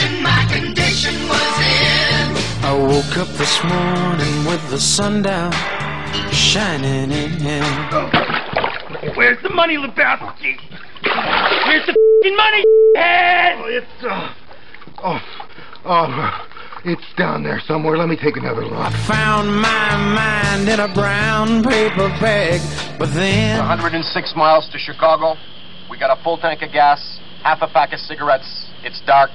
[0.00, 2.64] condition my condition was in.
[2.64, 5.52] I woke up this morning with the sun down,
[6.32, 7.62] shining in.
[9.16, 10.58] Where's the money, Lebowski?
[11.66, 12.64] Where's the fing money,
[12.96, 13.58] head?
[13.58, 14.34] Oh, it's, uh,
[15.02, 15.20] oh,
[15.84, 16.46] oh,
[16.84, 17.96] it's down there somewhere.
[17.96, 18.92] Let me take another look.
[19.06, 22.60] Found my mind in a brown paper bag,
[22.98, 25.34] but then 106 miles to Chicago.
[25.90, 27.00] We got a full tank of gas,
[27.42, 28.68] half a pack of cigarettes.
[28.82, 29.30] It's dark,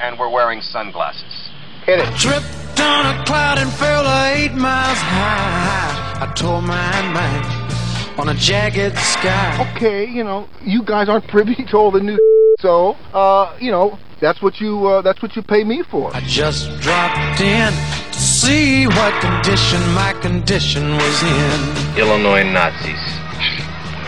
[0.00, 1.50] and we're wearing sunglasses.
[1.84, 2.14] Hit it.
[2.16, 6.18] tripped on a cloud and fell eight miles high.
[6.20, 9.72] I tore my mind on a jagged sky.
[9.76, 12.18] Okay, you know, you guys aren't privy to all the new
[12.60, 16.14] so, uh, you know, that's what you, uh, that's what you pay me for.
[16.14, 21.98] I just dropped in to see what condition my condition was in.
[21.98, 22.96] Illinois Nazis.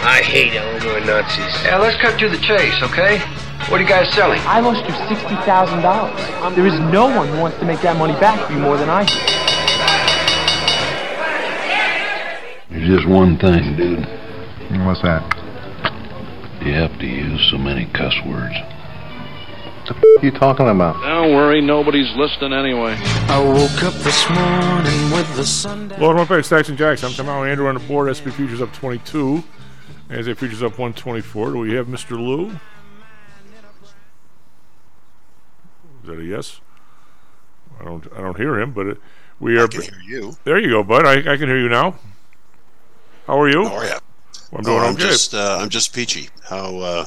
[0.01, 1.53] I hate Illinois Nazis.
[1.65, 3.21] Yeah, let's cut to the chase, okay?
[3.71, 4.41] What are you guys selling?
[4.47, 6.17] I lost you sixty thousand dollars.
[6.57, 8.89] There is no one who wants to make that money back for you more than
[8.89, 9.15] I do.
[12.71, 14.07] There's just one thing, dude.
[14.87, 15.23] What's that?
[16.65, 18.55] You have to use so many cuss words.
[19.89, 20.95] What are you talking about?
[21.03, 22.97] Don't worry, nobody's listening anyway.
[23.29, 26.01] I woke up this morning with the sun down.
[26.01, 27.05] Lord, one page, Stocks and Jocks.
[27.05, 28.15] I'm Tom Howell, Andrew on the board.
[28.17, 29.43] SP Futures up 22.
[30.11, 31.51] As a Futures up 124.
[31.53, 32.13] Do we have Mr.
[32.13, 32.51] Lou?
[35.98, 36.61] Is that a yes?
[37.81, 38.07] I don't.
[38.13, 38.99] I don't hear him, but it,
[39.41, 39.65] we are.
[39.65, 40.37] I can hear you.
[40.45, 41.07] There you go, bud.
[41.07, 41.97] I, I can hear you now.
[43.27, 43.67] How are you?
[43.67, 43.99] How are you?
[44.53, 45.03] I'm doing oh, I'm okay.
[45.03, 46.31] just uh, I'm just peachy.
[46.49, 47.07] How uh,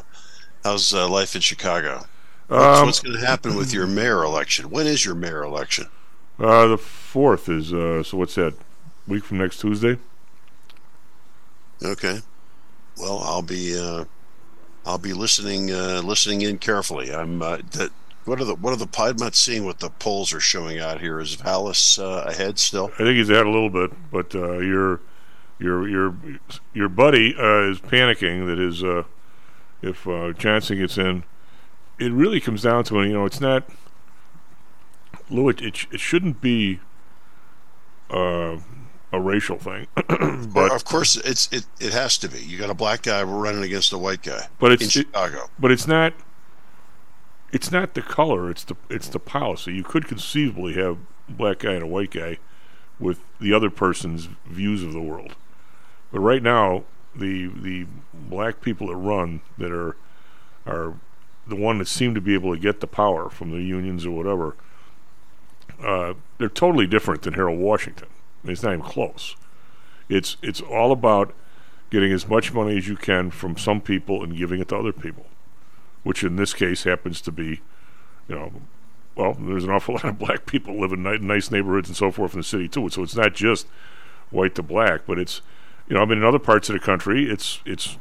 [0.64, 2.06] how's uh, life in Chicago?
[2.50, 4.70] Um, what's what's going to happen with your mayor election?
[4.70, 5.88] When is your mayor election?
[6.40, 7.74] Uh, the fourth is.
[7.74, 8.54] Uh, so what's that?
[9.08, 9.98] Week from next Tuesday.
[11.84, 12.20] Okay.
[12.98, 14.06] Well, I'll be uh,
[14.86, 17.14] I'll be listening uh, listening in carefully.
[17.14, 17.92] I'm uh, that.
[18.26, 21.02] What are the what are the I'm not seeing what the polls are showing out
[21.02, 21.20] here.
[21.20, 22.92] Is Vallas uh, ahead still?
[22.96, 25.02] I think he's ahead a little bit, but uh, your
[25.60, 26.16] your your
[26.74, 29.04] your buddy uh, is panicking that his uh,
[29.82, 31.24] if uh, Johnson gets in,
[32.00, 33.64] it really comes down to you know it's not
[35.30, 35.50] Lou.
[35.50, 36.80] It it, it shouldn't be
[38.12, 38.58] uh,
[39.12, 39.88] a racial thing,
[40.54, 42.40] but of course, it's it, it has to be.
[42.40, 44.48] You got a black guy running against a white guy.
[44.60, 45.50] But it's- in it- Chicago.
[45.60, 46.14] but it's not
[47.52, 49.74] it's not the color it's the it's the policy.
[49.74, 50.98] You could conceivably have
[51.28, 52.38] a black guy and a white guy
[53.00, 55.36] with the other person's views of the world.
[56.12, 56.84] But right now
[57.16, 59.96] the the black people that run that are
[60.66, 60.94] are
[61.48, 64.12] the one that seem to be able to get the power from the unions or
[64.12, 64.56] whatever
[65.84, 68.08] uh, they're totally different than Harold Washington.
[68.44, 69.36] It's not even close.
[70.10, 71.34] It's it's all about
[71.90, 74.94] getting as much money as you can from some people and giving it to other
[74.94, 75.26] people
[76.04, 77.62] which in this case happens to be,
[78.28, 78.52] you know,
[79.16, 82.34] well, there's an awful lot of black people live in nice neighborhoods and so forth
[82.34, 82.90] in the city too.
[82.90, 83.68] So it's not just
[84.30, 85.42] white to black, but it's,
[85.88, 87.98] you know, I mean, in other parts of the country, it's it's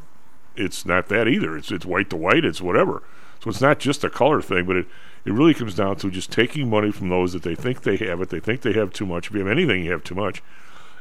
[0.56, 1.56] it's not that either.
[1.56, 2.44] It's it's white to white.
[2.44, 3.02] It's whatever.
[3.42, 4.86] So it's not just a color thing, but it
[5.24, 8.20] it really comes down to just taking money from those that they think they have
[8.20, 9.28] it, they think they have too much.
[9.28, 10.42] If you have anything, you have too much,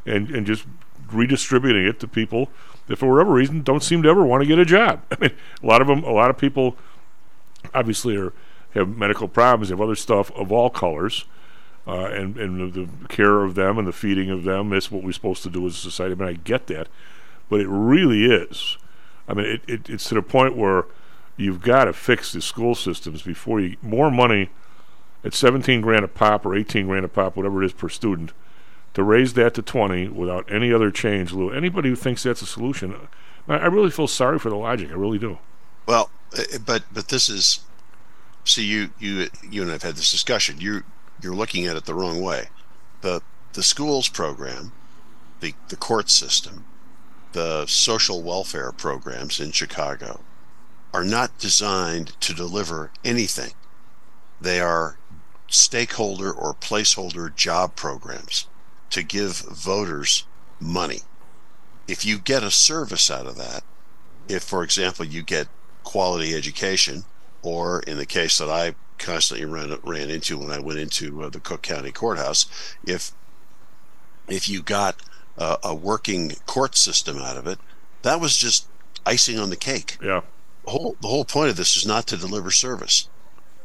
[0.06, 0.66] and and just
[1.12, 2.50] redistributing it to people
[2.88, 5.02] that for whatever reason don't seem to ever want to get a job.
[5.12, 5.32] I mean,
[5.62, 6.76] a lot of them, a lot of people
[7.74, 8.34] obviously are
[8.74, 11.26] have medical problems, they have other stuff of all colors,
[11.88, 15.04] uh, and and the, the care of them and the feeding of them is what
[15.04, 16.14] we're supposed to do as a society.
[16.14, 16.88] I mean, I get that,
[17.50, 18.78] but it really is.
[19.28, 20.86] I mean, it, it it's to the point where
[21.38, 24.50] you've got to fix the school systems before you more money
[25.24, 28.32] at 17 grand a pop or 18 grand a pop, whatever it is per student,
[28.94, 31.34] to raise that to 20 without any other change.
[31.34, 32.96] Lou, anybody who thinks that's a solution,
[33.48, 34.90] I, I really feel sorry for the logic.
[34.92, 35.40] I really do.
[35.90, 37.62] Well, uh, but but this is
[38.44, 40.62] see you you you and I've had this discussion.
[40.62, 40.84] You
[41.20, 42.50] you're looking at it the wrong way.
[43.02, 43.24] The
[43.54, 44.72] the schools program,
[45.40, 46.66] the the court system,
[47.32, 50.20] the social welfare programs in Chicago
[50.94, 53.54] are not designed to deliver anything.
[54.40, 55.00] They are
[55.48, 58.46] stakeholder or placeholder job programs
[58.92, 60.28] to give voters
[60.60, 61.00] money.
[61.88, 63.64] If you get a service out of that,
[64.28, 65.48] if for example you get
[65.90, 67.04] quality education,
[67.42, 71.30] or in the case that I constantly ran ran into when I went into uh,
[71.30, 72.46] the Cook County Courthouse,
[72.86, 73.12] if
[74.28, 75.02] if you got
[75.36, 77.58] uh, a working court system out of it,
[78.04, 78.68] that was just
[79.04, 79.98] icing on the cake.
[80.00, 80.22] Yeah.
[80.66, 83.10] The whole the whole point of this is not to deliver service.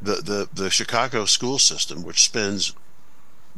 [0.00, 2.74] The the the Chicago school system, which spends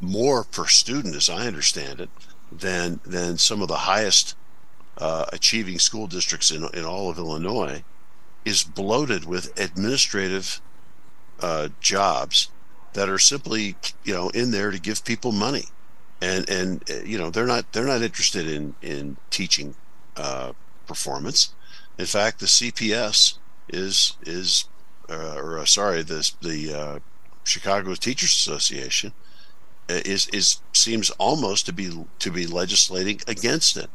[0.01, 2.11] more per student, as I understand it,
[2.51, 4.35] than than some of the highest
[4.99, 7.85] uh, achieving school districts in in all of Illinois,
[8.47, 10.61] is bloated with administrative
[11.41, 12.49] uh, jobs
[12.95, 15.65] that are simply you know in there to give people money,
[16.23, 19.75] and and uh, you know they're not they're not interested in in teaching
[20.17, 20.53] uh,
[20.87, 21.53] performance.
[21.99, 23.37] In fact, the CPS
[23.69, 24.67] is is
[25.11, 26.99] uh, or uh, sorry, the the uh,
[27.45, 29.13] Chicago Teachers Association
[29.89, 33.91] is is seems almost to be to be legislating against it,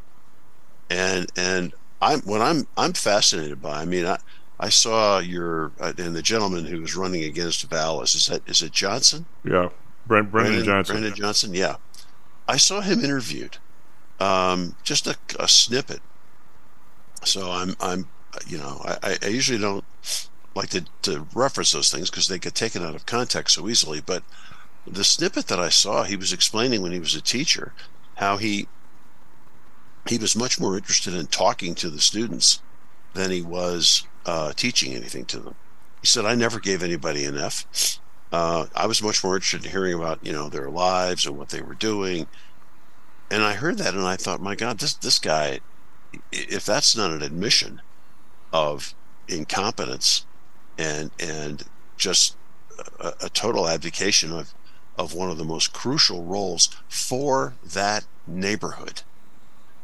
[0.89, 3.81] and and I'm what I'm I'm fascinated by.
[3.81, 4.18] I mean, I
[4.62, 8.13] I saw your uh, and the gentleman who was running against Vallas.
[8.13, 9.25] Is that is it Johnson?
[9.44, 9.69] Yeah,
[10.06, 10.94] Brent, Brandon, Johnson.
[10.94, 11.54] Brandon Johnson.
[11.56, 11.78] Yeah,
[12.48, 13.58] I saw him interviewed.
[14.19, 16.00] Um, just a, a snippet.
[17.24, 18.08] So I'm I'm
[18.46, 19.84] you know I, I usually don't
[20.54, 24.00] like to, to reference those things because they get taken out of context so easily.
[24.00, 24.22] But
[24.86, 27.74] the snippet that I saw, he was explaining when he was a teacher
[28.16, 28.68] how he
[30.07, 32.62] he was much more interested in talking to the students
[33.14, 35.56] than he was uh, teaching anything to them.
[36.01, 38.00] He said, "I never gave anybody an F.
[38.31, 41.50] Uh, I was much more interested in hearing about you know their lives and what
[41.50, 42.27] they were doing."
[43.29, 45.59] And I heard that, and I thought, "My God, this this guy,
[46.31, 47.81] if that's not an admission
[48.51, 48.94] of
[49.27, 50.25] incompetence
[50.77, 51.63] and and
[51.97, 52.35] just
[53.00, 54.53] a, a total abdication of
[54.97, 59.03] of one of the most crucial roles for that neighborhood."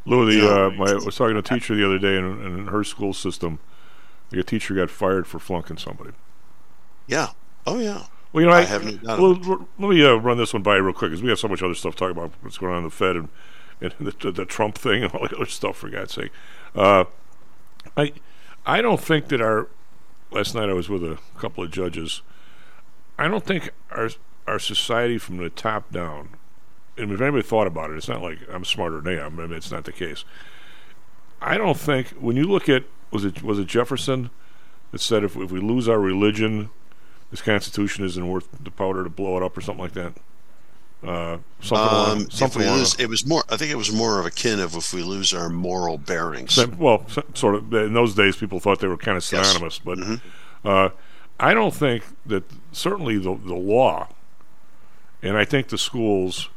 [0.04, 2.66] Lou, the uh, my, I was talking to a teacher the other day, in, in
[2.68, 3.58] her school system,
[4.32, 6.10] a teacher got fired for flunking somebody.
[7.06, 7.30] Yeah.
[7.66, 8.04] Oh yeah.
[8.32, 10.82] Well, you know, I, I have well, let me uh, run this one by you
[10.82, 12.78] real quick because we have so much other stuff to talk about what's going on
[12.78, 13.28] in the Fed and,
[13.80, 15.78] and the, the Trump thing and all the other stuff.
[15.78, 16.30] For God's sake,
[16.74, 17.04] uh,
[17.96, 18.12] I
[18.66, 19.68] I don't think that our
[20.30, 22.20] last night I was with a couple of judges.
[23.18, 24.10] I don't think our
[24.46, 26.30] our society from the top down.
[26.96, 29.26] And if anybody thought about it, it's not like I'm smarter than they are.
[29.26, 30.24] I mean, it's not the case.
[31.40, 34.30] I don't think when you look at was it was it Jefferson
[34.92, 36.70] that said if if we lose our religion,
[37.30, 40.12] this Constitution isn't worth the powder to blow it up or something like that.
[41.00, 43.44] Uh, something um, along, something we lose, it was more.
[43.48, 46.54] I think it was more of akin of if we lose our moral bearings.
[46.54, 47.72] Same- well, sort of.
[47.72, 49.98] In those days, people thought they were kind of synonymous, but
[50.64, 50.88] uh,
[51.38, 54.08] I don't think that certainly the the law,
[55.22, 56.50] and I think the schools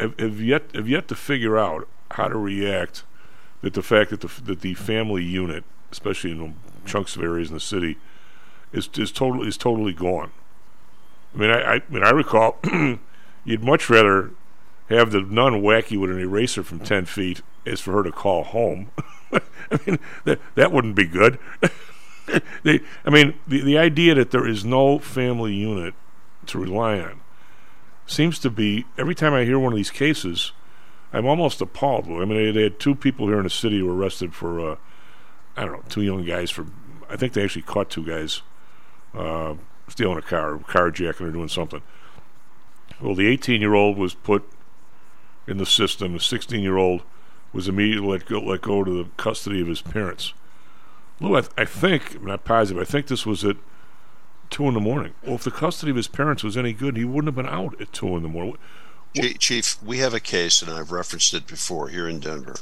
[0.00, 3.04] have, have yet have yet to figure out how to react
[3.64, 7.54] that the fact that the that the family unit, especially in chunks of areas in
[7.54, 7.96] the city,
[8.74, 10.32] is is totally is totally gone.
[11.34, 12.58] I mean, I, I, I mean, I recall
[13.44, 14.32] you'd much rather
[14.90, 18.12] have the nun whack you with an eraser from ten feet as for her to
[18.12, 18.90] call home.
[19.32, 21.38] I mean, that that wouldn't be good.
[22.64, 25.94] the, I mean, the the idea that there is no family unit
[26.46, 27.22] to rely on
[28.06, 30.52] seems to be every time I hear one of these cases,
[31.14, 32.06] I'm almost appalled.
[32.06, 34.76] I mean, they, had two people here in the city who were arrested for, uh,
[35.56, 36.66] I don't know, two young guys for.
[37.08, 38.42] I think they actually caught two guys
[39.14, 39.54] uh,
[39.88, 41.82] stealing a car, carjacking, or doing something.
[43.00, 44.44] Well, the 18 year old was put
[45.46, 46.14] in the system.
[46.14, 47.02] The 16 year old
[47.52, 50.32] was immediately let go, let go to the custody of his parents.
[51.20, 53.56] Lou, I, I think, I'm not positive, I think this was at
[54.50, 55.14] 2 in the morning.
[55.22, 57.80] Well, if the custody of his parents was any good, he wouldn't have been out
[57.80, 58.58] at 2 in the morning.
[59.14, 62.56] Chief, Chief, we have a case, and I've referenced it before here in Denver,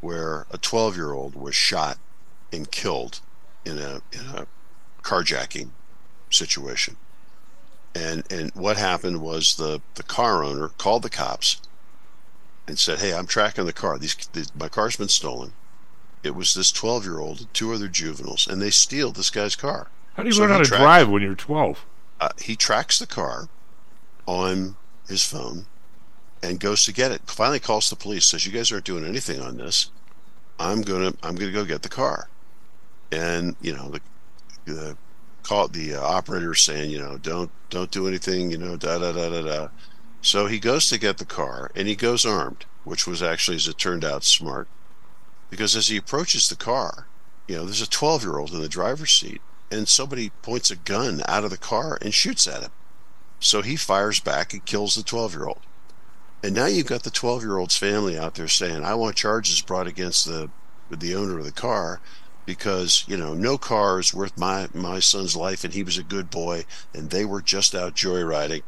[0.00, 1.98] where a 12 year old was shot
[2.52, 3.20] and killed
[3.64, 4.46] in a in a
[5.02, 5.70] carjacking
[6.30, 6.96] situation.
[7.94, 11.60] And and what happened was the the car owner called the cops
[12.68, 13.98] and said, "Hey, I'm tracking the car.
[13.98, 15.52] These, these my car's been stolen.
[16.22, 19.56] It was this 12 year old and two other juveniles, and they steal this guy's
[19.56, 21.84] car." How do you So learn how to tracked- drive when you're 12?
[22.20, 23.48] uh, he tracks the car
[24.26, 24.76] on
[25.08, 25.66] his phone
[26.42, 27.22] and goes to get it.
[27.26, 28.26] Finally, calls the police.
[28.26, 29.90] Says, "You guys aren't doing anything on this.
[30.58, 32.28] I'm gonna I'm gonna go get the car."
[33.10, 34.00] And you know the
[34.64, 34.96] the
[35.42, 38.50] call the uh, operator saying, you know, don't don't do anything.
[38.50, 39.68] You know, da da da da da.
[40.20, 43.68] So he goes to get the car and he goes armed, which was actually, as
[43.68, 44.68] it turned out, smart.
[45.50, 47.06] Because as he approaches the car,
[47.46, 50.76] you know, there's a 12 year old in the driver's seat and somebody points a
[50.76, 52.70] gun out of the car and shoots at him.
[53.40, 55.60] So he fires back and kills the 12 year old.
[56.42, 59.60] And now you've got the 12 year old's family out there saying, I want charges
[59.62, 60.50] brought against the
[60.90, 62.00] the owner of the car
[62.46, 66.02] because, you know, no car is worth my, my son's life and he was a
[66.02, 66.64] good boy
[66.94, 68.62] and they were just out joyriding.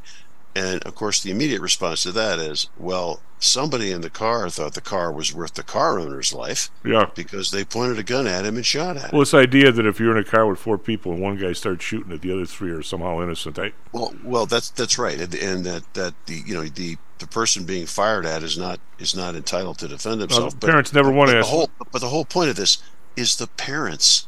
[0.56, 4.72] And of course, the immediate response to that is, well, somebody in the car thought
[4.72, 7.10] the car was worth the car owner's life Yeah.
[7.14, 9.10] because they pointed a gun at him and shot at him.
[9.12, 11.52] Well, this idea that if you're in a car with four people and one guy
[11.52, 15.20] starts shooting at the other three are somehow innocent, I, Well, well, that's that's right,
[15.20, 18.80] and, and that that the you know the the person being fired at is not
[18.98, 20.58] is not entitled to defend himself.
[20.58, 22.78] the parents never wanna ask- The whole, but the whole point of this
[23.16, 24.26] is the parents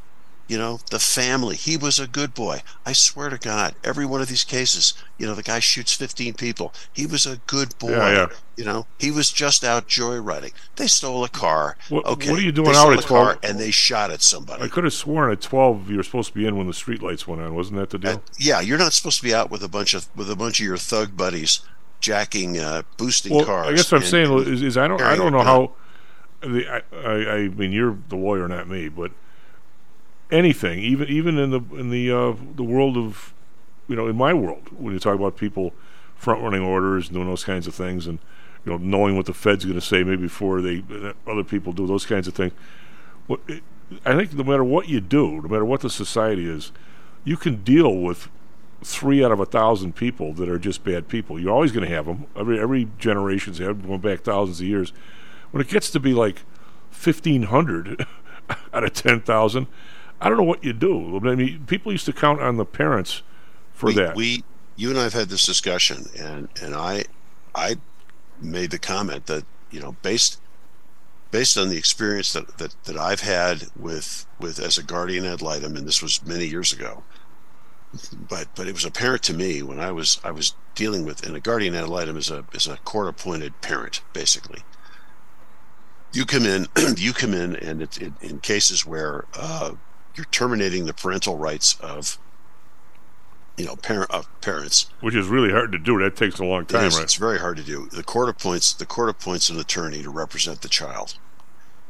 [0.49, 1.55] you know, the family.
[1.55, 2.63] He was a good boy.
[2.85, 6.35] I swear to God, every one of these cases, you know, the guy shoots 15
[6.35, 6.73] people.
[6.93, 7.91] He was a good boy.
[7.91, 8.27] Yeah, yeah.
[8.57, 10.53] You know, he was just out joyriding.
[10.77, 11.77] They stole a car.
[11.91, 12.31] What- okay.
[12.31, 13.39] what are you doing they out stole at a car 12?
[13.45, 14.63] and they shot at somebody.
[14.63, 17.03] I could have sworn at twelve you were supposed to be in when the street
[17.03, 17.55] lights went on.
[17.55, 18.23] Wasn't that the deal?
[18.39, 20.67] yeah, you're not supposed to be out with a bunch of with a bunch of
[20.67, 21.61] your thug buddies
[22.01, 23.67] jacking, uh, boosting well, cars.
[23.67, 25.73] I guess what I'm and- saying and is, is I don't I don't know how.
[26.41, 29.11] The, I, I I mean you're the lawyer, not me, but
[30.31, 33.35] anything, even even in the in the uh, the world of,
[33.87, 35.73] you know, in my world, when you talk about people
[36.17, 38.19] front running orders and doing those kinds of things, and
[38.65, 40.83] you know knowing what the Fed's going to say maybe before they
[41.27, 42.53] other people do those kinds of things.
[43.49, 43.63] It,
[44.05, 46.73] I think no matter what you do, no matter what the society is,
[47.25, 48.29] you can deal with
[48.83, 51.39] three out of a thousand people that are just bad people.
[51.39, 52.27] You're always going to have them.
[52.37, 54.93] Every every generation's had going back thousands of years.
[55.51, 56.43] When it gets to be like
[56.91, 58.07] fifteen hundred
[58.73, 59.67] out of ten thousand,
[60.21, 61.17] I don't know what you do.
[61.17, 63.23] I mean, people used to count on the parents
[63.73, 64.17] for we, that.
[64.17, 64.45] We,
[64.77, 67.05] you and I have had this discussion, and and I,
[67.55, 67.77] I
[68.41, 70.41] made the comment that you know based
[71.31, 75.43] based on the experience that that, that I've had with with as a guardian ad
[75.43, 77.05] litem, and this was many years ago.
[78.29, 81.35] But but it was apparent to me when I was I was dealing with and
[81.35, 84.63] a guardian ad litem is a is a court appointed parent basically.
[86.13, 89.73] You come in, you come in, and it's it, in cases where uh,
[90.19, 92.19] you're terminating the parental rights of
[93.57, 95.99] you know parent of parents which is really hard to do.
[95.99, 97.05] That takes a long time, is, right?
[97.05, 97.89] It's very hard to do.
[97.91, 101.17] The court appoints the court appoints an attorney to represent the child,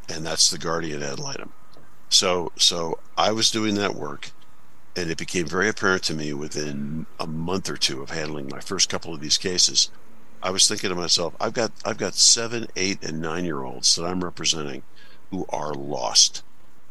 [0.08, 1.52] and that's the guardian ad litem.
[2.08, 4.30] So so I was doing that work,
[4.94, 8.60] and it became very apparent to me within a month or two of handling my
[8.60, 9.90] first couple of these cases.
[10.42, 13.94] I was thinking to myself, I've got I've got seven, eight, and nine year olds
[13.96, 14.82] that I'm representing
[15.30, 16.42] who are lost.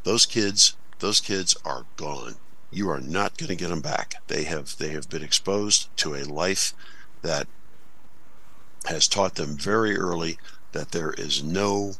[0.03, 2.35] Those kids, those kids are gone.
[2.71, 4.15] You are not going to get them back.
[4.27, 6.73] They have they have been exposed to a life
[7.21, 7.47] that
[8.85, 10.37] has taught them very early
[10.71, 11.93] that there is no,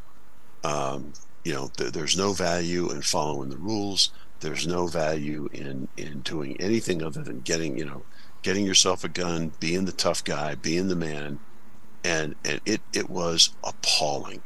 [0.64, 1.12] um,
[1.44, 4.10] you know, th- there's no value in following the rules.
[4.40, 8.02] There's no value in in doing anything other than getting, you know,
[8.42, 11.40] getting yourself a gun, being the tough guy, being the man,
[12.04, 14.42] and and it it was appalling.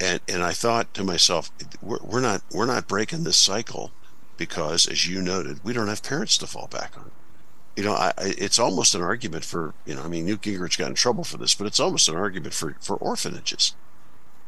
[0.00, 1.50] And and I thought to myself,
[1.82, 3.90] we're, we're not we're not breaking this cycle
[4.36, 7.10] because, as you noted, we don't have parents to fall back on
[7.78, 10.88] you know, I, it's almost an argument for, you know, I mean, Newt Gingrich got
[10.88, 13.76] in trouble for this, but it's almost an argument for, for orphanages.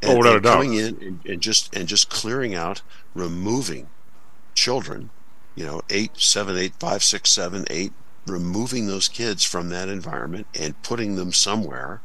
[0.02, 0.54] Oh, without a doubt.
[0.54, 2.82] coming in and, and just and just clearing out,
[3.14, 3.88] removing
[4.54, 5.10] children,
[5.54, 7.92] you know, eight, seven, eight, five, six, seven, eight,
[8.26, 12.00] removing those kids from that environment and putting them somewhere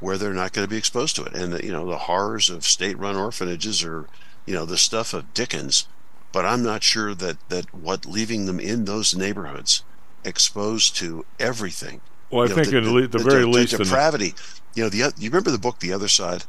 [0.00, 1.34] where they're not going to be exposed to it.
[1.34, 4.06] And the, you know, the horrors of state-run orphanages are,
[4.46, 5.86] you know, the stuff of Dickens.
[6.32, 9.82] But I'm not sure that that what leaving them in those neighborhoods
[10.24, 12.00] exposed to everything.
[12.30, 14.34] Well, I You know, think at le- the very the least the- depravity.
[14.74, 16.44] You know, the you remember the book The Other Side?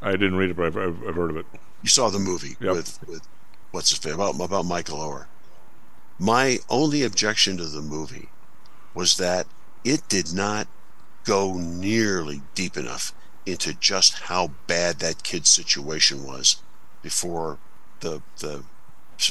[0.00, 1.46] I didn't read it, but I've, I've, I've heard of it.
[1.82, 2.74] You saw the movie Yep.
[2.74, 3.22] with with
[3.72, 5.26] what's his name about about Michael Oher.
[6.18, 8.28] My only objection to the movie
[8.94, 9.46] was that
[9.84, 10.68] it did not
[11.26, 13.12] go nearly deep enough
[13.44, 16.62] into just how bad that kid's situation was
[17.02, 17.58] before
[18.00, 18.62] the the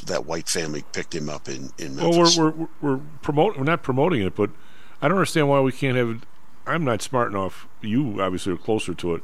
[0.05, 2.37] that white family picked him up in in Well, Memphis.
[2.37, 3.59] we're we're we're promoting.
[3.59, 4.49] We're not promoting it, but
[5.01, 6.23] I don't understand why we can't have.
[6.67, 7.67] I'm not smart enough.
[7.81, 9.23] You obviously are closer to it,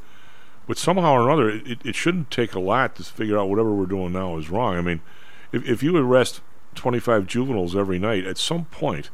[0.68, 3.88] but somehow or another, it, it shouldn't take a lot to figure out whatever we're
[3.88, 4.76] doing now is wrong.
[4.76, 5.02] I mean,
[5.52, 6.42] if if you arrest
[6.76, 9.10] 25 juveniles every night, at some point,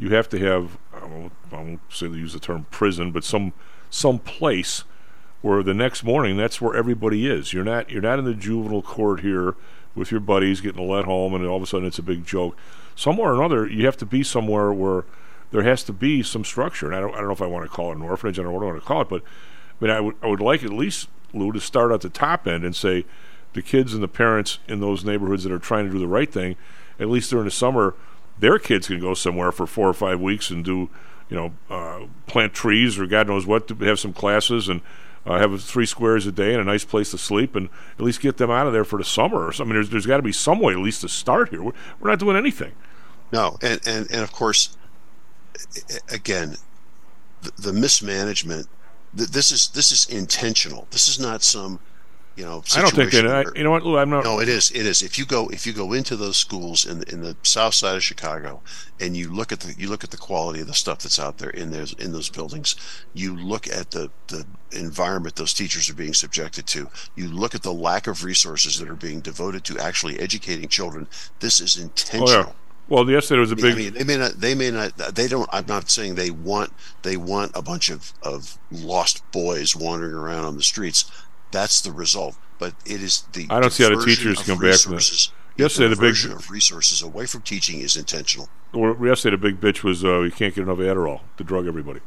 [0.00, 0.78] you have to have.
[0.92, 3.52] I won't, I won't say use the term prison, but some
[3.90, 4.84] some place
[5.42, 7.52] where the next morning that's where everybody is.
[7.52, 9.54] You're not you're not in the juvenile court here
[9.94, 12.56] with your buddies getting let home, and all of a sudden it's a big joke.
[12.96, 15.04] Somewhere or another, you have to be somewhere where
[15.52, 16.86] there has to be some structure.
[16.86, 18.38] And I don't I don't know if I want to call it an orphanage.
[18.38, 20.26] I don't know what I want to call it, but I mean I would I
[20.28, 23.04] would like at least Lou to start at the top end and say
[23.52, 26.32] the kids and the parents in those neighborhoods that are trying to do the right
[26.32, 26.56] thing,
[26.98, 27.94] at least during the summer,
[28.40, 30.90] their kids can go somewhere for four or five weeks and do,
[31.28, 34.80] you know, uh, plant trees or God knows what, to have some classes and
[35.26, 37.68] uh, have three squares a day and a nice place to sleep and
[37.98, 39.74] at least get them out of there for the summer or something.
[39.74, 41.62] There's, there's got to be some way at least to start here.
[41.62, 42.72] We're, we're not doing anything.
[43.32, 44.76] No, and, and, and of course,
[46.10, 46.56] again,
[47.42, 48.66] the, the mismanagement.
[49.16, 50.88] th- This is this is intentional.
[50.90, 51.78] This is not some,
[52.40, 52.62] you know.
[52.74, 53.26] I don't think that.
[53.26, 53.98] I, you know what, Lou?
[53.98, 54.24] I'm not.
[54.24, 54.70] no, it is.
[54.70, 55.02] It is.
[55.02, 57.96] If you go, if you go into those schools in the, in the south side
[57.96, 58.62] of Chicago,
[58.98, 61.36] and you look at the you look at the quality of the stuff that's out
[61.36, 62.76] there in those in those buildings,
[63.12, 66.88] you look at the the environment those teachers are being subjected to.
[67.14, 71.06] You look at the lack of resources that are being devoted to actually educating children.
[71.40, 72.28] This is Oh intentional.
[72.30, 72.52] yeah.
[72.88, 73.74] Well, yesterday was a big.
[73.74, 74.32] I mean, they may not.
[74.40, 74.96] They may not.
[75.14, 75.48] They don't.
[75.52, 76.72] I'm not saying they want.
[77.02, 81.08] They want a bunch of of lost boys wandering around on the streets.
[81.50, 82.36] That's the result.
[82.58, 83.46] But it is the.
[83.50, 85.28] I don't see how the teachers come back from that.
[85.56, 88.48] Yesterday, the big- diversion of resources away from teaching is intentional.
[88.72, 92.00] well, yesterday, the big bitch was uh, you can't get enough Adderall to drug everybody.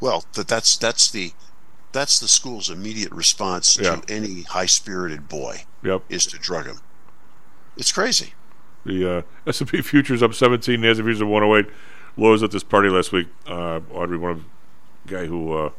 [0.00, 1.32] Well, that that's that's the
[1.92, 3.96] that's the school's immediate response Yeah.
[3.96, 6.04] to any high spirited boy Yep.
[6.08, 6.78] is to drug him.
[7.76, 8.32] It's crazy.
[8.84, 11.72] The uh, S&P futures up 17, NASDAQ futures at 108.
[12.16, 13.28] Lows at this party last week.
[13.46, 14.44] Uh, Audrey, one of
[15.06, 15.52] guy who.
[15.52, 15.70] Uh,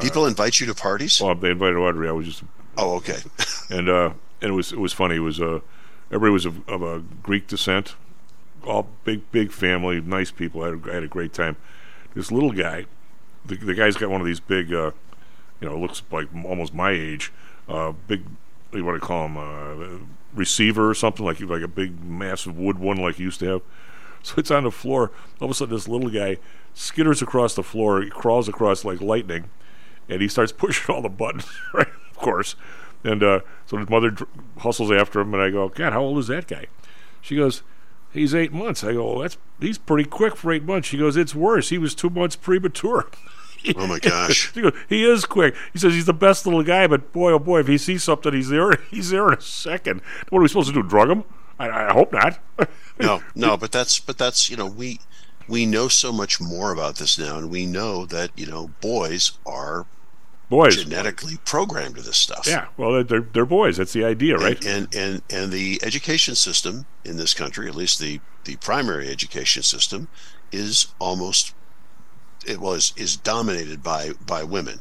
[0.00, 1.20] People invite you to parties.
[1.20, 2.08] well, they invited Audrey.
[2.08, 2.42] I was just
[2.76, 3.18] Oh, okay.
[3.70, 4.10] and uh,
[4.42, 5.16] and it was it was funny.
[5.16, 5.60] It was uh,
[6.10, 7.94] everybody was of, of a Greek descent,
[8.66, 10.62] all big big family, nice people.
[10.62, 11.56] I had a, I had a great time.
[12.14, 12.86] This little guy,
[13.44, 14.90] the, the guy's got one of these big, uh,
[15.60, 17.32] you know, looks like almost my age,
[17.68, 18.24] uh, big.
[18.70, 19.36] What do you call him?
[19.38, 23.46] Uh, receiver or something like like a big massive wood one like you used to
[23.46, 23.62] have.
[24.22, 25.10] So it's on the floor.
[25.40, 26.36] All of a sudden, this little guy
[26.74, 28.02] skitters across the floor.
[28.02, 29.48] He crawls across like lightning,
[30.08, 31.46] and he starts pushing all the buttons.
[31.74, 32.54] Right, of course.
[33.04, 36.18] And uh, so his mother dr- hustles after him, and I go, "God, how old
[36.18, 36.66] is that guy?"
[37.20, 37.62] She goes,
[38.12, 41.16] "He's eight months." I go, well, "That's he's pretty quick for eight months." She goes,
[41.16, 41.68] "It's worse.
[41.68, 43.08] He was two months premature."
[43.76, 44.52] Oh my gosh.
[44.54, 45.54] She goes, he is quick.
[45.72, 48.32] He says he's the best little guy, but boy, oh boy, if he sees something,
[48.32, 48.72] he's there.
[48.90, 50.02] He's there in a second.
[50.28, 50.82] What are we supposed to do?
[50.82, 51.24] Drug him?
[51.58, 52.38] I, I hope not.
[53.00, 55.00] no, no, but that's but that's you know we
[55.48, 59.32] we know so much more about this now, and we know that you know boys
[59.44, 59.86] are
[60.48, 62.46] Boys, genetically programmed to this stuff.
[62.46, 62.66] yeah.
[62.76, 63.78] Well, they're they're boys.
[63.78, 64.64] That's the idea, right?
[64.64, 69.08] And, and and and the education system in this country, at least the the primary
[69.08, 70.06] education system,
[70.52, 71.52] is almost
[72.46, 74.78] it was is dominated by by women,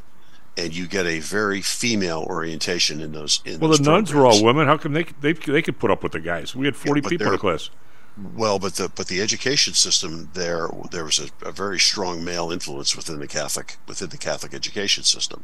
[0.55, 3.41] and you get a very female orientation in those.
[3.43, 4.67] In well, those the nuns were all women.
[4.67, 6.55] How come they they they could put up with the guys?
[6.55, 7.71] We had forty but people in they're- class.
[8.17, 12.51] Well, but the but the education system there there was a, a very strong male
[12.51, 15.43] influence within the Catholic within the Catholic education system.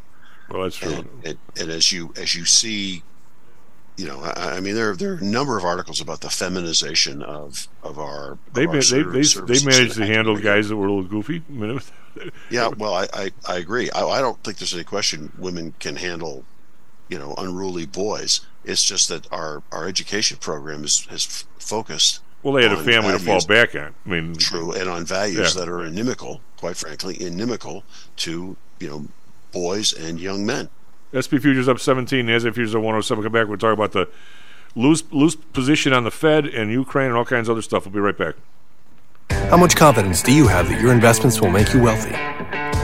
[0.49, 0.93] Well, that's true.
[0.93, 3.03] And, and, and as you as you see,
[3.97, 7.21] you know, I, I mean, there there are a number of articles about the feminization
[7.21, 8.37] of of our.
[8.53, 11.43] They of our they they, they managed to handle guys that were a little goofy.
[12.49, 13.89] Yeah, well, I, I, I agree.
[13.91, 16.43] I, I don't think there's any question women can handle,
[17.07, 18.41] you know, unruly boys.
[18.65, 22.19] It's just that our, our education program is, f- focused.
[22.43, 23.93] Well, they had a on family to fall back on.
[24.05, 25.61] I mean, True, and on values Yeah.
[25.61, 27.83] that are inimical, quite frankly, inimical
[28.17, 29.05] to you know
[29.51, 30.69] boys and young men.
[31.11, 33.23] SP futures up 17, NASDAQ futures up 107.
[33.23, 33.47] Come back.
[33.47, 34.07] We'll talk about the
[34.75, 37.85] loose loose position on the Fed and Ukraine and all kinds of other stuff.
[37.85, 38.35] We'll be right back.
[39.49, 42.15] How much confidence do you have that your investments will make you wealthy?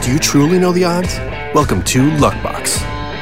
[0.04, 1.16] Do you truly know the odds?
[1.54, 2.78] Welcome to Luckbox,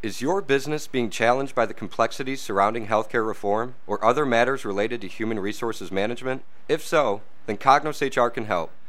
[0.00, 5.00] Is your business being challenged by the complexities surrounding healthcare reform or other matters related
[5.00, 6.44] to human resources management?
[6.68, 8.70] If so, then Cognos HR can help.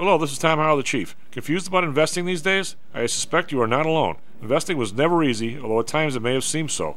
[0.00, 1.14] Hello, this is Tom Howell, the Chief.
[1.30, 2.74] Confused about investing these days?
[2.94, 4.16] I suspect you are not alone.
[4.40, 6.96] Investing was never easy, although at times it may have seemed so.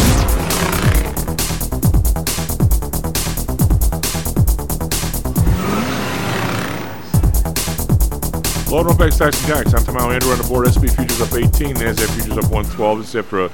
[8.71, 9.73] On back stocks and jocks.
[9.73, 10.65] I'm Tom Howell Andrew on the board.
[10.71, 11.75] SP futures up 18.
[11.75, 12.99] NASDAQ futures up 112.
[12.99, 13.51] This is after a,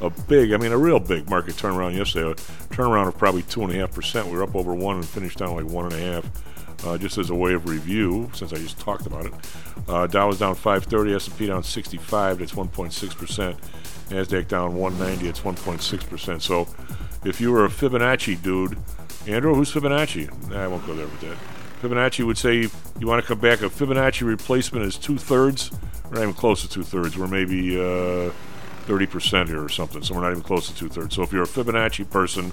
[0.00, 2.30] a big, I mean, a real big market turnaround yesterday.
[2.30, 2.34] A
[2.72, 4.26] turnaround of probably 2.5%.
[4.26, 6.24] We were up over 1 and finished down like 1.5.
[6.86, 9.32] Uh, just as a way of review, since I just talked about it.
[9.88, 13.56] Uh, Dow was down 530, S&P down 65, that's 1.6%.
[14.08, 16.40] NASDAQ down 190, it's 1.6%.
[16.40, 16.68] So
[17.24, 18.78] if you were a Fibonacci dude,
[19.26, 20.48] Andrew, who's Fibonacci?
[20.48, 21.36] Nah, I won't go there with that.
[21.80, 23.62] Fibonacci would say you want to come back.
[23.62, 25.70] A Fibonacci retracement is two thirds.
[26.04, 27.16] We're not even close to two thirds.
[27.16, 28.30] We're maybe uh,
[28.86, 30.02] 30% here or something.
[30.02, 31.14] So we're not even close to two thirds.
[31.14, 32.52] So if you're a Fibonacci person,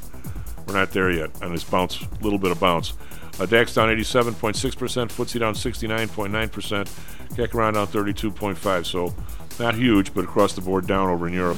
[0.66, 1.30] we're not there yet.
[1.42, 2.94] And it's bounce, a little bit of bounce.
[3.40, 8.86] Uh, DAX down 87.6%, FTSE down 69.9%, CAC around down 32.5.
[8.86, 9.14] So
[9.60, 11.58] not huge, but across the board down over in Europe.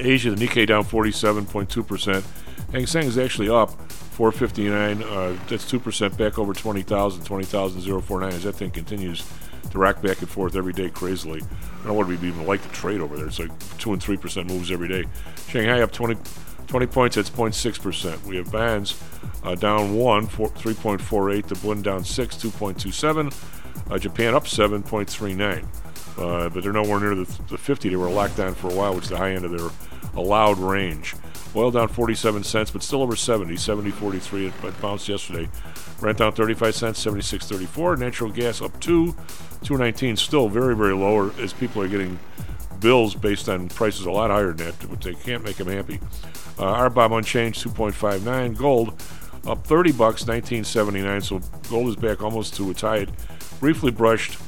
[0.00, 2.24] Asia, the Nikkei down 47.2%.
[2.74, 5.04] Hang Seng is actually up 459.
[5.04, 9.24] Uh, that's 2% back over 20,000, 20,049 as that thing continues
[9.70, 11.40] to rack back and forth every day crazily.
[11.40, 13.28] I don't what we'd even like to trade over there.
[13.28, 15.04] It's like 2 and 3% moves every day.
[15.46, 16.16] Shanghai up 20,
[16.66, 18.24] 20 points, that's 0.6%.
[18.24, 19.00] We have Bands
[19.44, 21.46] uh, down 1, 4, 3.48.
[21.46, 23.92] The Bund down 6, 2.27.
[23.92, 25.64] Uh, Japan up 7.39.
[26.18, 28.96] Uh, but they're nowhere near the, the 50 they were locked down for a while,
[28.96, 29.70] which is the high end of their
[30.16, 31.14] allowed range.
[31.56, 34.48] Oil down 47 cents, but still over 70, 70.43.
[34.48, 35.48] It, bounced yesterday.
[36.00, 37.98] Brent down 35 cents, 76.34.
[37.98, 40.16] Natural gas up 2, 219.
[40.16, 42.18] Still very, very lower as people are getting
[42.80, 46.00] bills based on prices a lot higher than that, but they can't make them happy.
[46.58, 48.56] Uh, RBOB unchanged, 2.59.
[48.56, 49.00] Gold
[49.46, 51.20] up 30 bucks, 1979.
[51.20, 51.40] So
[51.70, 52.98] gold is back almost to its high.
[52.98, 53.10] It
[53.60, 54.38] briefly brushed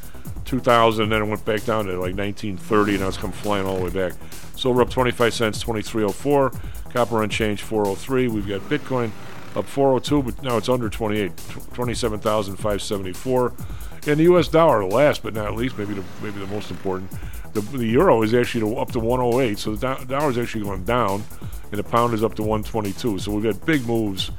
[0.44, 2.92] 2000, then it went back down to like 1930.
[2.92, 4.12] and Now it's come flying all the way back.
[4.56, 6.52] Silver up 25 cents, 2304.
[6.92, 8.28] Copper unchanged, 403.
[8.28, 9.10] We've got Bitcoin
[9.54, 11.32] up 402, but now it's under 28,
[11.74, 13.52] 27,574.
[14.08, 14.48] And the U.S.
[14.48, 17.10] dollar, last but not least, maybe the maybe the most important,
[17.54, 19.58] the, the euro is actually up to 108.
[19.58, 21.24] So the do- dollar is actually going down,
[21.70, 23.18] and the pound is up to 122.
[23.18, 24.30] So we've got big moves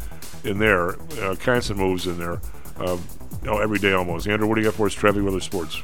[0.43, 2.39] in there, uh, constant moves in there,
[2.79, 2.97] uh,
[3.41, 4.27] you know, every day almost.
[4.27, 4.93] Andrew, what do you got for us?
[4.93, 5.81] Traffic, weather, sports.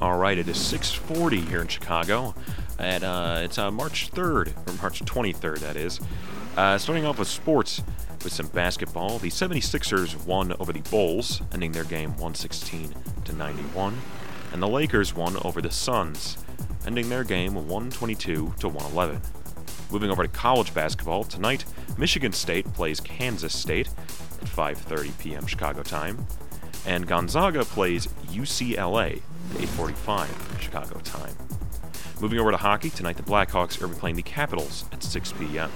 [0.00, 2.34] All right, it is 6:40 here in Chicago.
[2.78, 6.00] At uh, it's uh, March 3rd or March 23rd, that is.
[6.56, 7.82] Uh, starting off with sports
[8.22, 9.18] with some basketball.
[9.18, 13.96] The 76ers won over the Bulls, ending their game 116 to 91,
[14.52, 16.38] and the Lakers won over the Suns,
[16.86, 19.20] ending their game 122 to 111.
[19.90, 21.64] Moving over to college basketball tonight,
[21.98, 25.46] Michigan State plays Kansas State at 5:30 p.m.
[25.46, 26.26] Chicago time,
[26.86, 31.34] and Gonzaga plays UCLA at 8:45 Chicago time.
[32.24, 35.70] Moving over to hockey tonight, the Blackhawks are playing the Capitals at 6 p.m.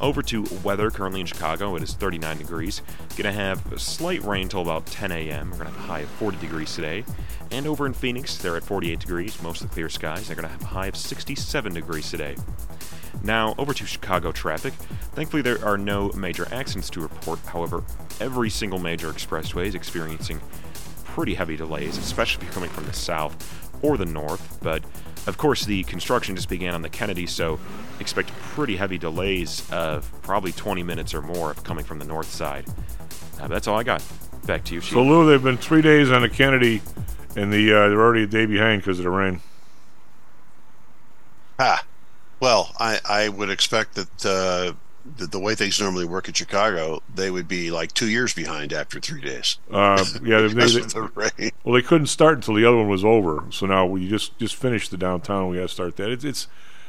[0.00, 2.82] Over to weather currently in Chicago, it is 39 degrees.
[3.16, 5.52] Gonna have a slight rain till about 10 a.m.
[5.52, 7.04] We're gonna have a high of 40 degrees today.
[7.52, 10.26] And over in Phoenix, they're at 48 degrees, mostly clear skies.
[10.26, 12.34] They're gonna have a high of 67 degrees today.
[13.22, 14.72] Now, over to Chicago traffic.
[15.14, 17.38] Thankfully, there are no major accidents to report.
[17.46, 17.84] However,
[18.20, 20.40] every single major expressway is experiencing
[21.04, 23.62] pretty heavy delays, especially if you're coming from the south.
[23.82, 24.82] or the north, but
[25.26, 27.58] of course the construction just began on the Kennedy, so
[28.00, 32.66] expect pretty heavy delays of probably 20 minutes or more coming from the north side.
[33.40, 34.02] Uh, that's all I got.
[34.46, 34.92] Back to you, Chief.
[34.92, 36.80] So Lou, they've been three days on the Kennedy,
[37.34, 39.40] and the uh, they're already a day behind because of the rain.
[41.58, 41.84] Ah,
[42.40, 44.74] well, I I would expect that uh,
[45.16, 48.72] the, the way things normally work in Chicago, they would be like two years behind
[48.72, 49.58] after three days.
[49.70, 53.44] Uh, yeah, they, they- the well, they couldn't start until the other one was over.
[53.50, 55.48] So now we just just finished the downtown.
[55.48, 56.10] We got to start that.
[56.10, 56.48] It's it's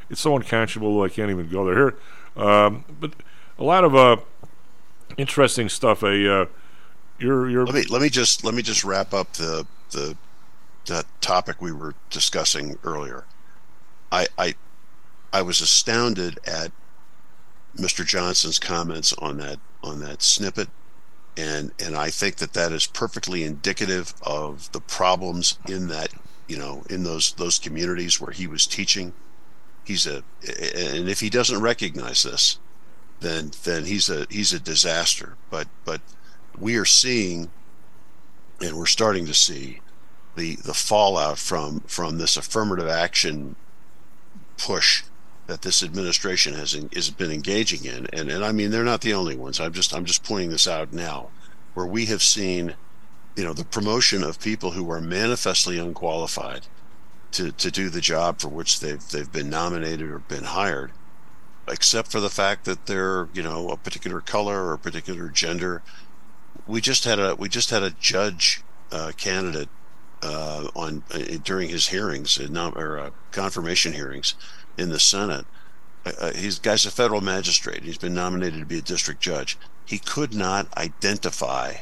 [0.09, 1.01] it's so unconscionable.
[1.01, 1.75] I can't even go there.
[1.75, 1.95] Here,
[2.43, 3.13] um, but
[3.59, 4.17] a lot of uh,
[5.17, 6.03] interesting stuff.
[6.03, 6.45] A uh,
[7.19, 10.15] you're you're Let me let me just let me just wrap up the the
[10.85, 13.25] that topic we were discussing earlier.
[14.11, 14.55] I I
[15.33, 16.71] I was astounded at
[17.77, 18.05] Mr.
[18.05, 20.69] Johnson's comments on that on that snippet,
[21.35, 26.11] and and I think that that is perfectly indicative of the problems in that
[26.47, 29.13] you know in those those communities where he was teaching.
[29.83, 32.59] He's a and if he doesn't recognize this,
[33.19, 35.37] then then he's a he's a disaster.
[35.49, 36.01] But but
[36.57, 37.51] we are seeing
[38.59, 39.81] and we're starting to see
[40.35, 43.55] the the fallout from from this affirmative action
[44.57, 45.03] push
[45.47, 48.07] that this administration has has been engaging in.
[48.13, 49.59] And and I mean they're not the only ones.
[49.59, 51.29] I'm just I'm just pointing this out now
[51.73, 52.75] where we have seen
[53.35, 56.67] you know the promotion of people who are manifestly unqualified
[57.31, 60.91] to to do the job for which they've they've been nominated or been hired
[61.67, 65.81] except for the fact that they're you know a particular color or a particular gender.
[66.65, 69.69] We just had a we just had a judge uh, candidate
[70.21, 74.35] uh, on uh, during his hearings uh, nom- or uh, confirmation hearings
[74.77, 75.45] in the Senate.
[76.05, 77.83] Uh, uh, he's guy's a federal magistrate.
[77.83, 79.57] He's been nominated to be a district judge.
[79.85, 81.75] He could not identify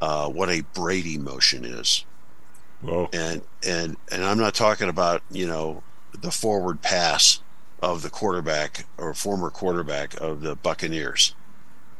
[0.00, 2.04] uh, what a Brady motion is.
[2.82, 7.40] Well, and and and I'm not talking about you know the forward pass
[7.82, 11.34] of the quarterback or former quarterback of the Buccaneers.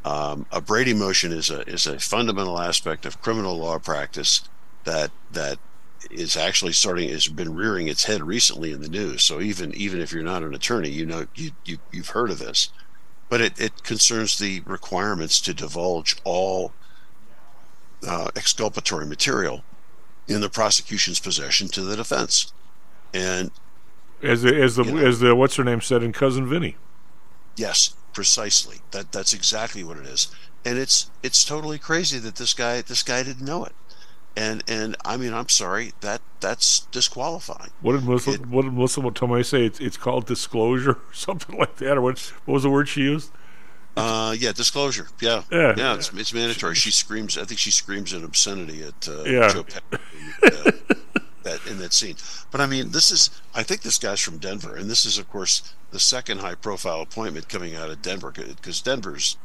[0.05, 4.43] Um, a Brady motion is a is a fundamental aspect of criminal law practice
[4.85, 5.59] that that
[6.11, 9.23] is actually starting has been rearing its head recently in the news.
[9.23, 12.39] So even even if you're not an attorney, you know you, you you've heard of
[12.39, 12.71] this,
[13.29, 16.73] but it, it concerns the requirements to divulge all
[18.07, 19.65] uh, exculpatory material
[20.27, 22.53] in the prosecution's possession to the defense,
[23.13, 23.51] and
[24.23, 26.77] as the as the as the what's her name said in Cousin Vinny.
[27.57, 28.79] Yes, precisely.
[28.93, 30.29] That that's exactly what it is.
[30.65, 33.73] And it's it's totally crazy that this guy this guy didn't know it.
[34.39, 37.71] And and I mean I'm sorry that that's disqualifying.
[37.81, 38.33] What did Melissa?
[38.33, 39.65] what did Melissa Tomei say?
[39.65, 42.19] It's it's called disclosure, or something like that, or what?
[42.45, 43.31] What was the word she used?
[43.97, 45.09] Uh, yeah, disclosure.
[45.21, 45.75] Yeah, Yeah.
[45.77, 45.95] yeah.
[45.97, 46.77] It's, it's mandatory.
[46.77, 47.37] She screams.
[47.37, 49.49] I think she screams an obscenity at uh, Yeah.
[49.49, 49.99] Joe Pesci
[50.45, 50.71] in, uh,
[51.43, 52.15] that in that scene.
[52.53, 53.31] But I mean, this is.
[53.57, 57.49] I think this guy's from Denver, and this is, of course, the second high-profile appointment
[57.49, 59.37] coming out of Denver because Denver's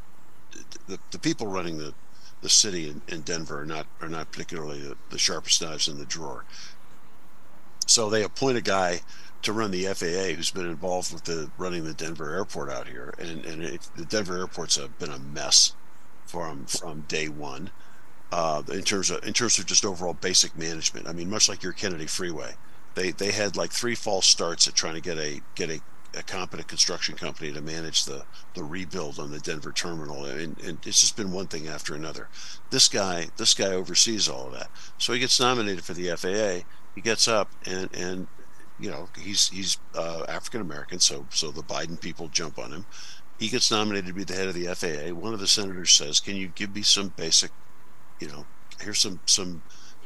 [0.86, 1.92] the, the people running the
[2.44, 5.98] the city in, in Denver are not are not particularly the, the sharpest knives in
[5.98, 6.44] the drawer.
[7.86, 9.00] So they appoint a guy
[9.42, 13.14] to run the FAA who's been involved with the running the Denver airport out here,
[13.18, 15.72] and and it, the Denver airport's a, been a mess
[16.26, 17.70] from from day one.
[18.30, 21.62] Uh, in terms of in terms of just overall basic management, I mean, much like
[21.62, 22.56] your Kennedy Freeway,
[22.94, 25.80] they they had like three false starts at trying to get a get a,
[26.16, 28.24] a competent construction company to manage the
[28.54, 32.28] the rebuild on the Denver terminal, and, and it's just been one thing after another.
[32.70, 36.66] This guy this guy oversees all of that, so he gets nominated for the FAA.
[36.94, 38.26] He gets up and and
[38.78, 42.86] you know he's he's uh, African American, so so the Biden people jump on him.
[43.38, 45.14] He gets nominated to be the head of the FAA.
[45.14, 47.50] One of the senators says, "Can you give me some basic,
[48.20, 48.46] you know,
[48.80, 49.62] here's some some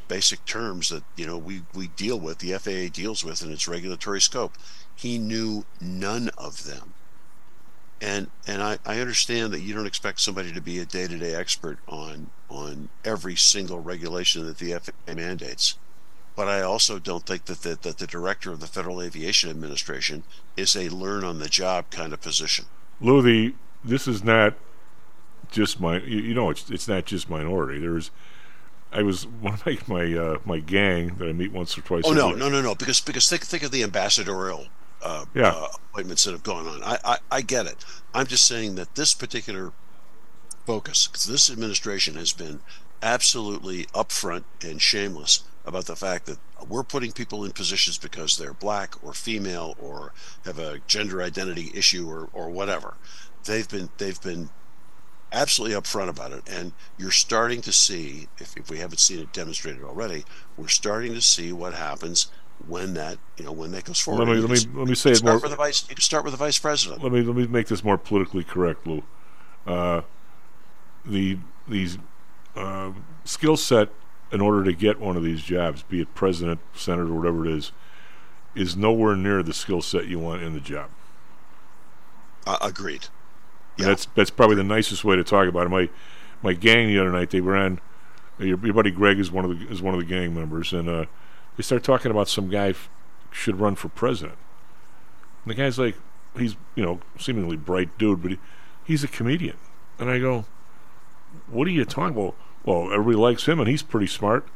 [0.09, 3.69] basic terms that you know we we deal with, the FAA deals with in its
[3.69, 4.57] regulatory scope."
[4.95, 6.95] He knew none of them.
[8.01, 11.79] And and I, I understand that you don't expect somebody to be a day-to-day expert
[11.87, 15.77] on on every single regulation that the FAA mandates
[16.39, 20.23] but I also don't think that the, that the director of the Federal Aviation Administration
[20.57, 22.67] is a learn on the job kind of position.
[23.01, 23.53] Lou,
[23.85, 24.55] this is not
[25.51, 25.99] just my.
[25.99, 27.81] You know, it's it's not just minority.
[27.81, 28.13] There's,
[28.93, 32.05] I was one of my my, uh, my gang that I meet once or twice.
[32.07, 32.39] Oh no, week.
[32.39, 32.75] no, no, no!
[32.75, 34.67] Because because think think of the ambassadorial
[35.03, 35.49] uh, Yeah.
[35.49, 36.83] uh, appointments that have gone on.
[36.83, 37.85] I, I I get it.
[38.15, 39.73] I'm just saying that this particular
[40.67, 42.61] focus, because this administration has been
[43.03, 48.55] absolutely upfront and shameless about the fact that we're putting people in positions because they're
[48.55, 50.13] black or female or
[50.45, 52.95] have a gender identity issue or, or whatever.
[53.45, 54.49] They've been they've been
[55.33, 59.33] absolutely upfront about it, and you're starting to see, if, if we haven't seen it
[59.33, 60.25] demonstrated already,
[60.57, 62.31] we're starting to see what happens
[62.67, 64.27] when that you know when that goes forward.
[64.27, 65.39] Let me let me let me say it more.
[65.39, 65.89] start with the vice.
[65.89, 67.03] You can start with the vice president.
[67.03, 69.03] Let me let me make this more politically correct, Lou.
[69.67, 70.03] Uh,
[71.05, 71.39] the
[71.69, 71.99] these
[72.57, 72.93] uh,
[73.25, 73.91] skill set
[74.33, 77.73] in order to get one of these jobs, be it president, senator, whatever it is,
[78.55, 80.91] is nowhere near the skill set you want in the job.
[82.47, 83.07] Uh, agreed.
[83.79, 85.71] And That's that's probably the nicest way to talk about it.
[85.71, 85.89] My
[86.43, 87.81] my gang the other night they ran.
[88.39, 90.89] Your, your buddy Greg is one of the is one of the gang members, and
[90.89, 91.05] uh,
[91.57, 92.89] they start talking about some guy f-
[93.31, 94.39] should run for president.
[95.45, 95.97] And the guy's like,
[96.37, 98.39] he's you know seemingly bright dude, but he,
[98.85, 99.57] he's a comedian.
[99.99, 100.45] And I go,
[101.49, 102.37] what are you talking about?
[102.65, 104.47] Well, everybody likes him, and he's pretty smart.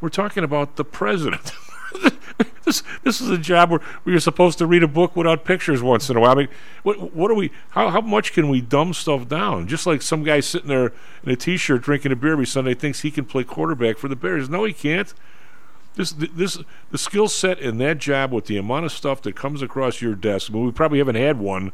[0.00, 1.52] We're talking about the president.
[2.64, 5.82] this this is a job where, where you're supposed to read a book without pictures
[5.82, 6.32] once in a while.
[6.32, 6.48] I mean,
[6.82, 7.50] what what are we?
[7.70, 9.68] How how much can we dumb stuff down?
[9.68, 13.00] Just like some guy sitting there in a t-shirt drinking a beer every Sunday thinks
[13.00, 14.48] he can play quarterback for the Bears.
[14.48, 15.12] No, he can't.
[15.96, 16.58] This this
[16.90, 20.14] the skill set in that job with the amount of stuff that comes across your
[20.14, 20.52] desk.
[20.52, 21.72] Mean, we probably haven't had one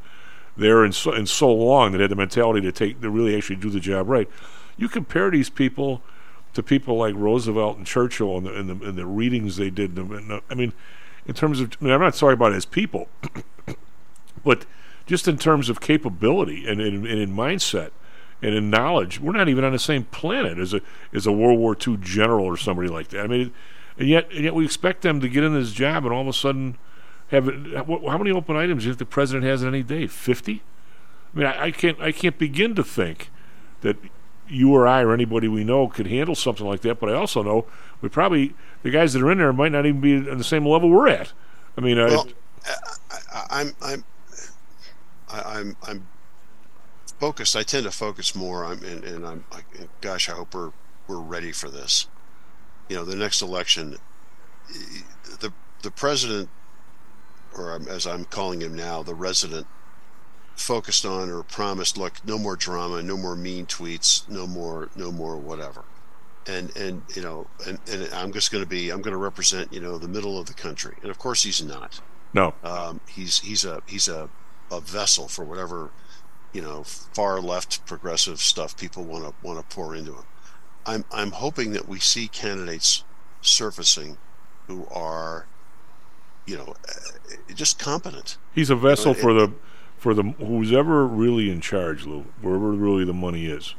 [0.56, 3.56] there in so, in so long that had the mentality to take to really actually
[3.56, 4.28] do the job right.
[4.78, 6.02] You compare these people
[6.56, 9.98] to people like Roosevelt and Churchill and the, and the, and the readings they did.
[9.98, 10.72] I mean,
[11.26, 13.08] in terms of, I mean, I'm not sorry about it as people,
[14.44, 14.64] but
[15.04, 17.90] just in terms of capability and, and, and in mindset
[18.40, 20.80] and in knowledge, we're not even on the same planet as a
[21.12, 23.20] as a World War II general or somebody like that.
[23.20, 23.52] I mean,
[23.98, 26.28] and yet and yet we expect them to get in this job and all of
[26.28, 26.78] a sudden
[27.28, 30.06] have how many open items do you think the president has in any day?
[30.06, 30.62] Fifty.
[31.34, 33.30] I mean, I, I can't I can't begin to think
[33.82, 33.96] that
[34.48, 37.00] you or I or anybody we know could handle something like that.
[37.00, 37.66] But I also know
[38.00, 40.66] we probably the guys that are in there might not even be on the same
[40.66, 41.32] level we're at.
[41.76, 42.28] I mean, Well,
[42.64, 44.04] I, I, I'm I'm
[45.28, 46.08] I'm I'm
[47.18, 47.56] focused.
[47.56, 48.64] I tend to focus more.
[48.64, 49.44] I'm and, and I'm
[50.00, 50.72] gosh, I hope we're
[51.08, 52.08] we're ready for this.
[52.88, 53.96] You know, the next election,
[55.40, 56.48] the the president,
[57.56, 59.66] or as I'm calling him now, the resident,
[60.56, 65.12] focused on or promised, look, no more drama, no more mean tweets, no more, no
[65.12, 65.84] more whatever.
[66.46, 69.72] And and you know, and, and I'm just going to be, I'm going to represent,
[69.72, 70.96] you know, the middle of the country.
[71.02, 72.00] And of course, he's not.
[72.32, 72.54] no.
[72.62, 74.28] Um, he's he's a he's a,
[74.70, 75.90] a vessel for whatever
[76.52, 80.24] you know far left progressive stuff people want to want to pour into him.
[80.86, 83.02] I'm I'm hoping that we see candidates
[83.40, 84.16] surfacing
[84.68, 85.46] who are
[86.46, 88.38] you know uh, just competent.
[88.54, 89.52] He's a vessel You know, for the
[90.06, 93.74] for the who's ever really in charge, Lou, wherever really the money is.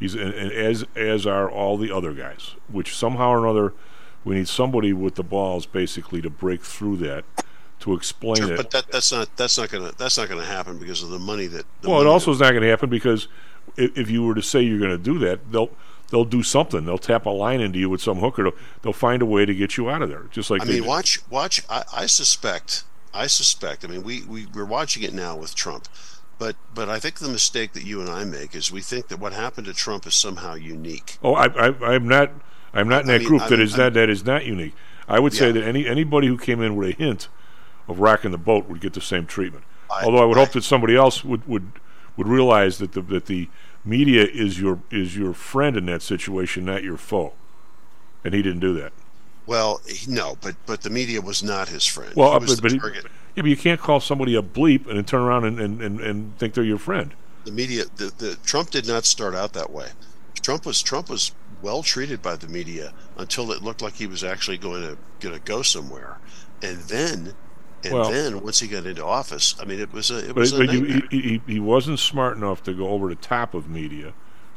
[0.00, 3.72] He's and, and as as are all the other guys, which somehow or another
[4.24, 7.24] we need somebody with the balls basically to break through that
[7.78, 8.56] to explain Sure, it.
[8.56, 11.46] but that that's not that's not gonna that's not gonna happen because of the money
[11.46, 11.64] that.
[11.82, 13.28] The well, it also is not going to happen because
[13.76, 15.70] if, if you were to say you're going to do that, they'll
[16.10, 16.84] they'll do something.
[16.84, 18.42] They'll tap a line into you with some hooker.
[18.42, 20.76] They'll, they'll find a way to get you out of there, just like I mean,
[20.78, 20.86] did.
[20.86, 21.62] watch, watch.
[21.70, 23.84] I, I suspect, I suspect.
[23.84, 25.88] I mean, we we we're watching it now with Trump,
[26.38, 29.18] but but I think the mistake that you and I make is we think that
[29.18, 31.18] what happened to Trump is somehow unique.
[31.22, 32.30] Oh, I, I, I'm not.
[32.72, 34.24] I'm not in I that mean- group I that mean- is I not that is
[34.24, 34.74] not unique.
[35.08, 37.28] I would say that any anybody who came in with a hint
[37.88, 39.64] of rocking the boat would get the same treatment.
[39.90, 41.72] I- Although I would I- hope that somebody else would, would
[42.16, 43.48] would realize that the that the
[43.84, 47.32] media is your is your friend in that situation, not your foe.
[48.24, 48.92] And he didn't do that.
[49.50, 52.12] Well, he- no, but but the media was not his friend.
[52.14, 52.78] Well, he uh, but, but, he-
[53.34, 56.00] yeah, but you can't call somebody a bleep and then turn around and, and, and,
[56.00, 57.14] and think they're your friend.
[57.44, 59.88] the media the, the Trump did not start out that way.
[60.40, 61.32] Trump was Trump was
[61.62, 65.34] well treated by the media until it looked like he was actually going to going
[65.34, 66.18] to go somewhere,
[66.62, 67.34] and then
[67.82, 70.36] and Well- then once he got into office, I mean, it was a it But,
[70.36, 73.54] was a but you, he, he, he wasn't smart enough to go over the top
[73.54, 74.12] of media,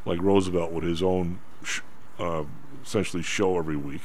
[0.05, 1.79] like Roosevelt with his own, sh-
[2.19, 2.43] uh,
[2.83, 4.01] essentially show every week.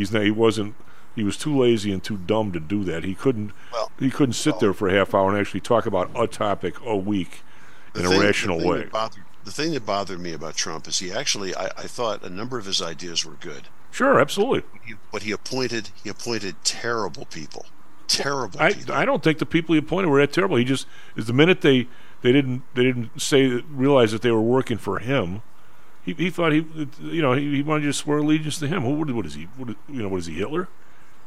[0.00, 0.22] He's not.
[0.22, 0.74] He wasn't.
[1.14, 3.04] He was too lazy and too dumb to do that.
[3.04, 3.52] He couldn't.
[3.72, 6.76] Well- he couldn't sit there for a half hour and actually talk about a topic
[6.84, 7.42] a week
[7.94, 8.84] in The a rational the way.
[8.84, 12.30] Bothered, the thing that bothered me about Trump is he actually I, I thought a
[12.30, 14.62] number of his ideas were good, Sure, absolutely.
[14.86, 17.66] he, but he appointed he appointed terrible people,
[18.08, 18.94] terrible I, people.
[18.94, 20.56] I don't think the people he appointed were that terrible.
[20.56, 20.86] He just
[21.16, 21.88] is the minute they
[22.22, 25.42] they didn't they didn't say realize that they were working for him.
[26.14, 26.66] He, he thought he
[27.00, 28.82] you know he, he wanted you to swear allegiance to him.
[28.82, 29.44] Who what, what is he?
[29.56, 30.68] What, you know what is he Hitler?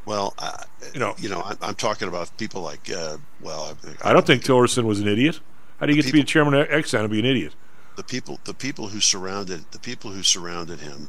[0.06, 4.12] well, uh, You know you know, I'm, I'm talking about people like uh, well, I
[4.12, 5.40] don't think Tillerson was an idiot.
[5.80, 7.54] How do you get to be a chairman of Exxon and be an idiot?
[7.96, 11.08] the people the people who surrounded the people who surrounded him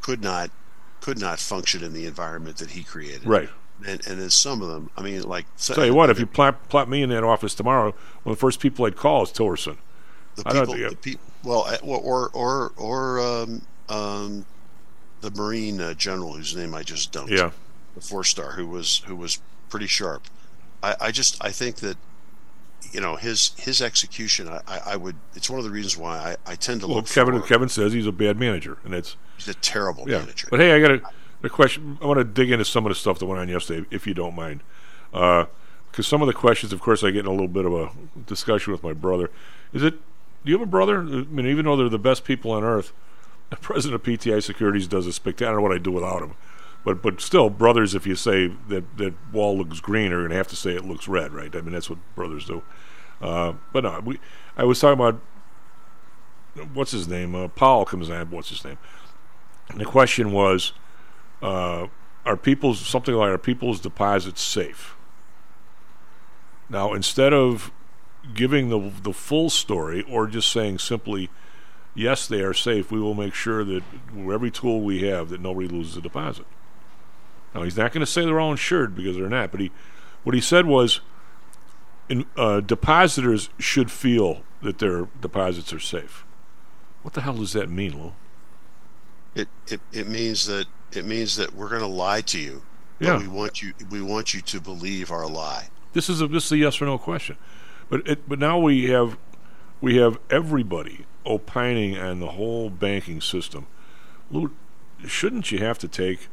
[0.00, 0.50] could not
[1.00, 3.26] could not function in the environment that he created.
[3.26, 3.48] Right.
[3.86, 6.68] And and then some of them, I mean, like Tell you what, if you plop,
[6.68, 9.76] plop me in that office tomorrow, one of the first people I'd call is Tillerson.
[10.36, 14.46] The people, the people, well, uh, or or or um, um,
[15.20, 17.32] the Marine uh, general whose name I just dumped.
[17.32, 17.50] Yeah.
[17.94, 20.22] the four star who was who was pretty sharp.
[20.82, 21.96] I, I just I think that
[22.92, 24.48] you know his his execution.
[24.48, 25.16] I, I, I would.
[25.34, 27.06] It's one of the reasons why I, I tend to Well, look.
[27.08, 30.18] Kevin for, Kevin says he's a bad manager, and it's He's a terrible yeah.
[30.20, 30.48] manager.
[30.50, 31.00] But hey, I got a,
[31.42, 31.98] a question.
[32.00, 34.14] I want to dig into some of the stuff that went on yesterday, if you
[34.14, 34.62] don't mind,
[35.10, 37.90] because some of the questions, of course, I get in a little bit of a
[38.26, 39.30] discussion with my brother.
[39.72, 39.94] Is it?
[40.44, 41.00] Do you have a brother?
[41.00, 42.92] I mean, even though they're the best people on earth,
[43.50, 45.50] the president of PTI Securities does a spectacular.
[45.50, 46.34] I don't know what I do without him.
[46.84, 50.36] But but still, brothers, if you say that that wall looks green, are going to
[50.36, 51.54] have to say it looks red, right?
[51.54, 52.62] I mean, that's what brothers do.
[53.20, 54.20] Uh, but no, we.
[54.56, 55.20] I was talking about
[56.72, 57.34] what's his name?
[57.34, 58.30] Uh, Powell comes on.
[58.30, 58.78] What's his name?
[59.68, 60.72] And the question was,
[61.42, 61.88] uh,
[62.24, 64.96] are people's something like are people's deposits safe?
[66.68, 67.72] Now, instead of
[68.34, 71.30] giving the the full story or just saying simply,
[71.94, 73.82] yes, they are safe, we will make sure that
[74.14, 76.46] every tool we have that nobody loses a deposit.
[77.54, 79.70] Now, he's not going to say they're all insured because they're not, but he,
[80.24, 81.00] what he said was,
[82.08, 86.24] in, uh, depositors should feel that their deposits are safe.
[87.02, 88.12] What the hell does that mean, Lou?
[89.34, 92.62] It, it it means that it means that we're going to lie to you.
[92.98, 93.18] Yeah.
[93.18, 95.68] we want you we want you to believe our lie.
[95.92, 97.36] This is a this is a yes or no question,
[97.88, 99.18] but it, but now we have
[99.80, 103.66] we have everybody opining on the whole banking system.
[104.30, 104.52] Lou,
[105.06, 106.28] shouldn't you have to take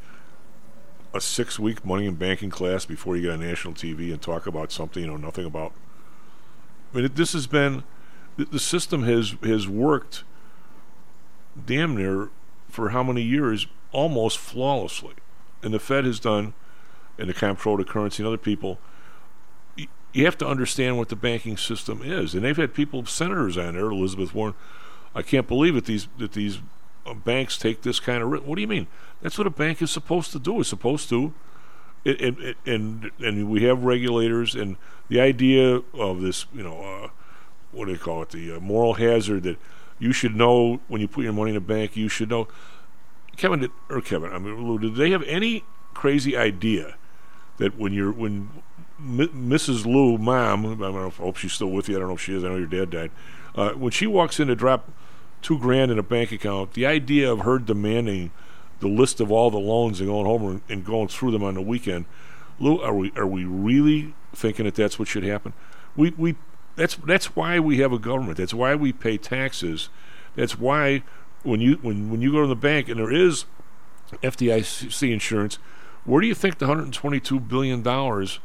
[1.13, 4.47] a six week money and banking class before you get on national TV and talk
[4.47, 5.73] about something you know nothing about?
[6.91, 7.83] I mean, it, this has been
[8.37, 10.23] the, system has has worked
[11.65, 12.29] damn near
[12.69, 15.13] for how many years almost flawlessly,
[15.61, 16.53] and the Fed has done,
[17.17, 18.79] and the comptroller of currency and other people
[20.13, 22.33] you have to understand what the banking system is.
[22.35, 24.53] And they've had people, senators on there, Elizabeth Warren.
[25.15, 26.59] I can't believe that these that these
[27.05, 28.45] uh, banks take this kind of risk.
[28.45, 28.87] What do you mean?
[29.21, 30.59] That's what a bank is supposed to do.
[30.59, 31.33] It's supposed to,
[32.03, 34.77] it, it, it- and and we have regulators, and
[35.09, 37.09] the idea of this, you know, uh,
[37.71, 38.29] what do they call it?
[38.29, 39.57] The uh, moral hazard that
[39.99, 41.95] you should know when you put your money in a bank.
[41.97, 42.47] You should know.
[43.35, 45.63] Kevin did, or Kevin, I mean, did they have any
[45.95, 46.97] crazy idea
[47.57, 48.49] that when you're when
[49.03, 49.85] M- Mrs.
[49.85, 51.95] Lou, mom, I don't know if, I hope she's still with you.
[51.95, 52.43] I don't know if she is.
[52.43, 53.11] I know your dad died.
[53.55, 54.89] Uh, when she walks in to drop
[55.41, 58.31] two grand in a bank account, the idea of her demanding
[58.79, 61.61] the list of all the loans and going home and, going through them on the
[61.61, 62.05] weekend,
[62.59, 65.53] Lou, are we are we really thinking that that's what should happen?
[65.95, 66.35] We we
[66.75, 68.37] that's that's why we have a government.
[68.37, 69.89] That's why we pay taxes.
[70.35, 71.03] That's why
[71.43, 73.45] when you when when you go to the bank and there is
[74.21, 75.57] FDIC insurance,
[76.05, 78.39] where do you think the 122 billion dollars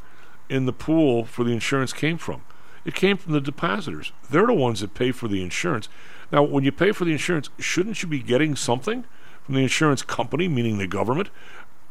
[0.49, 2.41] in the pool for the insurance came from?
[2.85, 4.11] It came from the depositors.
[4.29, 5.89] They're the ones that pay for the insurance.
[6.31, 9.05] Now, when you pay for the insurance, shouldn't you be getting something
[9.43, 11.29] from the insurance company, meaning the government,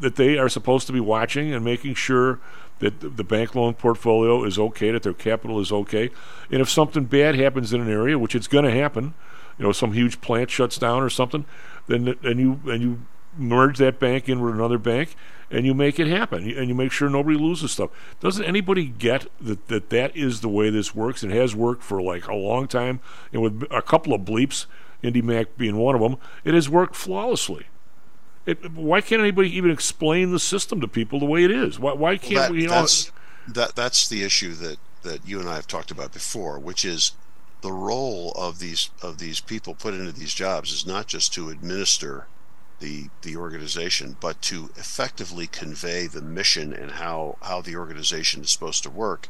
[0.00, 2.38] that they are supposed to be watching and making sure
[2.78, 6.10] that the bank loan portfolio is okay, that their capital is okay,
[6.50, 9.14] and if something bad happens in an area, which it's going to happen,
[9.58, 11.44] you know, some huge plant shuts down or something,
[11.88, 13.00] then and you and you
[13.36, 15.14] merge that bank in with another bank
[15.50, 17.90] and you make it happen and you make sure nobody loses stuff.
[18.20, 22.02] Doesn't anybody get that that, that is the way this works it has worked for
[22.02, 23.00] like a long time
[23.32, 24.66] and with a couple of bleeps,
[25.02, 27.66] IndyMac being one of them, it has worked flawlessly.
[28.46, 31.78] It, why can't anybody even explain the system to people the way it is?
[31.78, 32.62] Why, why can't Well, that, we?
[32.62, 33.12] You know, that's
[33.48, 37.12] that that's the issue that that you and I have talked about before, which is
[37.60, 41.50] the role of these of these people put into these jobs is not just to
[41.50, 42.26] administer
[42.80, 48.50] the the organization, but to effectively convey the mission and how how the organization is
[48.50, 49.28] supposed to work.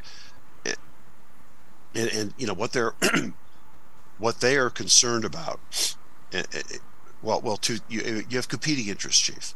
[1.95, 2.95] And, and, you know what they're
[4.19, 5.61] what they are concerned about.
[6.33, 6.79] eh, eh, eh,
[7.23, 9.55] Well, well, to you, you have competing interests, chief.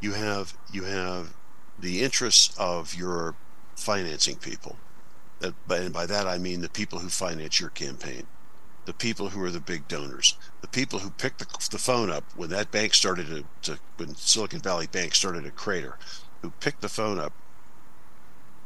[0.00, 1.34] You have you have
[1.78, 3.34] the interests of your
[3.76, 4.76] financing people.
[5.40, 8.26] And by that I mean the people who finance your campaign,
[8.84, 12.24] the people who are the big donors, the people who picked the, the phone up
[12.34, 15.96] when that bank started to, to when Silicon Valley Bank started a crater,
[16.42, 17.32] who picked the phone up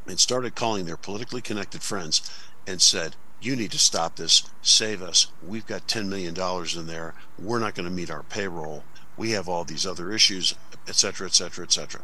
[0.06, 2.30] and started calling their politically connected friends
[2.66, 4.44] and said, "You need to stop this.
[4.62, 5.26] Save us.
[5.42, 7.14] We've got ten million dollars in there.
[7.38, 8.84] We're not going to meet our payroll.
[9.16, 10.54] We have all these other issues,
[10.88, 12.02] et cetera, et cetera, et cetera."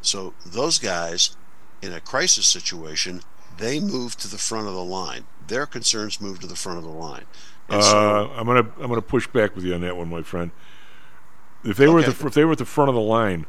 [0.00, 1.36] So those guys,
[1.80, 3.22] in a crisis situation,
[3.58, 5.24] they move to the front of the line.
[5.46, 7.24] Their concerns move to the front of the line.
[7.70, 10.50] So, Uh, I'm gonna I'm gonna push back with you on that one, my friend.
[11.64, 13.46] If they were at the, if they were at the front of the line,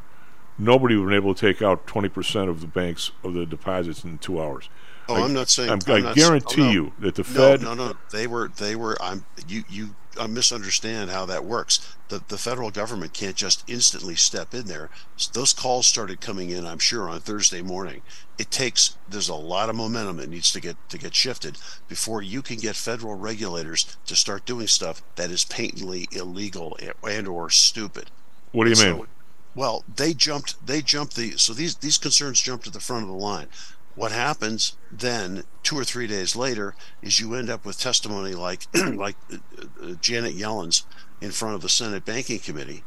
[0.57, 3.45] nobody would have been able to take out 20 percent of the banks of the
[3.45, 4.69] deposits in two hours.
[5.09, 5.69] Oh, I, I'm not saying.
[5.69, 6.71] I'm, I'm I guarantee oh, no.
[6.71, 7.61] you that the No, Fed.
[7.61, 8.49] No, no, They were.
[8.49, 8.95] They were.
[9.01, 9.25] I'm.
[9.47, 9.63] You.
[9.69, 11.95] You uh, misunderstand how that works.
[12.09, 14.89] The the federal government can't just instantly step in there.
[15.33, 18.01] Those calls started coming in, I'm sure, on Thursday morning.
[18.37, 21.57] It takes there's a lot of momentum that needs to get to get shifted
[21.87, 26.93] before you can get federal regulators to start doing stuff that is patently illegal and,
[27.03, 28.11] and or stupid.
[28.51, 29.07] What do you So- mean?
[29.55, 30.65] Well, they jumped.
[30.65, 31.37] They jumped the.
[31.37, 33.47] So these these concerns jumped to the front of the line.
[33.95, 38.67] What happens then, two or three days later, is you end up with testimony like
[38.73, 39.37] like uh,
[39.81, 40.85] uh, Janet Yellen's
[41.21, 42.83] in front of the Senate Banking Committee,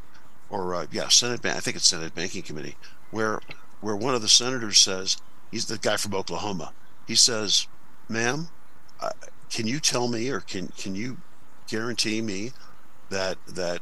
[0.50, 1.44] or uh, yeah, Senate.
[1.44, 2.76] I think it's Senate Banking Committee,
[3.11, 3.40] where
[3.80, 5.16] where one of the senators says
[5.50, 6.72] he's the guy from Oklahoma.
[7.07, 7.68] He says,
[8.09, 8.48] "Ma'am,
[9.00, 9.11] uh,
[9.48, 11.18] can you tell me, or can can you
[11.68, 12.52] guarantee me
[13.11, 13.80] that that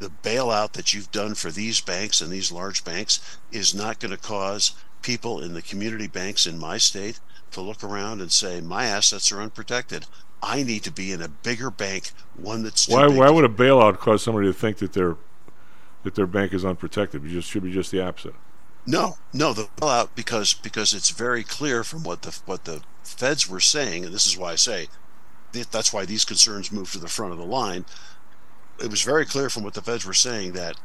[0.00, 4.10] the bailout that you've done for these banks and these large banks is not going
[4.10, 8.60] to cause people in the community banks in my state to look around and say
[8.60, 10.06] my assets are unprotected.
[10.42, 13.98] I need to be in a bigger bank, one that's Why why would a bailout
[13.98, 15.16] cause somebody to think that their
[16.02, 17.24] that their bank is unprotected?
[17.24, 18.34] It just should be just the opposite.
[18.84, 23.48] No, no, the bailout because because it's very clear from what the what the feds
[23.48, 24.88] were saying, and this is why I say
[25.52, 27.84] that's why these concerns moved to the front of the line.
[28.82, 30.76] It was very clear from what the feds were saying that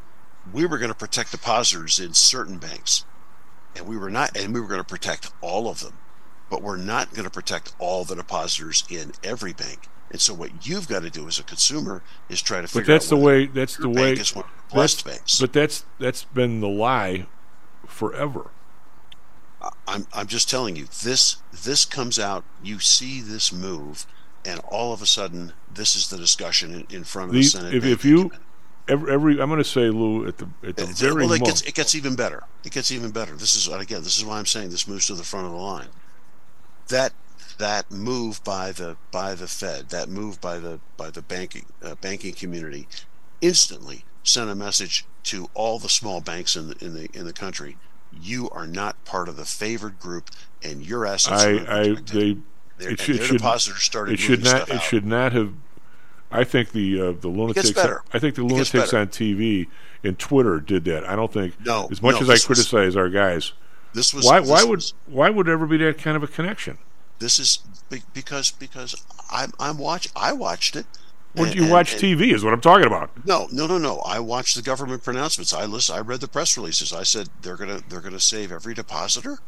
[0.54, 3.06] we were going to protect depositors in certain banks,
[3.78, 5.98] and we were not, and we were going to protect all of them,
[6.50, 9.88] but we're not going to protect all the depositors in every bank.
[10.10, 12.94] And so, what you've got to do as a consumer is try to But figure
[12.94, 13.46] that's out the way.
[13.46, 13.96] That's the way.
[14.16, 15.40] bank is one of the blessed banks.
[15.40, 17.28] But that's that's been the lie
[17.86, 18.52] forever.
[19.88, 24.06] I'm I'm just telling you this this comes out you see this move
[24.46, 27.46] and all of a sudden this is the discussion in, in front of the, The,
[27.46, 27.74] Senate.
[27.74, 28.32] if, if you
[28.88, 30.98] every, every I'm going to say Lou at the at the Bank.
[30.98, 32.44] very well, it gets it gets even better.
[32.64, 33.34] It gets even better.
[33.36, 35.58] This is again this is why I'm saying this moves to the front of the
[35.58, 35.88] line.
[36.90, 37.14] That
[37.58, 41.96] that move by the by the Fed, that move by the by the banking uh,
[41.96, 42.88] banking community,
[43.42, 47.34] instantly sent a message to all the small banks in the in the in the
[47.34, 47.78] country.
[48.22, 50.30] You are not part of the favored group,
[50.64, 52.38] and your assets are I, I, they,
[52.78, 54.82] Their- it should, their should depositors started it should not, stuff it out.
[54.84, 55.54] should not have.
[56.32, 57.78] I think the uh, the lunatics.
[58.14, 59.68] I think the lunatics on TV
[60.04, 61.08] and Twitter did that.
[61.08, 61.54] I don't think.
[61.66, 63.54] No, as much no, as I was- criticize our guys,
[63.94, 66.28] This was why this why would why would there ever be that kind of a
[66.28, 66.78] connection?
[67.20, 67.60] this is
[68.14, 68.96] because because
[69.32, 70.86] I'm I'm watch I watched it.
[71.36, 72.34] And- you and- watch and- TV?
[72.34, 73.10] Is what I'm talking about.
[73.26, 74.00] No, no, no, no.
[74.00, 75.54] I watched the government pronouncements.
[75.54, 75.90] I list.
[75.92, 76.92] I read the press releases.
[76.94, 79.40] I said they're gonna they're gonna save every depositor.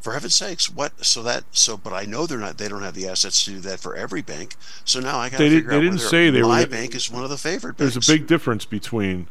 [0.00, 1.04] For heaven's sakes, what?
[1.04, 2.58] So that so, but I know they're not.
[2.58, 4.54] They don't have the assets to do that for every bank.
[4.84, 6.66] So now I got to They, did, they out didn't say they my were.
[6.66, 8.08] bank is one of the favored There's banks.
[8.08, 9.28] a big difference between.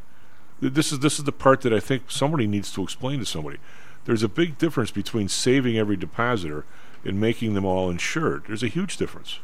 [0.59, 3.57] This is this is the part that I think somebody needs to explain to somebody.
[4.05, 6.66] There's a big difference between saving every depositor
[7.03, 8.45] and making them all insured.
[8.47, 9.39] There's a huge difference.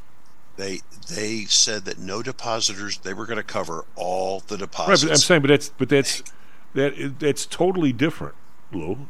[0.58, 2.98] They they said that no depositors.
[3.00, 5.04] They were going to cover all the Right, deposits.
[5.04, 6.24] but I'm saying, but that's but that's
[6.74, 8.36] that that's totally different,
[8.72, 9.08] Lou.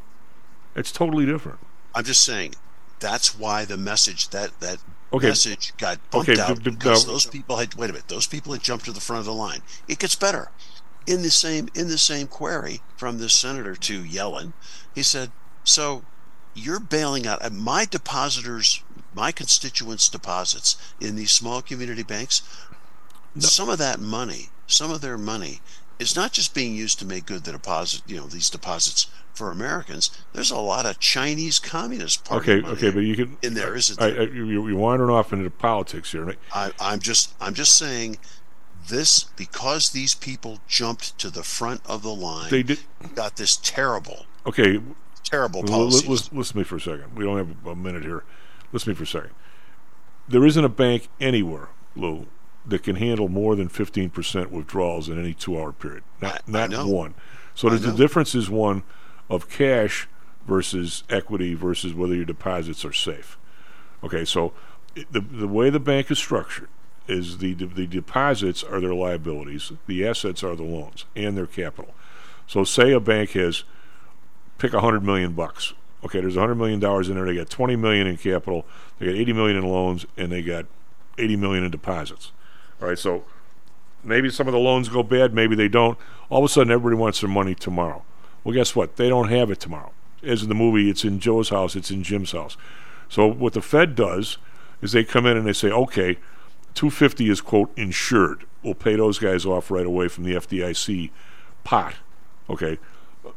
[0.76, 1.60] It's totally different.
[1.94, 2.56] I'm just saying
[3.00, 4.80] that's why the message that that
[5.14, 5.28] Okay.
[5.28, 8.62] message got bumped Okay, out because those people had wait a minute those people had
[8.62, 9.62] jumped to the front of the line.
[9.88, 10.52] It gets better.
[11.06, 14.54] In the same in the same query from this senator to Yellen,
[14.94, 15.34] he said,
[15.64, 16.08] "So
[16.54, 18.84] you're bailing out my depositors,
[19.14, 22.42] my constituents' deposits in these small community banks.
[23.40, 25.64] Some of that money, some of their money,
[26.02, 29.52] is not just being used to make good the deposit, you know, these deposits for
[29.52, 30.10] Americans.
[30.34, 34.02] There's a lot of Chinese communist party Okay, okay, but you can in there, isn't
[34.02, 34.22] I, there?
[34.22, 36.26] I, you, you're wandering off into politics here.
[36.26, 36.40] right?
[36.54, 38.18] I, I'm just I'm just saying
[38.90, 42.50] this because these people jumped to the front of the line.
[42.50, 42.80] They did-
[43.16, 44.80] got this terrible, Okay,
[45.24, 46.06] terrible L- policy.
[46.08, 47.16] l- listen, listen to me for a second.
[47.16, 48.24] We don't have a minute here.
[48.74, 49.32] Listen to me for a second.
[50.28, 52.26] There isn't a bank anywhere, Lou,
[52.66, 56.04] that can handle more than 15% withdrawals in any two-hour period.
[56.22, 56.88] Not, I- I not know.
[56.88, 57.14] one.
[57.56, 57.98] So I the know.
[57.98, 58.84] difference is one
[59.30, 60.08] of cash
[60.48, 63.38] versus equity versus whether your deposits are safe.
[64.04, 64.54] Okay, so
[65.12, 66.70] the the way the bank is structured
[67.08, 71.94] is the the deposits are their liabilities, the assets are the loans and their capital.
[72.48, 73.64] So say a bank has
[74.58, 75.74] pick a hundred million bucks.
[76.04, 77.26] Okay, there's a hundred million dollars in there.
[77.26, 78.66] They got twenty million in capital.
[78.98, 80.66] They got eighty million in loans, and they got
[81.18, 82.32] eighty million in deposits.
[82.82, 83.24] All right, so
[84.04, 85.98] maybe some of the loans go bad, maybe they don't.
[86.30, 88.04] All of a sudden, everybody wants their money tomorrow.
[88.44, 88.96] Well, guess what?
[88.96, 89.92] They don't have it tomorrow.
[90.24, 92.58] As in the movie, it's in Joe's house, it's in Jim's house.
[93.10, 94.38] So what the Fed does
[94.82, 96.18] is they come in and they say, okay,
[96.74, 98.46] 250 is quote insured.
[98.64, 101.12] We'll pay those guys off right away from the FDIC
[101.64, 101.96] pot.
[102.50, 102.80] Okay,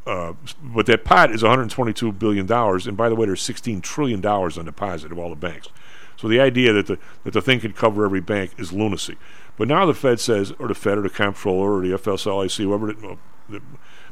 [0.06, 0.32] uh,
[0.62, 4.56] but that pot is 122 billion dollars, and by the way, there's 16 trillion dollars
[4.56, 5.68] on deposit of all the banks.
[6.16, 9.16] So the idea that the that the thing could cover every bank is lunacy.
[9.56, 12.90] But now the Fed says, or the Fed, or the comptroller, or the FSLIC, whoever,
[12.90, 13.60] it, well, the,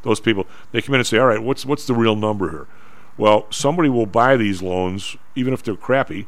[0.03, 2.67] those people, they come in and say, all right, what's what's the real number here?
[3.17, 6.27] Well, somebody will buy these loans, even if they're crappy.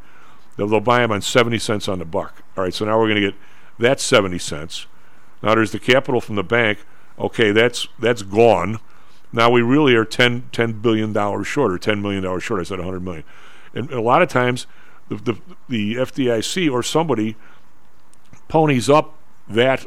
[0.57, 2.43] They'll, they'll buy them on 70 cents on the buck.
[2.57, 3.35] All right, so now we're going to get
[3.79, 4.87] that 70 cents.
[5.43, 6.79] Now there's the capital from the bank.
[7.18, 8.81] Okay, that's that's gone.
[9.33, 11.12] Now we really are 10, $10 billion
[11.43, 12.61] short, or $10 million short.
[12.61, 13.25] I said 100 million.
[13.75, 14.68] And a lot of times,
[15.09, 17.37] the, the, the FDIC or somebody
[18.49, 19.17] ponies up
[19.49, 19.87] that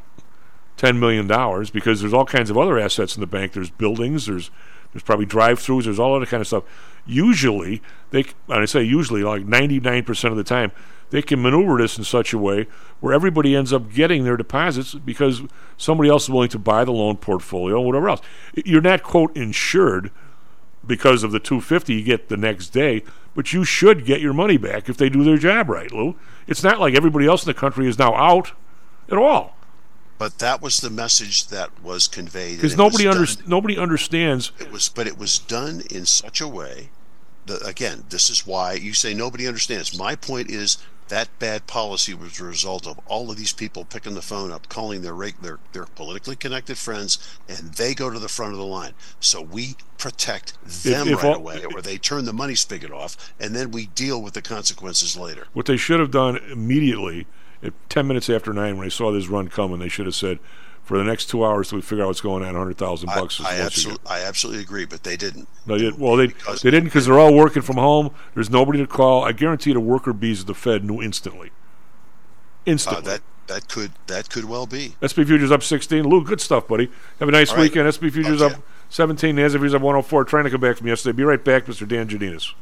[0.78, 1.28] $10 million
[1.74, 3.54] because there's all kinds of other assets in the bank.
[3.54, 4.52] There's buildings, there's
[4.94, 6.64] there's probably drive-throughs, there's all other kind of stuff.
[7.06, 10.72] Usually, they and I say usually, like 99% of the time,
[11.10, 12.68] they can maneuver this in such a way
[13.00, 15.42] where everybody ends up getting their deposits because
[15.78, 18.22] somebody else is willing to buy the loan portfolio and whatever else.
[18.66, 20.12] You're not quote insured
[20.86, 23.04] because of the 250 you get the next day,
[23.38, 26.16] but you should get your money back if they do their job right, Lou.
[26.48, 28.54] It's not like everybody else in the country is now out
[29.12, 29.56] at all.
[30.18, 32.58] But that was the message that was conveyed.
[32.58, 34.52] Because nobody under, nobody understands.
[34.60, 36.90] It was, but it was done in such a way.
[37.46, 39.96] That, again, this is why you say nobody understands.
[39.96, 40.80] My point is
[41.10, 44.70] that bad policy was a result of all of these people picking the phone up,
[44.70, 48.66] calling their their their politically connected friends, and they go to the front of the
[48.66, 48.94] line.
[49.20, 52.92] So we protect them if, if right all, away, or they turn the money spigot
[52.92, 55.48] off, and then we deal with the consequences later.
[55.54, 57.28] What they should have done immediately
[57.64, 60.40] at 10 minutes after 9 when they saw this run coming, they should have said,
[60.88, 63.58] for the next two hours till we figure out what's going on, 100000 bucks I,
[63.58, 65.50] I, absolutely, I absolutely agree, but they didn't.
[65.66, 68.12] No, they, well, they, they didn't because they're all working from home.
[68.34, 69.24] There's nobody to call.
[69.24, 71.52] I guarantee the worker bees of the Fed knew instantly.
[72.66, 73.00] Instantly.
[73.00, 74.96] Uh, that that could that could well be.
[75.04, 76.08] SP futures up 16.
[76.08, 76.90] Lou, good stuff, buddy.
[77.20, 77.60] Have a nice right.
[77.60, 77.92] weekend.
[77.92, 78.56] SP futures okay.
[78.56, 79.36] up 17.
[79.36, 80.24] NASDAQ futures up 104.
[80.24, 81.16] Trying to come back from yesterday.
[81.16, 81.86] Be right back, Mr.
[81.86, 82.54] Dan Johnedis.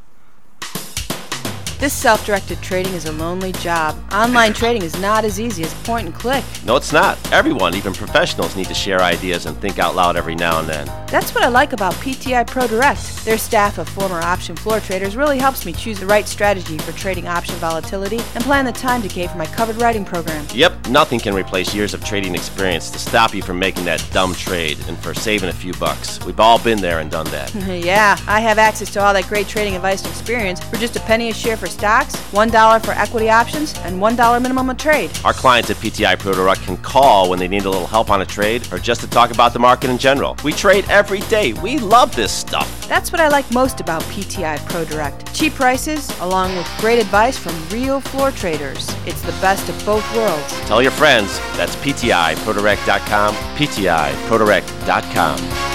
[1.85, 3.95] This self directed trading is a lonely job.
[4.11, 6.43] Online trading is not as easy as point and click.
[6.65, 7.15] No, it's not.
[7.31, 10.87] Everyone, even professionals, need to share ideas and think out loud every now and then.
[11.11, 13.23] That's what I like about PTI Pro Direct.
[13.23, 16.91] Their staff of former option floor traders really helps me choose the right strategy for
[16.93, 20.43] trading option volatility and plan the time decay for my covered writing program.
[20.55, 24.33] Yep, nothing can replace years of trading experience to stop you from making that dumb
[24.35, 26.23] trade and for saving a few bucks.
[26.25, 27.53] We've all been there and done that.
[27.83, 30.99] yeah, I have access to all that great trading advice and experience for just a
[31.01, 35.11] penny a share for stocks, $1 for equity options, and $1 minimum a trade.
[35.23, 38.21] Our clients at PTI Pro Direct can call when they need a little help on
[38.21, 40.35] a trade or just to talk about the market in general.
[40.43, 41.53] We trade every day.
[41.53, 42.87] We love this stuff.
[42.87, 45.33] That's what I like most about PTI ProDirect.
[45.33, 48.93] Cheap prices, along with great advice from real floor traders.
[49.05, 50.59] It's the best of both worlds.
[50.61, 51.39] Tell your friends.
[51.57, 53.35] That's PTIProdirect.com.
[53.35, 55.74] PTIProdirect.com.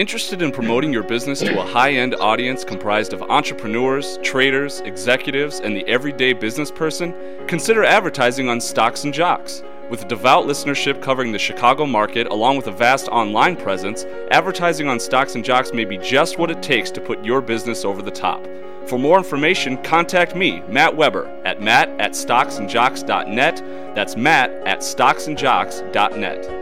[0.00, 5.60] Interested in promoting your business to a high end audience comprised of entrepreneurs, traders, executives,
[5.60, 7.14] and the everyday business person?
[7.46, 9.62] Consider advertising on Stocks and Jocks.
[9.90, 14.88] With a devout listenership covering the Chicago market along with a vast online presence, advertising
[14.88, 18.00] on Stocks and Jocks may be just what it takes to put your business over
[18.00, 18.42] the top.
[18.86, 23.56] For more information, contact me, Matt Weber, at matt at stocksandjocks.net.
[23.94, 26.59] That's matt at stocksandjocks.net.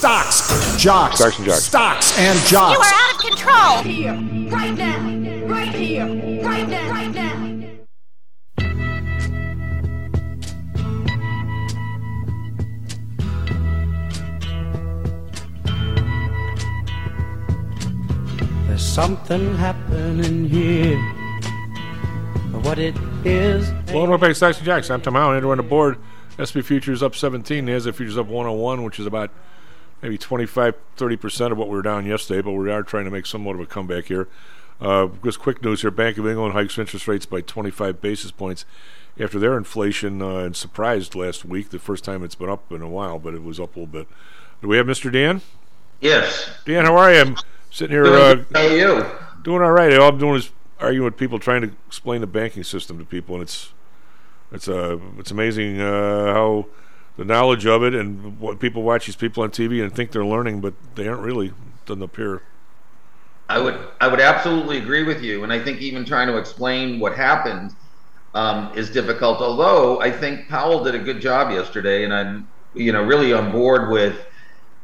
[0.00, 0.48] Stocks,
[0.78, 1.62] jocks, Stocks and jocks.
[1.62, 2.72] Stocks and jocks.
[2.72, 3.82] You are out of control.
[3.82, 4.14] Here,
[4.50, 4.98] right now,
[5.46, 6.06] right here,
[6.42, 7.36] right now, right now.
[18.68, 20.98] There's something happening here.
[22.62, 22.96] What it
[23.26, 23.70] is.
[23.88, 24.88] Well, welcome back to Stocks and Jocks.
[24.88, 25.34] I'm Tom Howell.
[25.34, 25.98] Enter on the board.
[26.40, 27.66] SP Futures up 17.
[27.66, 29.30] NASDAQ Futures up 101, which is about
[30.02, 33.26] maybe 25, 30% of what we were down yesterday, but we are trying to make
[33.26, 34.28] somewhat of a comeback here.
[34.80, 38.64] Uh, just quick news here: Bank of England hikes interest rates by 25 basis points
[39.18, 41.70] after their inflation uh, and surprised last week.
[41.70, 43.92] The first time it's been up in a while, but it was up a little
[43.92, 44.08] bit.
[44.62, 45.12] Do we have Mr.
[45.12, 45.42] Dan?
[46.00, 46.50] Yes.
[46.64, 47.20] Dan, how are you?
[47.20, 47.36] I'm
[47.70, 48.06] sitting here.
[48.06, 48.44] Uh.
[48.54, 49.06] How are you?
[49.42, 49.92] Doing all right.
[49.98, 53.34] All I'm doing is arguing with people, trying to explain the banking system to people,
[53.34, 53.72] and it's
[54.50, 56.66] it's uh, it's amazing uh, how
[57.20, 60.24] the knowledge of it and what people watch these people on TV and think they're
[60.24, 61.52] learning, but they aren't really.
[61.84, 62.40] Doesn't appear.
[63.46, 66.98] I would I would absolutely agree with you, and I think even trying to explain
[66.98, 67.76] what happened
[68.34, 69.42] um, is difficult.
[69.42, 73.52] Although I think Powell did a good job yesterday, and I'm you know really on
[73.52, 74.24] board with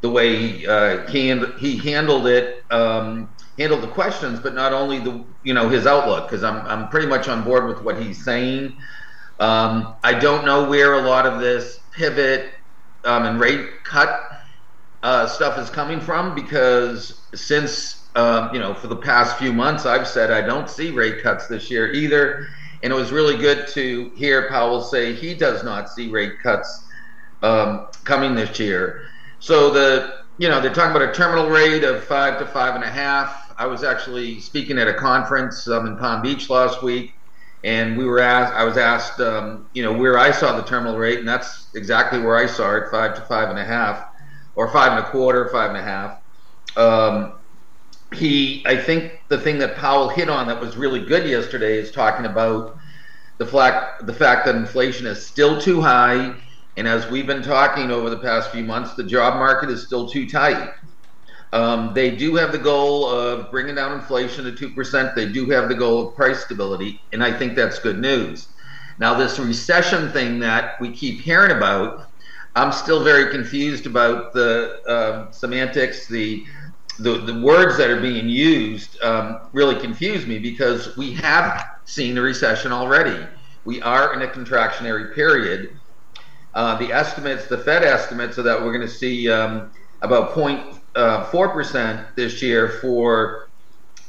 [0.03, 5.25] the way uh, he he handled it, um, handled the questions, but not only the
[5.43, 8.77] you know his outlook because I'm I'm pretty much on board with what he's saying.
[9.39, 12.51] Um, I don't know where a lot of this pivot
[13.05, 14.27] um, and rate cut
[15.03, 19.87] uh, stuff is coming from because since um, you know for the past few months
[19.87, 22.49] I've said I don't see rate cuts this year either,
[22.83, 26.85] and it was really good to hear Powell say he does not see rate cuts
[27.43, 29.09] um, coming this year.
[29.39, 32.83] So the you know they're talking about a terminal rate of five to five and
[32.83, 33.55] a half.
[33.59, 37.15] I was actually speaking at a conference um, in Palm Beach last week,
[37.67, 38.55] and we were asked.
[38.55, 42.21] I was asked, um, you know, where I saw the terminal rate, and that's exactly
[42.21, 44.07] where I saw it, five to five and a half,
[44.55, 46.21] or five and a quarter, five and a half.
[46.77, 47.33] Um,
[48.15, 51.91] he, I think, the thing that Powell hit on that was really good yesterday is
[51.91, 52.79] talking about
[53.39, 56.37] the fact the fact that inflation is still too high,
[56.77, 60.09] and as we've been talking over the past few months, the job market is still
[60.09, 60.71] too tight.
[61.57, 65.15] Um, they do have the goal of bringing down inflation to two percent.
[65.17, 68.49] They do have the goal of price stability, and I think that's good news.
[68.99, 72.11] Now, this recession thing that we keep hearing about,
[72.57, 76.45] I'm still very confused about the uh, semantics, the,
[76.99, 79.01] the the words that are being used.
[79.03, 83.27] Um, really confuse me because we have seen a recession already.
[83.65, 85.79] We are in a contractionary period.
[86.53, 89.71] Uh, the estimates, the Fed estimates, are that we're going to see um,
[90.03, 90.33] about
[90.97, 93.49] 0.4 percent this year for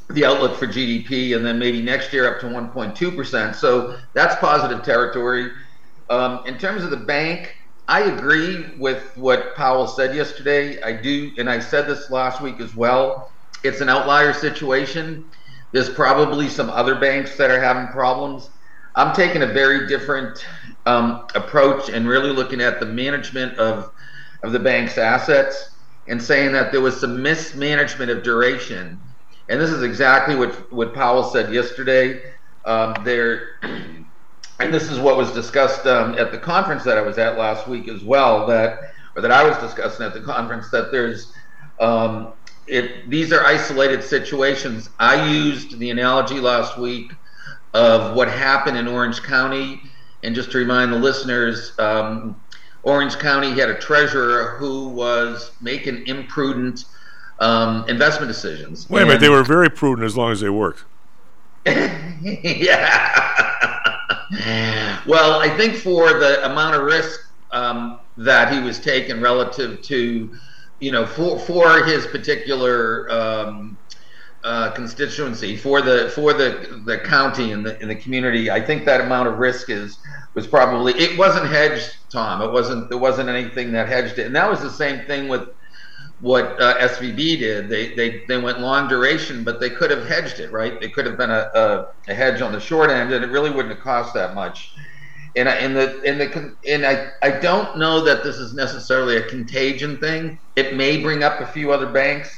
[0.09, 3.55] the outlook for GDP, and then maybe next year up to 1.2 percent.
[3.55, 5.51] So that's positive territory.
[6.09, 7.57] Um, in terms of the bank,
[7.89, 10.81] I agree with what Powell said yesterday.
[10.81, 13.31] I do, and I said this last week as well.
[13.63, 15.25] It's an outlier situation.
[15.73, 18.49] There's probably some other banks that are having problems.
[18.95, 20.45] I'm taking a very different
[20.85, 23.91] um, approach and really looking at the management of
[24.43, 25.71] of the bank's assets
[26.07, 28.99] and saying that there was some mismanagement of duration.
[29.49, 32.21] And this is exactly what what Powell said yesterday.
[32.65, 33.59] Um, there,
[34.59, 37.67] and this is what was discussed um, at the conference that I was at last
[37.67, 38.45] week as well.
[38.47, 41.33] That or that I was discussing at the conference that there's
[41.79, 42.33] um,
[42.67, 43.09] it.
[43.09, 44.89] These are isolated situations.
[44.99, 47.13] I used the analogy last week
[47.73, 49.81] of what happened in Orange County.
[50.23, 52.41] And just to remind the listeners, um,
[52.87, 56.85] Orange County had a treasurer who was making imprudent
[57.39, 58.89] um, investment decisions.
[58.89, 60.85] Wait a minute, they were very prudent as long as they worked.
[61.65, 63.43] yeah.
[65.05, 70.33] Well, I think for the amount of risk um, that he was taking relative to,
[70.79, 73.77] you know, for for his particular um,
[74.47, 78.85] uh, constituency, for the for the the county and the in the community, I think
[78.85, 79.99] that amount of risk is
[80.35, 82.41] was probably it wasn't hedged, Tom.
[82.41, 85.49] It wasn't there wasn't anything that hedged it, and that was the same thing with
[86.21, 87.67] what uh, SVB did.
[87.67, 90.81] They, they they went long duration, but they could have hedged it, right?
[90.81, 93.49] It could have been a, a, a hedge on the short end, and it really
[93.49, 94.73] wouldn't have cost that much.
[95.35, 99.17] And I, and the and the and I I don't know that this is necessarily
[99.17, 100.39] a contagion thing.
[100.55, 102.36] It may bring up a few other banks.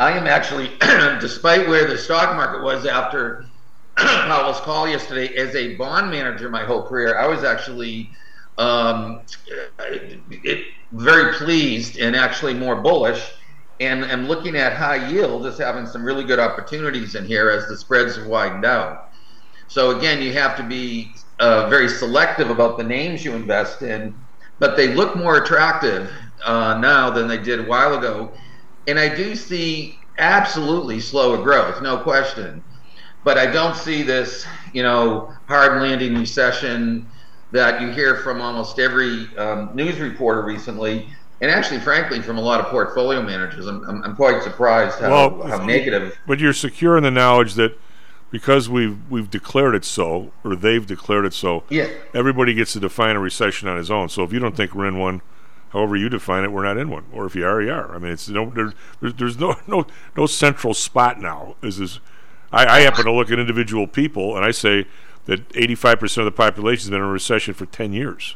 [0.00, 0.70] I am actually,
[1.20, 3.44] despite where the stock market was after
[3.98, 8.10] Powell's call yesterday, as a bond manager my whole career, I was actually
[8.56, 9.20] um,
[10.30, 13.30] it, very pleased and actually more bullish.
[13.80, 17.68] And I'm looking at high yield as having some really good opportunities in here as
[17.68, 19.10] the spreads have widened out.
[19.68, 24.14] So again, you have to be uh, very selective about the names you invest in,
[24.60, 26.10] but they look more attractive
[26.42, 28.32] uh, now than they did a while ago.
[28.86, 32.62] And I do see absolutely slower growth, no question.
[33.22, 37.06] But I don't see this, you know, hard landing recession
[37.52, 41.06] that you hear from almost every um, news reporter recently,
[41.40, 43.66] and actually, frankly, from a lot of portfolio managers.
[43.66, 46.16] I'm, I'm, I'm quite surprised how, well, how negative.
[46.26, 47.78] But you're secure in the knowledge that
[48.30, 51.64] because we've we've declared it so, or they've declared it so.
[51.68, 51.88] Yeah.
[52.14, 54.08] Everybody gets to define a recession on his own.
[54.08, 55.22] So if you don't think we're in one,
[55.70, 57.06] however you define it, we're not in one.
[57.12, 57.94] Or if you are, you are.
[57.94, 61.56] I mean, it's no there, there's no no no central spot now.
[61.62, 62.00] Is this?
[62.52, 64.86] I, I happen to look at individual people, and I say
[65.26, 68.34] that 85% of the population has been in a recession for 10 years.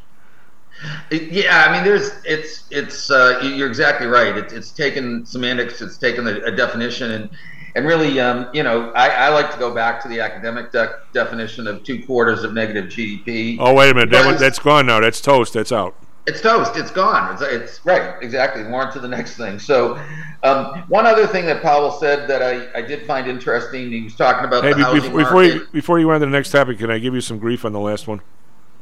[1.10, 4.36] Yeah, I mean, there's it's it's uh, you're exactly right.
[4.36, 7.30] It, it's taken semantics, it's taken a, a definition, and
[7.76, 10.96] and really, um, you know, I, I, like to go back to the academic de-
[11.12, 13.56] definition of two quarters of negative GDP.
[13.58, 15.00] Oh, wait a minute, that, that's gone now.
[15.00, 15.54] That's toast.
[15.54, 15.96] That's out.
[16.26, 16.76] It's toast.
[16.76, 17.34] It's gone.
[17.34, 18.22] It's, it's right.
[18.22, 18.62] Exactly.
[18.62, 19.58] More to the next thing.
[19.58, 20.00] So,
[20.42, 23.90] um, one other thing that Powell said that I, I did find interesting.
[23.92, 25.54] He was talking about hey, the be, housing before market.
[25.54, 27.72] you before you went to the next topic, can I give you some grief on
[27.72, 28.22] the last one?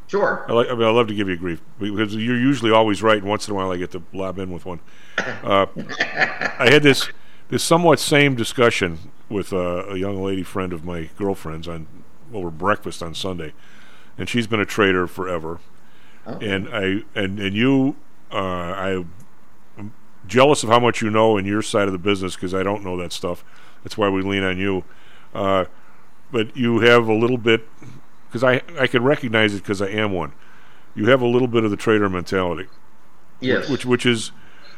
[0.07, 0.45] Sure.
[0.47, 3.19] I, like, I mean, I love to give you grief because you're usually always right,
[3.19, 4.81] and once in a while I get to lob in with one.
[5.19, 5.67] Uh,
[6.59, 7.09] I had this
[7.49, 11.87] this somewhat same discussion with uh, a young lady friend of my girlfriend's on
[12.33, 13.53] over breakfast on Sunday,
[14.17, 15.61] and she's been a trader forever.
[16.27, 16.39] Oh.
[16.39, 17.97] And I and and you,
[18.31, 19.05] uh, I,
[19.79, 19.93] am
[20.27, 22.85] jealous of how much you know in your side of the business because I don't
[22.85, 23.45] know that stuff.
[23.83, 24.85] That's why we lean on you.
[25.35, 25.65] Uh,
[26.31, 27.67] but you have a little bit
[28.29, 30.33] because I I can recognize it because I am one.
[30.95, 32.69] You have a little bit of the trader mentality.
[33.41, 33.69] Yes.
[33.69, 34.31] Which which is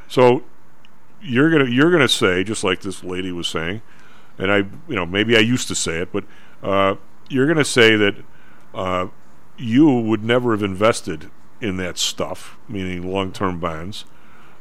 [0.09, 0.45] so
[1.21, 3.83] you're gonna you're gonna say just like this lady was saying,
[4.39, 6.25] and I you know maybe I used to say it, but
[6.63, 6.97] uh,
[7.29, 8.17] you're gonna say that
[8.75, 9.09] uh,
[9.57, 11.31] you would never have invested
[11.61, 14.05] in that stuff, meaning long-term bonds,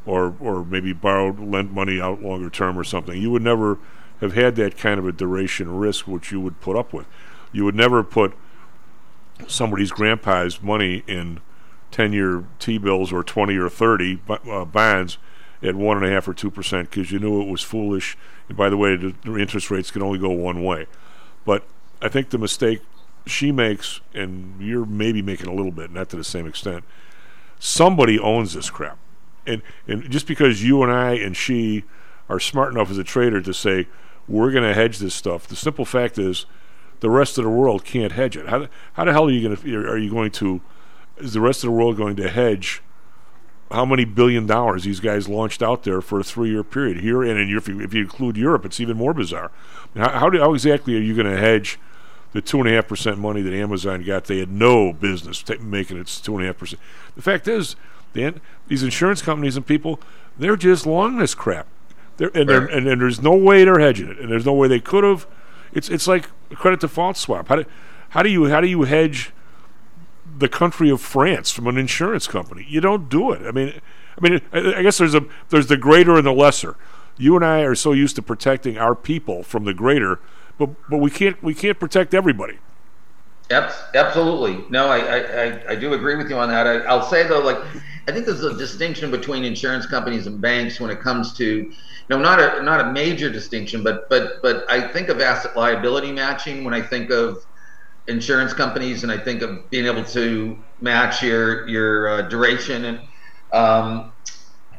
[0.06, 3.22] or or maybe borrowed lent money out longer term or something.
[3.22, 3.80] You would never
[4.22, 7.06] have had that kind of a duration risk which you would put up with.
[7.52, 8.34] You would never put
[9.48, 11.40] somebody's grandpa's money in
[11.92, 15.18] 10 year T bills or 20 or 30 uh, bonds
[15.62, 18.18] at 1.5 or 2% because you knew it was foolish.
[18.48, 20.88] And by the way, the interest rates can only go one way.
[21.46, 21.66] But
[22.02, 22.82] I think the mistake
[23.26, 26.84] she makes, and you're maybe making a little bit, not to the same extent,
[27.60, 28.98] somebody owns this crap.
[29.46, 31.84] And, and just because you and I and she
[32.30, 33.88] are smart enough as a trader to say,
[34.28, 36.46] we're going to hedge this stuff, the simple fact is,
[37.04, 38.48] the rest of the world can't hedge it.
[38.48, 40.62] How, the, how the hell are you going to are you going to
[41.18, 42.82] is the rest of the world going to hedge
[43.72, 47.38] how many billion dollars these guys launched out there for a three-year period here and
[47.40, 49.52] in you, if you include Europe it's even more bizarre.
[49.96, 51.78] How, how, do, how exactly are you going to hedge
[52.34, 54.26] the two and a half percent money that Amazon got?
[54.26, 56.82] They had no business t- making its two and a half percent.
[57.16, 57.76] The fact is,
[58.14, 60.00] Dan, these insurance companies and people
[60.38, 61.68] they're just long this crap.
[62.18, 64.68] They're, and, they're, and, and there's no way they're hedging it, and there's no way
[64.68, 65.26] they could have.
[65.74, 67.48] It's it's like a credit default swap.
[67.48, 67.66] How do
[68.10, 69.32] how do you how do you hedge
[70.38, 72.66] the country of France from an insurance company?
[72.70, 73.42] You don't do it.
[73.48, 73.82] I mean,
[74.18, 76.76] I mean, I, I guess there's a there's the greater and the lesser.
[77.18, 80.20] You and I are so used to protecting our people from the greater,
[80.66, 82.58] but but we can't we can't protect everybody.
[83.52, 84.64] Absolutely.
[84.70, 86.66] No, I, I, I do agree with you on that.
[86.66, 87.58] I, I'll say though, like,
[88.08, 91.72] I think there's a distinction between insurance companies and banks when it comes to,
[92.10, 96.12] no, not a not a major distinction, but but but I think of asset liability
[96.12, 97.46] matching when I think of
[98.08, 103.00] insurance companies, and I think of being able to match your your uh, duration and
[103.52, 104.12] um,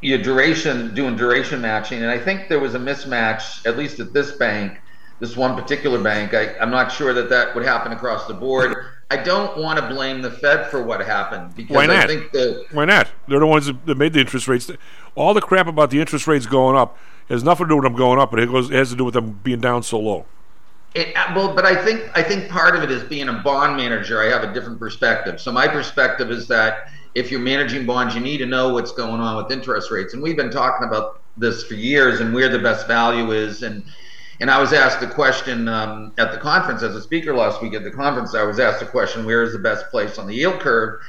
[0.01, 2.03] your duration, doing duration matching.
[2.03, 4.79] And I think there was a mismatch, at least at this bank,
[5.25, 6.35] this one particular bank.
[6.35, 8.77] I, I'm not sure that that would happen across the board.
[9.11, 11.97] I don't want to blame the Fed for what happened because Why not?
[11.97, 13.09] I think the Why not?
[13.29, 14.71] They're the ones that made the interest rates.
[15.15, 16.99] All the crap about the interest rates going up
[17.29, 19.05] has nothing to do with them going up, but it, goes, it has to do
[19.05, 20.27] with them being down so low.
[20.95, 24.23] It, well, but I think I think part of it is being a bond manager.
[24.23, 25.41] I have a different perspective.
[25.41, 29.21] So my perspective is that if you're managing bonds, you need to know what's going
[29.21, 30.15] on with interest rates.
[30.15, 33.63] And we've been talking about this for years and where the best value is.
[33.63, 33.85] And
[34.41, 37.75] and I was asked a question um, at the conference as a speaker last week
[37.75, 38.35] at the conference.
[38.35, 41.01] I was asked a question, where is the best place on the yield curve?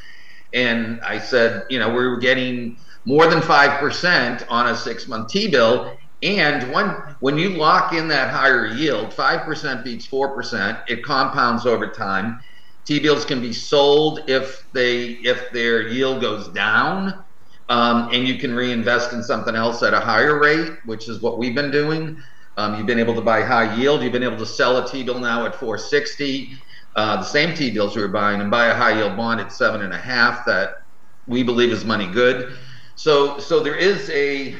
[0.53, 5.29] And I said, you know, we were getting more than five percent on a six-month
[5.29, 5.97] T-bill.
[6.23, 6.87] And when
[7.19, 10.79] when you lock in that higher yield, five percent beats four percent.
[10.87, 12.39] It compounds over time.
[12.85, 17.25] T-bills can be sold if they if their yield goes down,
[17.67, 21.37] um, and you can reinvest in something else at a higher rate, which is what
[21.37, 22.17] we've been doing.
[22.57, 24.01] Um, you've been able to buy high yield.
[24.01, 26.57] You've been able to sell a T-bill now at 460,
[26.95, 29.81] uh, the same T-bills we were buying, and buy a high yield bond at seven
[29.81, 30.83] and a half that
[31.27, 32.57] we believe is money good.
[32.95, 34.55] So so there is a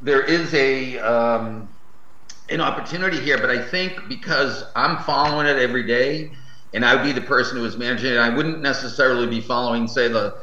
[0.00, 1.68] there is a um,
[2.48, 6.32] an opportunity here, but I think because I'm following it every day,
[6.74, 9.86] and I would be the person who is managing it, I wouldn't necessarily be following,
[9.86, 10.34] say, the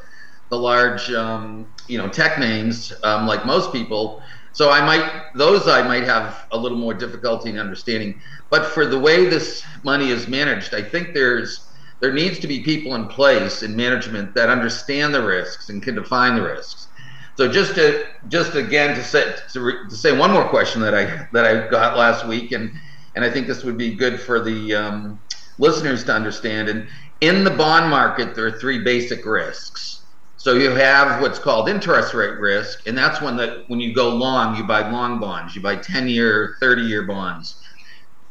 [0.49, 4.21] the large um, you know tech names um, like most people.
[4.59, 8.19] So I might those I might have a little more difficulty in understanding.
[8.49, 11.65] But for the way this money is managed, I think there's
[12.01, 15.95] there needs to be people in place in management that understand the risks and can
[15.95, 16.89] define the risks.
[17.37, 20.93] So just to just again to say to, re, to say one more question that
[20.93, 22.69] I that I got last week and
[23.15, 25.21] and I think this would be good for the um,
[25.57, 26.67] listeners to understand.
[26.67, 26.85] And
[27.21, 29.98] in the bond market, there are three basic risks.
[30.39, 34.07] So you have what's called interest rate risk, and that's when the when you go
[34.15, 37.61] long, you buy long bonds, you buy 10-year, 30-year bonds.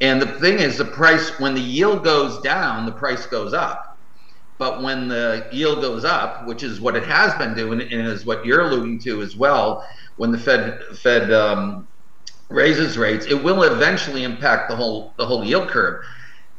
[0.00, 3.84] And the thing is, the price when the yield goes down, the price goes up.
[4.56, 8.24] But when the yield goes up, which is what it has been doing, and is
[8.24, 9.86] what you're alluding to as well,
[10.16, 11.88] when the Fed Fed um,
[12.48, 16.02] raises rates, it will eventually impact the whole the whole yield curve.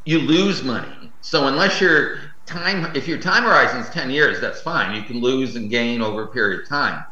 [0.06, 1.12] You lose money.
[1.22, 2.20] So unless your
[2.50, 4.96] time, if your time horizon is 10 years, that's fine.
[4.96, 7.06] You can lose and gain over a period of time,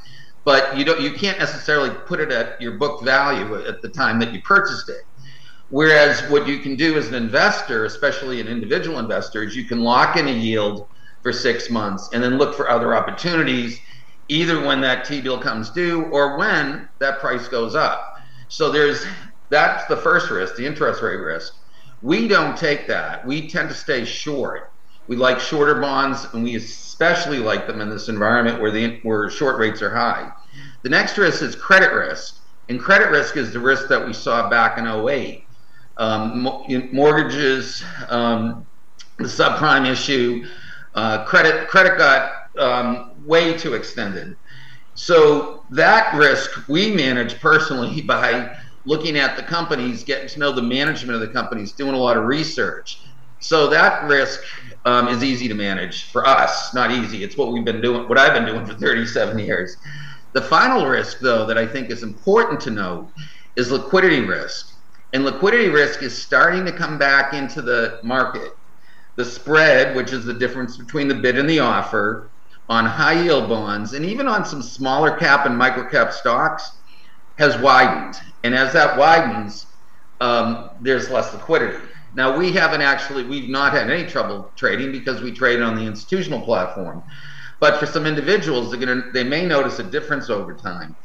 [0.43, 0.99] but you don't.
[0.99, 4.89] You can't necessarily put it at your book value at the time that you purchased
[4.89, 5.03] it.
[5.69, 9.81] Whereas what you can do as an investor, especially an individual investor, is you can
[9.81, 10.87] lock in a yield
[11.21, 13.79] for six months and then look for other opportunities,
[14.29, 18.01] either when that T bill comes due or when that price goes up.
[18.47, 19.05] So there's
[19.49, 21.53] that's the first risk, the interest rate risk.
[22.01, 23.25] We don't take that.
[23.25, 24.71] We tend to stay short.
[25.07, 29.29] We like shorter bonds, and we especially like them in this environment where the where
[29.29, 30.31] short rates are high.
[30.83, 34.49] The next risk is credit risk, and credit risk is the risk that we saw
[34.49, 35.43] back in 08.
[35.97, 36.43] Um,
[36.91, 38.67] mortgages, um,
[39.17, 40.45] the subprime issue,
[40.93, 44.35] uh, credit credit got um, way too extended.
[44.93, 48.55] So that risk we manage personally by
[48.85, 52.17] looking at the companies, getting to know the management of the companies, doing a lot
[52.17, 53.03] of research.
[53.39, 54.41] So that risk
[54.87, 56.73] um, is easy to manage for us.
[56.73, 57.21] Not easy.
[57.21, 59.75] It's what we've been doing, what I've been doing for 37 years.
[60.31, 63.09] The final risk, though, that I think is important to note
[63.57, 64.73] is liquidity risk.
[65.11, 68.55] And liquidity risk is starting to come back into the market.
[69.17, 72.29] The spread, which is the difference between the bid and the offer,
[72.69, 76.77] on high yield bonds and even on some smaller cap and micro cap stocks
[77.37, 78.19] has widened.
[78.45, 79.65] And as that widens,
[80.21, 81.77] um, there's less liquidity.
[82.17, 85.83] Now we haven't actually we've not had any trouble trading because we trade on the
[85.83, 87.03] institutional platform.
[87.59, 90.95] But for some individuals, they're gonna they may notice a difference over time.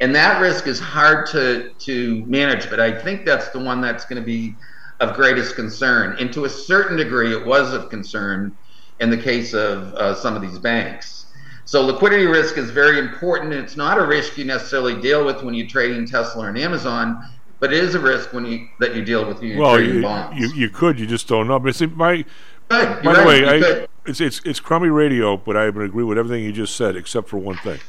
[0.00, 4.06] And that risk is hard to to manage, but I think that's the one that's
[4.06, 4.54] going to be
[5.00, 6.16] of greatest concern.
[6.18, 8.56] And to a certain degree, it was of concern
[9.00, 11.26] in the case of uh, some of these banks.
[11.66, 13.52] So liquidity risk is very important.
[13.52, 17.22] It's not a risk you necessarily deal with when you're trading Tesla and Amazon,
[17.60, 20.48] but it is a risk when you that you deal with you're well, trading you.
[20.48, 21.58] You, you could, you just don't know.
[21.58, 22.24] But see, my,
[22.68, 26.18] by You're the way, I, it's it's it's crummy radio, but I would agree with
[26.18, 27.80] everything you just said, except for one thing.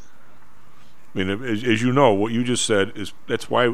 [1.14, 3.74] I mean, as, as you know, what you just said is that's why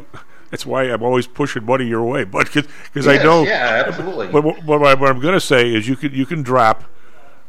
[0.52, 4.28] that's why I'm always pushing money your way, but because I know, yeah, absolutely.
[4.28, 6.84] But, what, what, I, what I'm going to say is you can you can drop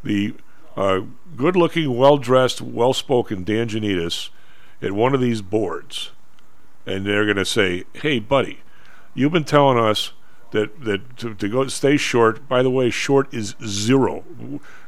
[0.03, 0.34] the
[0.76, 1.01] uh,
[1.36, 4.30] good-looking, well-dressed, well-spoken Dan Johnedis
[4.80, 6.11] at one of these boards,
[6.87, 8.61] and they're going to say, "Hey, buddy,
[9.14, 10.12] you've been telling us
[10.53, 12.49] that that to, to go stay short.
[12.49, 14.24] By the way, short is zero.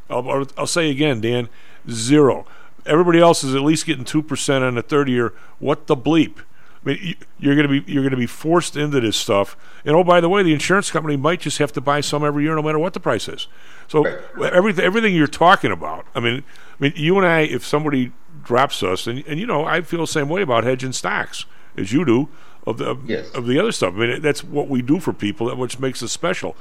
[0.08, 1.48] I'll, I'll, say again, Dan,
[1.90, 2.46] zero.
[2.86, 5.32] Everybody else is at least getting two percent on the third year.
[5.58, 6.38] What the bleep?
[6.84, 9.56] I mean, you- you're going to be you're going to be forced into this stuff.
[9.84, 12.44] And oh, by the way, the insurance company might just have to buy some every
[12.44, 13.48] year, no matter what the price is.
[13.88, 14.04] So
[14.40, 16.06] everything everything you're talking about.
[16.14, 16.42] I mean,
[16.72, 20.00] I mean, you and I, if somebody drops us, and and you know, I feel
[20.00, 21.46] the same way about hedging stocks
[21.76, 22.28] as you do
[22.66, 23.94] of the of, of the other stuff.
[23.94, 26.56] I mean, that's what we do for people, that which makes us special.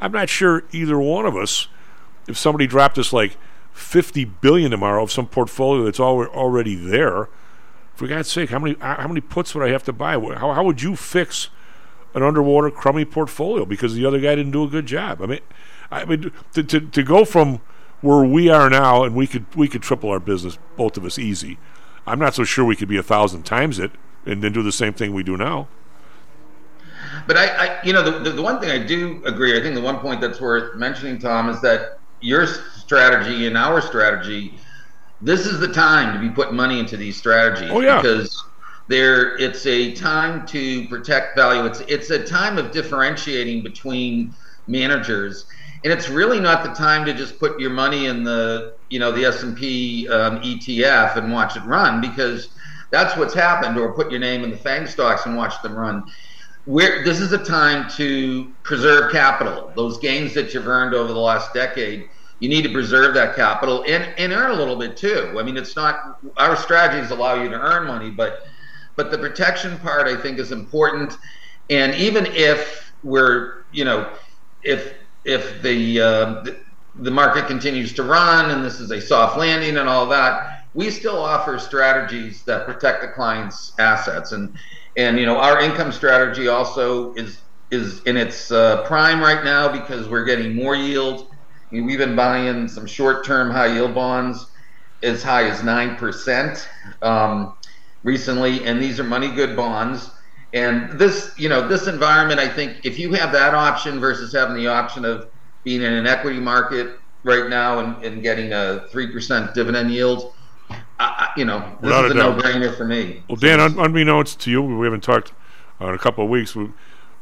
[0.00, 1.68] I'm not sure either one of us,
[2.26, 3.36] if somebody dropped us like
[3.72, 7.28] 50 billion tomorrow of some portfolio that's al- already there.
[7.94, 10.12] For God's sake, how many how many puts would I have to buy?
[10.12, 11.50] How how would you fix
[12.14, 15.20] an underwater crummy portfolio because the other guy didn't do a good job?
[15.20, 15.40] I mean,
[15.90, 17.60] I mean to to, to go from
[18.00, 21.18] where we are now and we could we could triple our business both of us
[21.18, 21.58] easy.
[22.06, 23.92] I'm not so sure we could be a thousand times it
[24.26, 25.68] and then do the same thing we do now.
[27.26, 29.74] But I, I you know, the, the, the one thing I do agree, I think
[29.74, 34.54] the one point that's worth mentioning, Tom, is that your strategy and our strategy,
[35.20, 37.70] this is the time to be putting money into these strategies.
[37.70, 38.00] Oh, yeah.
[38.00, 38.44] Because
[38.88, 41.64] there, it's a time to protect value.
[41.64, 44.34] It's it's a time of differentiating between
[44.66, 45.46] managers,
[45.84, 49.12] and it's really not the time to just put your money in the you know
[49.12, 52.48] the S and P um, ETF and watch it run because
[52.92, 56.04] that's what's happened, or put your name in the FANG stocks and watch them run
[56.66, 59.72] we're, this is a time to preserve capital.
[59.74, 63.84] Those gains that you've earned over the last decade, you need to preserve that capital
[63.86, 65.36] and, and earn a little bit too.
[65.38, 68.46] I mean, it's not our strategies allow you to earn money, but
[68.94, 71.16] but the protection part I think is important.
[71.70, 74.12] And even if we're, you know,
[74.62, 76.56] if if the uh, the,
[76.96, 80.90] the market continues to run and this is a soft landing and all that, we
[80.90, 84.56] still offer strategies that protect the client's assets and
[84.96, 87.42] and you know our income strategy also is
[87.72, 91.28] is in its uh, prime right now because we're getting more yield.
[91.30, 94.46] I mean, we've been buying some short-term high-yield bonds
[95.02, 96.68] as high as nine percent
[97.00, 97.56] um,
[98.02, 100.10] recently, and these are money-good bonds.
[100.52, 104.54] And this, you know, this environment, I think, if you have that option versus having
[104.54, 105.30] the option of
[105.64, 110.34] being in an equity market right now and, and getting a three percent dividend yield,
[111.02, 112.36] I, I, you know, this Without is a doubt.
[112.36, 113.22] no-brainer for me.
[113.28, 115.32] Well, Dan, un- unbeknownst to you, we haven't talked
[115.80, 116.54] uh, in a couple of weeks.
[116.54, 116.70] We,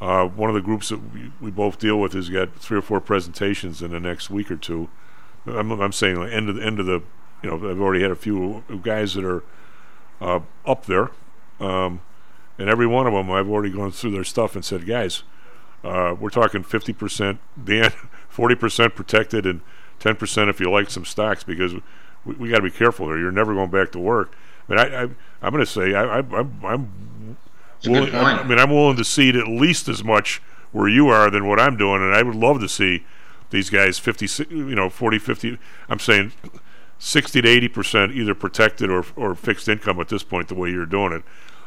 [0.01, 2.83] uh, one of the groups that we, we both deal with has got three or
[2.83, 4.89] four presentations in the next week or two.
[5.47, 7.03] I'm, I'm saying like end of the end of the,
[7.43, 9.43] you know, I've already had a few guys that are
[10.21, 11.11] uh, up there,
[11.59, 12.03] um,
[12.59, 15.23] and every one of them I've already gone through their stuff and said, guys,
[15.83, 17.93] uh, we're talking 50%, Dan,
[18.35, 19.63] 40% protected, and
[19.99, 21.73] 10% if you like some stocks because
[22.25, 23.19] we, we got to be careful there.
[23.19, 24.37] You're never going back to work.
[24.71, 25.09] Mean, I, I
[25.43, 27.37] I'm going to say I, I, I'm, I'm
[27.79, 28.41] It's a good willing, I.
[28.41, 30.41] I mean, I'm willing to cede at least as much
[30.73, 33.05] where you are than what I'm doing, and I would love to see
[33.51, 35.59] these guys 50, you know, 40, 50.
[35.89, 36.33] I'm saying
[37.01, 40.49] 60 to 80 percent either protected or or fixed income at this point.
[40.49, 41.25] The way you're doing it,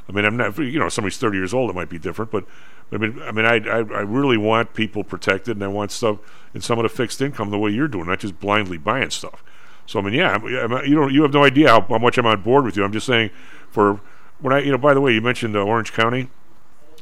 [0.07, 0.57] I mean, I'm not.
[0.57, 2.45] You know, somebody's 30 years old, it might be different, but
[2.93, 6.19] I mean, I mean, I I, I really want people protected, and I want stuff
[6.53, 9.43] in some of the fixed income the way you're doing, not just blindly buying stuff.
[9.85, 10.41] So I mean, yeah,
[10.83, 12.83] you don't, you have no idea how, how much I'm on board with you.
[12.83, 13.31] I'm just saying,
[13.69, 13.99] for
[14.39, 16.29] when I, you know, by the way, you mentioned uh, Orange County.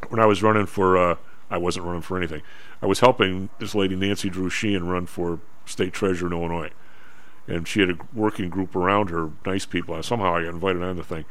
[0.10, 1.16] When I was running for, uh,
[1.50, 2.42] I wasn't running for anything.
[2.82, 6.72] I was helping this lady Nancy Drew Sheehan run for state treasurer in Illinois,
[7.48, 10.02] and she had a working group around her, nice people.
[10.02, 11.26] Somehow I got invited on the thing,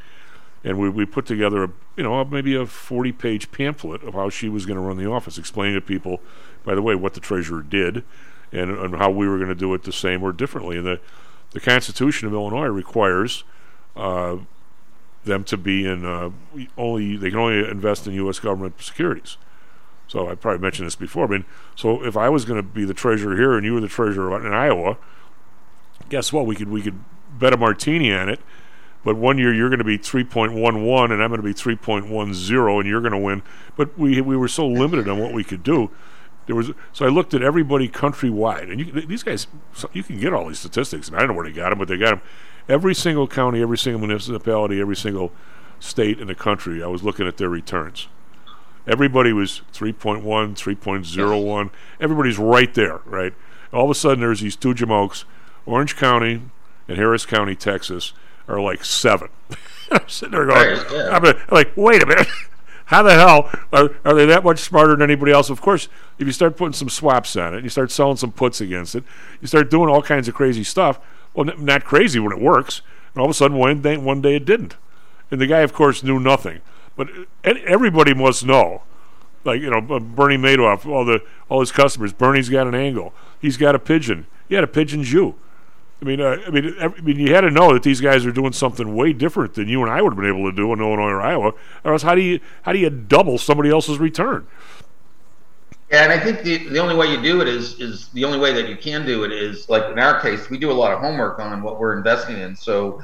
[0.63, 4.47] and we, we put together a, you know, maybe a 40-page pamphlet of how she
[4.47, 6.21] was going to run the office, explaining to people,
[6.63, 8.03] by the way, what the treasurer did,
[8.53, 10.77] and, and how we were going to do it the same or differently.
[10.77, 10.99] And the
[11.51, 13.43] the Constitution of Illinois requires
[13.95, 14.37] uh,
[15.23, 16.31] them to be in uh,
[16.77, 18.39] only they can only invest in U.S.
[18.39, 19.37] government securities.
[20.07, 21.25] So I probably mentioned this before.
[21.25, 21.45] I mean,
[21.75, 24.45] so if I was going to be the treasurer here and you were the treasurer
[24.45, 24.97] in Iowa,
[26.09, 26.45] guess what?
[26.45, 26.99] We could we could
[27.37, 28.39] bet a martini on it.
[29.03, 32.87] But one year you're going to be 3.11 and I'm going to be 3.10 and
[32.87, 33.41] you're going to win.
[33.75, 35.89] But we we were so limited on what we could do.
[36.47, 40.19] There was so I looked at everybody countrywide, and you, these guys so you can
[40.19, 41.07] get all these statistics.
[41.07, 42.21] And I don't know where they got them, but they got them.
[42.67, 45.31] Every single county, every single municipality, every single
[45.79, 46.81] state in the country.
[46.81, 48.07] I was looking at their returns.
[48.87, 51.69] Everybody was 3.1, 3.01.
[51.99, 53.33] Everybody's right there, right?
[53.71, 55.23] All of a sudden, there's these two jamokes.
[55.65, 56.41] Orange County
[56.87, 58.13] and Harris County, Texas,
[58.47, 59.29] are like seven.
[59.91, 61.09] I'm sitting there going, Right, yeah.
[61.15, 62.27] I'm like, wait a minute.
[62.91, 65.49] How the hell are, are they that much smarter than anybody else?
[65.49, 65.87] Of course,
[66.19, 69.05] if you start putting some swaps on it, you start selling some puts against it,
[69.39, 70.99] you start doing all kinds of crazy stuff.
[71.33, 72.81] Well, n- not crazy when it works.
[73.13, 74.75] And all of a sudden, one day, one day it didn't.
[75.31, 76.59] And the guy, of course, knew nothing.
[76.97, 77.07] But
[77.45, 78.83] everybody must know.
[79.45, 82.11] Like you know, Bernie Madoff, all the all his customers.
[82.11, 83.13] Bernie's got an angle.
[83.39, 84.27] He's got a pigeon.
[84.49, 85.35] He had a pigeon Jew.
[86.01, 88.31] I mean, uh, I mean, I mean, you had to know that these guys are
[88.31, 90.79] doing something way different than you and I would have been able to do in
[90.79, 91.53] Illinois or Iowa.
[91.83, 94.47] Or else, how do you how do you double somebody else's return?
[95.91, 98.39] Yeah, and I think the, the only way you do it is is the only
[98.39, 100.91] way that you can do it is like in our case, we do a lot
[100.91, 102.55] of homework on what we're investing in.
[102.55, 102.99] So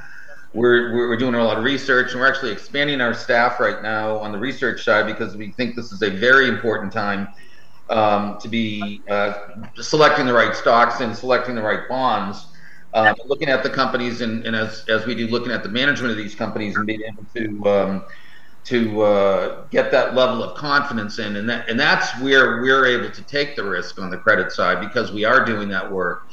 [0.54, 4.18] we're we're doing a lot of research, and we're actually expanding our staff right now
[4.18, 7.28] on the research side because we think this is a very important time
[7.92, 9.34] um, to be uh,
[9.76, 12.48] selecting the right stocks and selecting the right bonds.
[12.98, 16.10] Uh, looking at the companies and, and as, as we do looking at the management
[16.10, 18.04] of these companies and being able to um,
[18.64, 23.12] to uh, get that level of confidence in, and that and that's where we're able
[23.12, 26.28] to take the risk on the credit side because we are doing that work.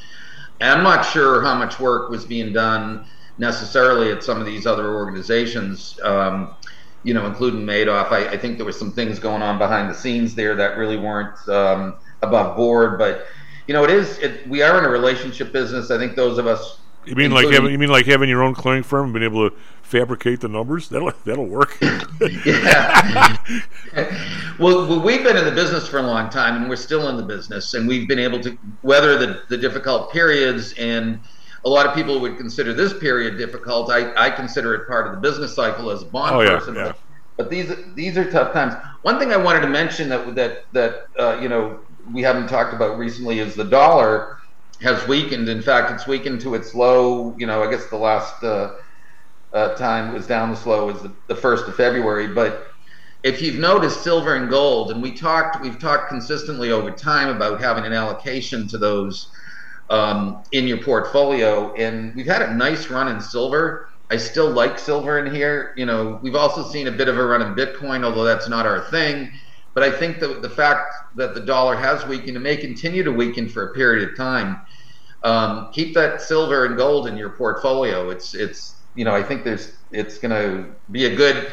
[0.60, 3.06] And I'm not sure how much work was being done
[3.36, 6.56] necessarily at some of these other organizations, um,
[7.02, 8.10] you know, including Madoff.
[8.10, 10.96] I, I think there was some things going on behind the scenes there that really
[10.96, 13.26] weren't um, above board, but
[13.66, 14.18] you know, it is.
[14.18, 15.90] It, we are in a relationship business.
[15.90, 18.54] I think those of us You mean like having, you mean like having your own
[18.54, 20.88] clearing firm and being able to fabricate the numbers?
[20.88, 21.78] That'll that'll work.
[22.44, 23.36] yeah.
[24.58, 27.22] well, we've been in the business for a long time, and we're still in the
[27.22, 30.74] business, and we've been able to weather the, the difficult periods.
[30.78, 31.20] And
[31.64, 33.90] a lot of people would consider this period difficult.
[33.90, 36.74] I, I consider it part of the business cycle as a bond Oh, yeah, person.
[36.74, 36.84] yeah.
[36.88, 36.96] But,
[37.36, 38.74] but these these are tough times.
[39.02, 41.80] One thing I wanted to mention that that that uh, you know
[42.12, 44.38] we haven't talked about recently is the dollar
[44.80, 45.48] has weakened.
[45.48, 47.34] In fact, it's weakened to its low.
[47.38, 48.74] You know, I guess the last uh,
[49.52, 52.28] uh, time it was down as low was the, the first of February.
[52.28, 52.66] But
[53.22, 57.60] if you've noticed silver and gold, and we talked, we've talked consistently over time about
[57.60, 59.30] having an allocation to those
[59.90, 63.88] um, in your portfolio, and we've had a nice run in silver.
[64.10, 65.72] I still like silver in here.
[65.76, 68.66] You know, we've also seen a bit of a run in Bitcoin, although that's not
[68.66, 69.32] our thing.
[69.74, 73.12] But I think that the fact that the dollar has weakened and may continue to
[73.12, 74.60] weaken for a period of time,
[75.24, 78.10] um, keep that silver and gold in your portfolio.
[78.10, 81.50] It's it's you know I think there's it's going to be a good.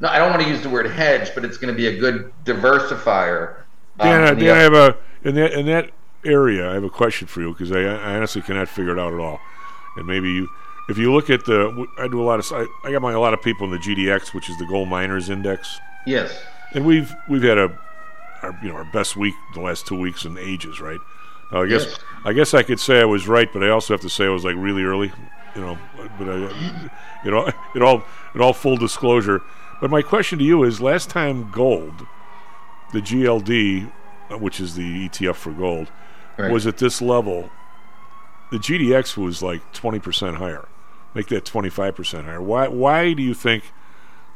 [0.00, 1.98] No, I don't want to use the word hedge, but it's going to be a
[1.98, 3.58] good diversifier.
[4.00, 5.90] Um, Dan, I, Dan I have a in that in that
[6.24, 6.70] area.
[6.70, 9.20] I have a question for you because I, I honestly cannot figure it out at
[9.20, 9.40] all.
[9.96, 10.48] And maybe you,
[10.88, 13.20] if you look at the, I do a lot of, I, I got my a
[13.20, 15.78] lot of people in the GDX, which is the Gold Miners Index.
[16.06, 16.42] Yes.
[16.74, 17.78] And we've we've had a,
[18.42, 21.00] our, you know, our best week the last two weeks in ages, right?
[21.52, 21.98] Uh, I guess yes.
[22.24, 24.30] I guess I could say I was right, but I also have to say I
[24.30, 25.12] was like really early,
[25.54, 25.78] you know.
[26.18, 26.90] But I,
[27.24, 28.02] you know, it all
[28.34, 29.42] in all full disclosure.
[29.80, 32.06] But my question to you is: Last time gold,
[32.92, 33.92] the GLD,
[34.30, 35.90] uh, which is the ETF for gold,
[36.38, 36.50] right.
[36.50, 37.50] was at this level.
[38.50, 40.68] The GDX was like twenty percent higher.
[41.14, 42.40] Make that twenty five percent higher.
[42.40, 42.68] Why?
[42.68, 43.72] Why do you think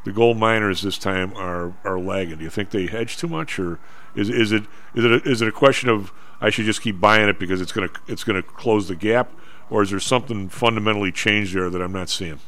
[0.07, 2.37] the gold miners this time are are lagging?
[2.37, 3.77] Do you think they hedge too much, or
[4.15, 4.63] is is it
[4.95, 7.61] is it a, is it a question of I should just keep buying it because
[7.61, 9.31] it's gonna it's gonna close the gap,
[9.69, 12.39] or is there something fundamentally changed there that I'm not seeing?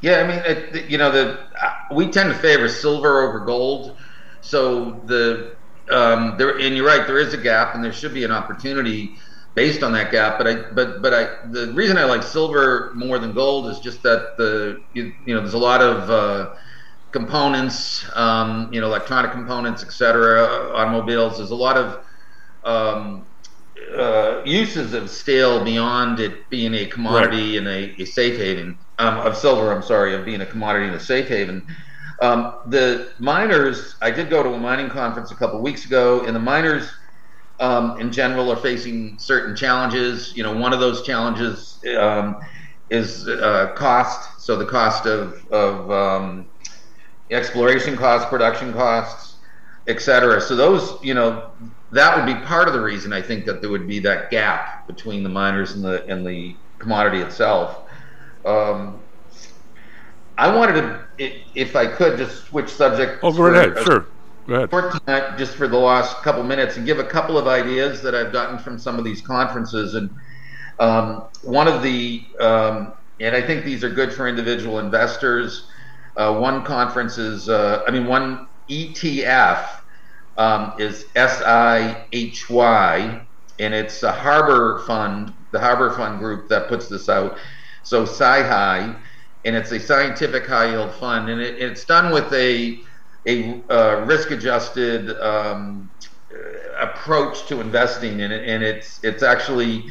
[0.00, 3.96] Yeah, I mean, it, you know, the uh, we tend to favor silver over gold,
[4.40, 5.54] so the
[5.90, 9.16] um, there and you're right, there is a gap, and there should be an opportunity
[9.54, 10.36] based on that gap.
[10.36, 14.02] But I, but but I, the reason I like silver more than gold is just
[14.02, 16.54] that the you, you know there's a lot of uh,
[17.12, 21.38] components, um, you know, electronic components, etc., automobiles.
[21.38, 22.04] There's a lot of
[22.64, 23.26] um,
[23.96, 27.66] uh, uses of steel beyond it being a commodity right.
[27.66, 29.72] and a, a safe haven um, of silver.
[29.72, 31.66] I'm sorry, of being a commodity and a safe haven.
[32.20, 36.34] Um, the miners, I did go to a mining conference a couple weeks ago, and
[36.34, 36.90] the miners
[37.60, 40.36] um, in general are facing certain challenges.
[40.36, 42.36] You know, one of those challenges um,
[42.90, 44.40] is uh, cost.
[44.40, 46.46] So the cost of, of um,
[47.30, 49.36] exploration costs, production costs,
[49.86, 50.40] et cetera.
[50.40, 51.50] So those, you know,
[51.92, 54.86] that would be part of the reason I think that there would be that gap
[54.86, 57.82] between the miners and the and the commodity itself.
[58.44, 59.00] Um,
[60.36, 60.74] I wanted
[61.18, 63.18] to, if I could, just switch subject.
[63.22, 63.82] Oh, go ahead.
[63.84, 64.06] Sure.
[64.46, 64.70] Go ahead.
[64.70, 68.14] For tonight, just for the last couple minutes, and give a couple of ideas that
[68.14, 69.94] I've gotten from some of these conferences.
[69.94, 70.10] And
[70.78, 75.68] um, one of the, um, and I think these are good for individual investors.
[76.18, 79.80] Uh, one conference is, uh, I mean, one ETF
[80.36, 82.06] um, is SIHY,
[83.58, 87.38] and it's a Harbor Fund, the Harbor Fund group that puts this out.
[87.82, 89.00] So SciHy
[89.44, 92.80] and it's a scientific high yield fund, and it, it's done with a
[93.26, 95.90] a uh, risk adjusted um,
[96.78, 99.86] approach to investing in it, and it's it's actually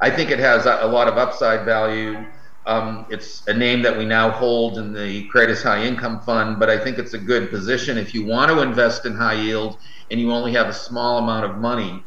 [0.00, 2.24] I think it has a, a lot of upside value.
[2.64, 6.70] Um, it's a name that we now hold in the Cratus High Income Fund, but
[6.70, 9.78] I think it's a good position if you want to invest in high yield
[10.10, 12.04] and you only have a small amount of money.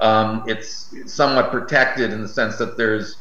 [0.00, 3.16] Um, it's somewhat protected in the sense that there's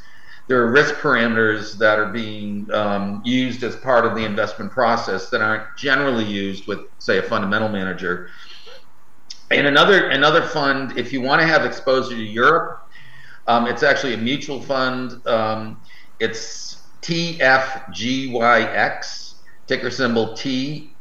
[0.47, 5.29] there are risk parameters that are being um, used as part of the investment process
[5.31, 8.29] that aren't generally used with, say, a fundamental manager.
[9.49, 12.79] And another another fund, if you want to have exposure to Europe,
[13.47, 15.25] um, it's actually a mutual fund.
[15.27, 15.81] Um,
[16.19, 16.74] it's
[17.05, 18.33] TFGYX,
[19.67, 20.91] ticker symbol TFGYX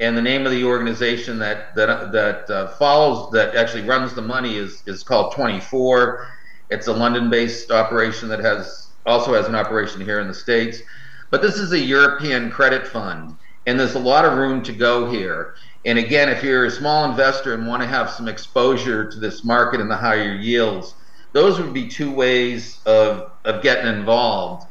[0.00, 4.22] and the name of the organization that that that uh, follows that actually runs the
[4.22, 6.26] money is is called 24.
[6.70, 10.82] It's a London-based operation that has also has an operation here in the states,
[11.30, 15.10] but this is a European credit fund, and there's a lot of room to go
[15.10, 15.54] here.
[15.86, 19.44] And again, if you're a small investor and want to have some exposure to this
[19.44, 20.94] market and the higher yields,
[21.32, 24.66] those would be two ways of of getting involved.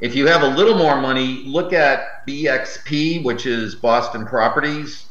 [0.00, 5.06] If you have a little more money, look at BXP, which is Boston Properties.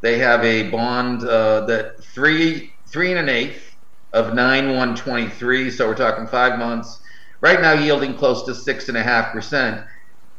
[0.00, 3.76] They have a bond uh, that three three and an eighth
[4.12, 5.70] of nine one twenty three.
[5.70, 7.00] So we're talking five months.
[7.40, 9.84] Right now, yielding close to six and a half percent.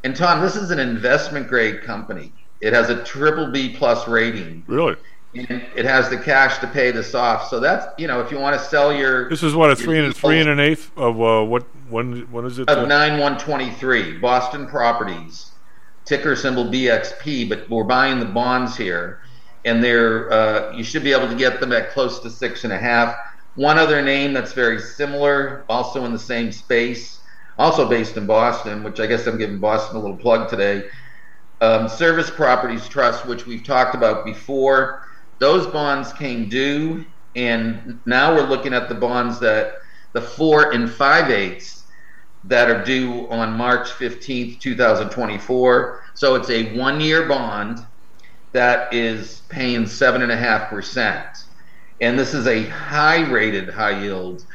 [0.04, 2.32] And Tom, this is an investment grade company.
[2.60, 4.64] It has a triple B plus rating.
[4.66, 4.96] Really?
[5.34, 7.48] And it has the cash to pay this off.
[7.48, 9.28] So that's you know if you want to sell your.
[9.28, 12.44] This is what a three and three and an eighth of uh, what when when
[12.44, 12.68] is it?
[12.68, 15.52] Of nine one twenty three Boston Properties,
[16.04, 17.48] ticker symbol BXP.
[17.48, 19.20] But we're buying the bonds here,
[19.64, 22.72] and they're uh, you should be able to get them at close to six and
[22.72, 23.16] a half.
[23.56, 27.20] One other name that's very similar, also in the same space,
[27.58, 30.88] also based in Boston, which I guess I'm giving Boston a little plug today.
[31.60, 35.03] Um, Service Properties Trust, which we've talked about before
[35.38, 37.04] those bonds came due,
[37.36, 39.74] and now we're looking at the bonds that
[40.12, 41.84] the four and five eighths
[42.44, 46.02] that are due on March 15th, 2024.
[46.14, 47.80] So it's a one year bond.
[48.52, 51.26] that is paying seven and a half percent,
[52.00, 54.46] and this is a high-rated high yield,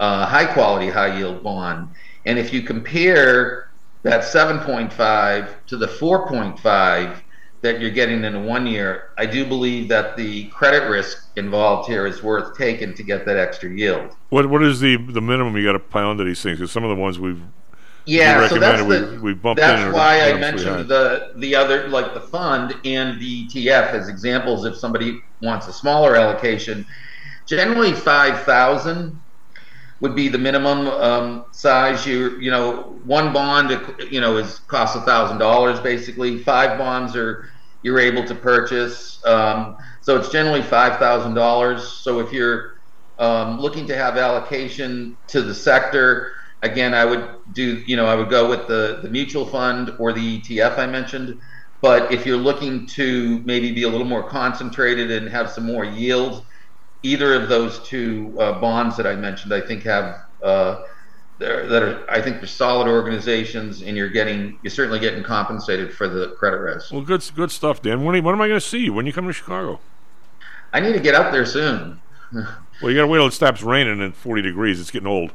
[0.00, 1.90] uh, high-quality high yield bond.
[2.24, 3.68] And if you compare
[4.04, 7.22] that 7.5 to the 4.5
[7.62, 12.06] that you're getting in one year, I do believe that the credit risk involved here
[12.06, 14.14] is worth taking to get that extra yield.
[14.28, 16.58] What what is the the minimum you got to pile into these things?
[16.58, 17.40] Because some of the ones we've
[18.04, 22.14] yeah, so that's the, we, we bumped that's why I mentioned the the other like
[22.14, 24.64] the fund and the ETF as examples.
[24.64, 26.84] If somebody wants a smaller allocation,
[27.46, 29.20] generally five thousand
[30.00, 32.04] would be the minimum um, size.
[32.04, 33.70] You you know one bond
[34.10, 36.38] you know is costs a thousand dollars basically.
[36.38, 37.51] Five bonds are
[37.82, 39.20] you're able to purchase.
[39.26, 41.86] Um, so it's generally five thousand dollars.
[42.02, 42.72] So if you're
[43.18, 46.32] um, looking to have allocation to the sector,
[46.62, 50.12] again, I would do you know I would go with the the mutual fund or
[50.12, 51.40] the ETF I mentioned.
[51.80, 55.84] But if you're looking to maybe be a little more concentrated and have some more
[55.84, 56.46] yield
[57.02, 60.82] either of those two uh, bonds that I mentioned, I think have uh,
[61.42, 66.08] that are I think they're solid organizations, and you're getting you're certainly getting compensated for
[66.08, 66.92] the credit risk.
[66.92, 68.04] Well, good good stuff, Dan.
[68.04, 68.92] When, when am I going to see you?
[68.92, 69.80] When you come to Chicago?
[70.72, 72.00] I need to get up there soon.
[72.32, 74.80] well, you got to wait till it stops raining and 40 degrees.
[74.80, 75.32] It's getting old.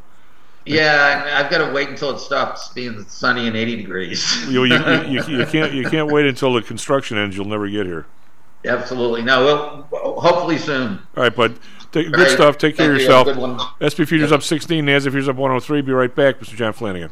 [0.66, 4.48] Yeah, I've got to wait until it stops being sunny and 80 degrees.
[4.50, 4.76] you, you,
[5.08, 7.38] you, you, can't you can't wait until the construction ends.
[7.38, 8.06] You'll never get here.
[8.68, 9.22] Absolutely.
[9.22, 11.00] No, well, hopefully soon.
[11.16, 11.58] All right, bud.
[11.92, 12.30] Take, good right.
[12.32, 12.58] stuff.
[12.58, 13.28] Take care of yourself.
[13.80, 15.82] SP Futures up 16, NASDAQ Futures up 103.
[15.82, 16.56] Be right back, Mr.
[16.56, 17.12] John Flannigan.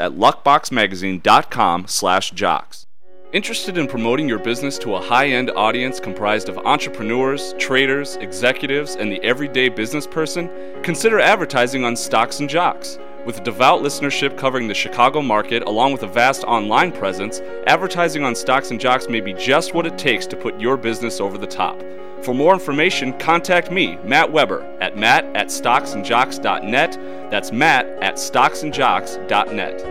[0.01, 2.85] at luckboxmagazine.com/jocks.
[3.33, 8.95] Interested in promoting your business to a high end audience comprised of entrepreneurs, traders, executives,
[8.95, 10.49] and the everyday business person?
[10.83, 12.99] Consider advertising on Stocks and Jocks.
[13.25, 18.25] With a devout listenership covering the Chicago market, along with a vast online presence, advertising
[18.25, 21.37] on Stocks and Jocks may be just what it takes to put your business over
[21.37, 21.81] the top.
[22.23, 26.91] For more information, contact me, Matt Weber, at matt at stocksandjocks.net.
[27.31, 29.81] That's matt at stocksandjocks.net.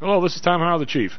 [0.00, 1.18] Hello, this is Tom Howell, the Chief.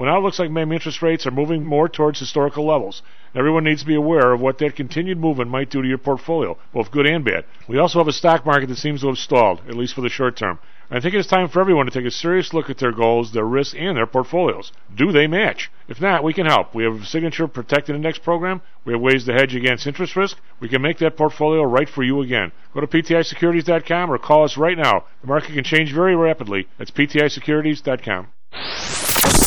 [0.00, 3.02] Well, now it looks like maybe interest rates are moving more towards historical levels.
[3.34, 6.56] Everyone needs to be aware of what that continued movement might do to your portfolio,
[6.72, 7.44] both good and bad.
[7.68, 10.08] We also have a stock market that seems to have stalled, at least for the
[10.08, 10.58] short term.
[10.90, 13.44] I think it's time for everyone to take a serious look at their goals, their
[13.44, 14.72] risks, and their portfolios.
[14.94, 15.70] Do they match?
[15.86, 16.74] If not, we can help.
[16.74, 18.62] We have a signature protected index program.
[18.86, 20.38] We have ways to hedge against interest risk.
[20.60, 22.52] We can make that portfolio right for you again.
[22.72, 25.04] Go to PTIsecurities.com or call us right now.
[25.20, 26.68] The market can change very rapidly.
[26.78, 28.28] That's PTIsecurities.com.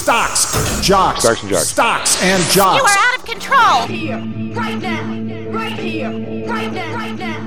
[0.03, 0.51] Stocks,
[0.85, 1.67] jocks, stocks and jocks.
[1.69, 2.77] Stocks and jocks.
[2.77, 3.57] You are out of control.
[3.57, 4.17] Right here,
[4.53, 5.01] right now,
[5.49, 6.11] right here,
[6.45, 7.39] right now, right now.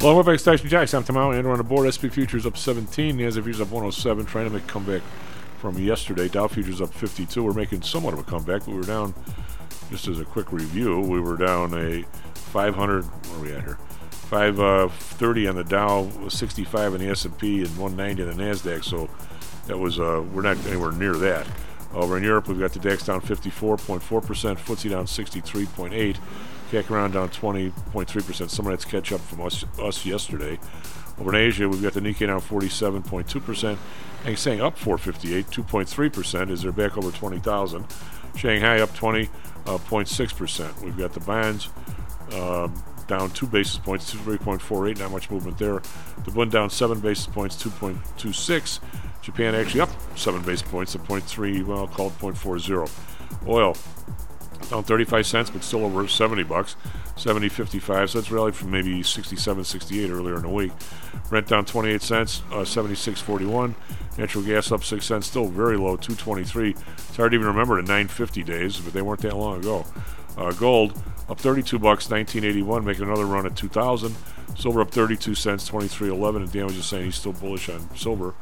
[0.00, 0.94] Well, we're back Stocks and Jocks.
[0.94, 1.92] I'm Tom Howell and we're on the board.
[1.92, 3.18] SP Futures up 17.
[3.18, 5.02] NASDAQ Futures up 107, trying to make a comeback
[5.58, 6.28] from yesterday.
[6.28, 7.42] Dow Futures up 52.
[7.42, 9.12] We're making somewhat of a comeback, but we were down,
[9.90, 12.04] just as a quick review, we were down a
[12.52, 13.78] 500, where are we at here?
[14.28, 18.84] 530 uh, on the Dow, 65 on the S&P, and 190 on the NASDAQ.
[18.84, 19.08] So
[19.66, 21.46] That was uh, we're not anywhere near that.
[21.94, 26.16] Over in Europe, we've got the DAX down 54.4%, FTSE down 63.8,
[26.70, 28.50] CAC around down 20.3%.
[28.50, 30.58] Some of that's catch up from us, us yesterday.
[31.18, 33.76] Over in Asia, we've got the Nikkei down 47.2%,
[34.24, 37.86] Hang Seng up 458, 2.3% as they're back over 20,000.
[38.36, 40.82] Shanghai up 20.6%.
[40.82, 41.68] We've got the bonds
[42.32, 45.82] um, down two basis points, 3.48, not much movement there.
[46.24, 48.80] The Bund down seven basis points, 2.26.
[49.22, 52.90] Japan actually up seven basis points, at 0.3, well, called 0.40.
[53.46, 53.76] Oil
[54.72, 56.76] down 35 cents, but still over 70 bucks,
[57.16, 58.08] 70.55.
[58.08, 60.72] So that's rallied from maybe 67, 68 earlier in the week.
[61.28, 63.74] Brent down 28 cents, uh, 76.41.
[64.18, 66.70] Natural gas up six cents, still very low, 223.
[66.70, 69.86] It's hard to even remember the 950 days, but they weren't that long ago.
[70.36, 74.14] Uh, gold up 32 bucks, 1981, making another run at 2,000.
[74.56, 76.36] Silver up 32 cents, 23.11.
[76.36, 78.34] And Dan was just saying he's still bullish on silver.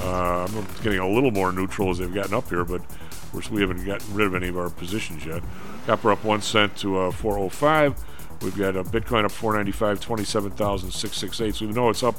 [0.00, 3.50] Uh, I'm getting a little more neutral as they've gotten up here, but of course
[3.50, 5.42] we haven't gotten rid of any of our positions yet.
[5.86, 8.04] Copper up one cent to uh, 405.
[8.42, 11.54] We've got a Bitcoin up 495, 27,668.
[11.54, 12.16] So even though it's up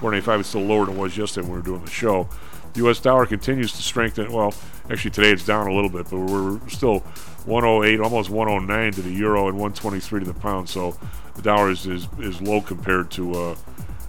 [0.00, 2.28] 495, it's still lower than it was yesterday when we were doing the show.
[2.74, 3.00] The U.S.
[3.00, 4.32] dollar continues to strengthen.
[4.32, 4.52] Well,
[4.90, 7.00] actually today it's down a little bit, but we're still
[7.46, 10.68] 108, almost 109 to the euro, and 123 to the pound.
[10.68, 10.98] So
[11.36, 13.32] the dollar is is, is low compared to.
[13.32, 13.56] Uh,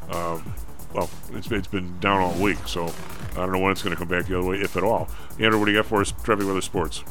[0.09, 0.41] uh,
[0.93, 2.91] well, it's, it's been down all week, so
[3.31, 5.09] I don't know when it's going to come back the other way, if at all.
[5.39, 6.11] Andrew, what do you got for us?
[6.23, 7.03] Traffic weather sports.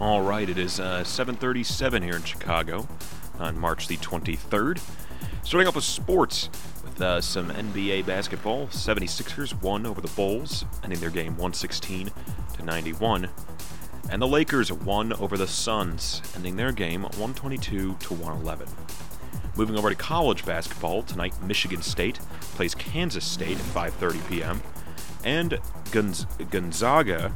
[0.00, 2.88] All right, it is uh, 7:37 here in Chicago
[3.38, 4.80] on March the 23rd.
[5.44, 6.50] Starting off with sports
[6.94, 8.68] with uh, some NBA basketball.
[8.68, 12.10] 76ers won over the Bulls, ending their game 116
[12.54, 13.28] to 91.
[14.10, 18.68] And the Lakers won over the Suns, ending their game 122 to 111.
[19.56, 22.20] Moving over to college basketball tonight, Michigan State
[22.54, 24.62] plays Kansas State at 5:30 p.m.
[25.24, 25.52] and
[25.86, 27.32] Gonz- Gonzaga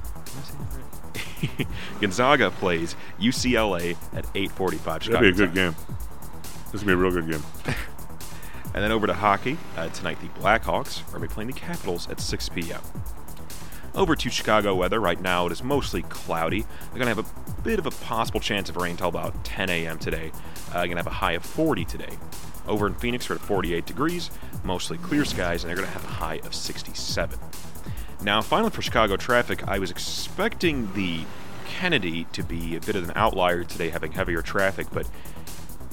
[2.01, 4.85] Gonzaga plays UCLA at 8:45.
[4.85, 5.75] That'll be a good game.
[6.73, 7.43] This will be a real good game.
[8.75, 11.55] and then over to hockey uh, tonight, the Blackhawks are going to be playing the
[11.55, 12.81] Capitals at 6 p.m.
[13.95, 15.01] Over to Chicago weather.
[15.01, 16.61] Right now, it is mostly cloudy.
[16.61, 19.71] They're going to have a bit of a possible chance of rain until about 10
[19.71, 19.99] a.m.
[19.99, 20.31] today.
[20.71, 22.17] Uh, going to have a high of 40 today.
[22.67, 24.31] Over in Phoenix, we're at 48 degrees,
[24.63, 27.39] mostly clear skies, and they're going to have a high of 67.
[28.23, 31.23] Now, finally for Chicago traffic, I was expecting the
[31.67, 35.09] Kennedy to be a bit of an outlier today, having heavier traffic, but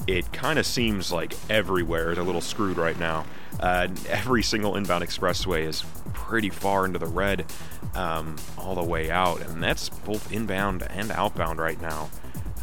[0.06, 3.24] it kind of seems like everywhere is a little screwed right now.
[3.58, 7.44] Uh, every single inbound expressway is pretty far into the red
[7.94, 12.10] um, all the way out, and that's both inbound and outbound right now.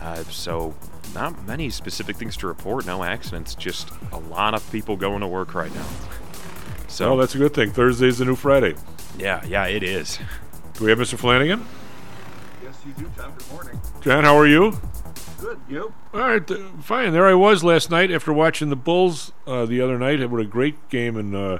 [0.02, 0.76] Uh, so,
[1.14, 2.86] not many specific things to report.
[2.86, 5.86] No accidents, just a lot of people going to work right now.
[6.88, 7.72] So, oh, that's a good thing.
[7.72, 8.76] Thursday's the new Friday.
[9.18, 10.20] Yeah, yeah, it is.
[10.74, 11.18] Do we have Mr.
[11.18, 11.65] Flannigan?
[12.64, 13.34] Yes, you do, John.
[13.38, 13.82] Good morning.
[14.02, 14.80] John, how are you?
[15.44, 15.60] Good.
[15.68, 15.94] You?
[16.14, 17.11] All right, uh, fine.
[17.11, 20.22] There I was last night after watching the Bulls uh, the other night.
[20.22, 21.60] It was a great game in uh,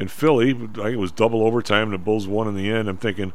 [0.00, 0.50] in Philly.
[0.50, 1.90] I think it was double overtime.
[1.90, 2.88] The Bulls won in the end.
[2.88, 3.34] I'm thinking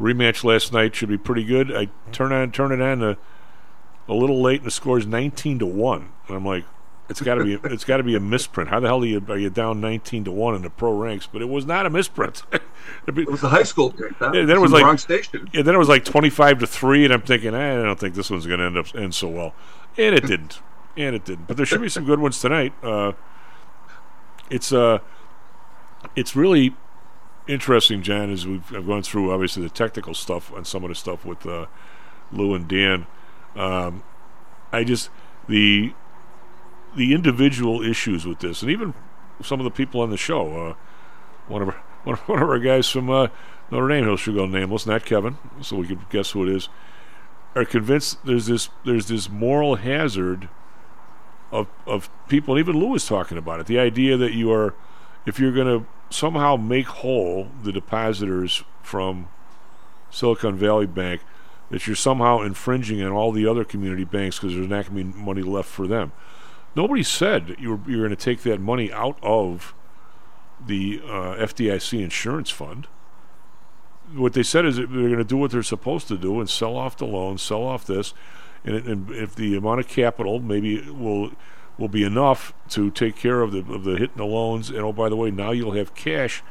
[0.00, 1.70] rematch last night should be pretty good.
[1.76, 3.18] I turn on turn it on a,
[4.08, 6.08] a little late, and the score is 19 to one.
[6.26, 6.64] And I'm like,
[7.10, 8.70] it's got to be it's got to be a misprint.
[8.70, 11.28] How the hell are you, are you down 19 to one in the pro ranks?
[11.30, 12.44] But it was not a misprint.
[13.06, 14.14] it was a high school game.
[14.20, 15.48] Yeah, then it was like wrong station.
[15.52, 18.14] Yeah, then it was like 25 to three, and I'm thinking, eh, I don't think
[18.14, 19.54] this one's going to end up end so well,
[19.96, 20.60] and it didn't,
[20.96, 21.46] and it didn't.
[21.46, 22.72] But there should be some good ones tonight.
[22.82, 23.12] Uh,
[24.50, 24.98] it's uh,
[26.16, 26.74] it's really
[27.46, 30.94] interesting, John, as we've I've gone through obviously the technical stuff and some of the
[30.94, 31.66] stuff with uh,
[32.32, 33.06] Lou and Dan.
[33.56, 34.02] Um,
[34.72, 35.10] I just
[35.48, 35.94] the
[36.96, 38.94] the individual issues with this, and even
[39.42, 40.68] some of the people on the show.
[40.68, 40.74] Uh,
[41.48, 43.28] one of our one of our guys from uh,
[43.70, 46.68] Notre Dame, he'll should go nameless, not Kevin, so we could guess who it is.
[47.54, 50.48] Are convinced there's this there's this moral hazard
[51.50, 53.66] of of people, and even Lewis talking about it.
[53.66, 54.74] The idea that you are,
[55.26, 59.28] if you're going to somehow make whole the depositors from
[60.10, 61.22] Silicon Valley Bank,
[61.70, 65.12] that you're somehow infringing on all the other community banks because there's not going to
[65.12, 66.12] be money left for them.
[66.74, 69.74] Nobody said you were, you were going to take that money out of
[70.64, 72.86] the uh, FDIC insurance fund.
[74.14, 76.76] What they said is they're going to do what they're supposed to do and sell
[76.76, 78.14] off the loans, sell off this,
[78.64, 81.32] and, and if the amount of capital maybe will
[81.78, 84.80] will be enough to take care of the of the hit in the loans, and
[84.80, 86.42] oh by the way, now you'll have cash,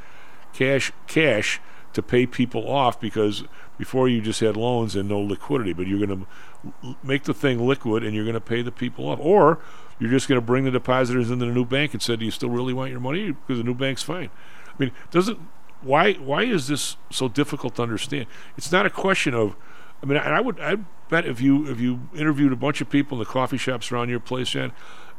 [0.54, 1.60] cash, cash
[1.94, 3.44] to pay people off because
[3.78, 6.26] before you just had loans and no liquidity, but you're going
[6.74, 9.60] to make the thing liquid and you're going to pay the people off, or
[10.00, 12.32] you're just going to bring the depositors into the new bank and say, "Do you
[12.32, 14.30] still really want your money?" Because the new bank's fine.
[14.68, 15.40] I mean, doesn't
[15.82, 18.28] why why is this so difficult to understand?
[18.58, 19.56] It's not a question of.
[20.02, 20.78] I mean, I, I would I
[21.10, 24.10] bet if you if you interviewed a bunch of people in the coffee shops around
[24.10, 24.72] your place, Jan,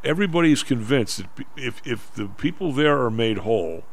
[0.04, 3.84] everybody's convinced that if if the people there are made whole,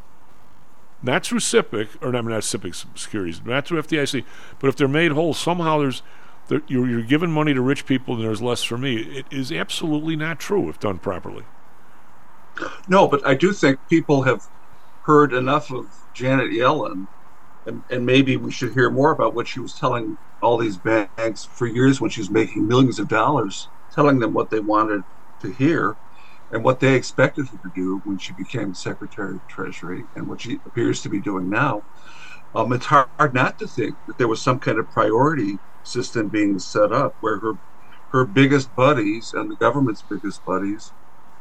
[1.01, 4.23] not through SIPC or not, not SIPC securities, not through FDIC,
[4.59, 6.05] but if they're made whole, somehow there's there,
[6.49, 8.97] you're, you're giving money to rich people and there's less for me.
[8.97, 11.43] It is absolutely not true if done properly.
[12.87, 14.47] No, but I do think people have
[15.03, 17.07] heard enough of Janet Yellen,
[17.65, 21.43] and, and maybe we should hear more about what she was telling all these banks
[21.43, 25.03] for years when she was making millions of dollars, telling them what they wanted
[25.41, 25.97] to hear
[26.51, 30.41] and what they expected her to do when she became Secretary of Treasury and what
[30.41, 31.83] she appears to be doing now.
[32.53, 36.29] Um, it's hard, hard not to think that there was some kind of priority system
[36.29, 37.53] being set up where her
[38.11, 40.93] her biggest buddies and the government's biggest buddies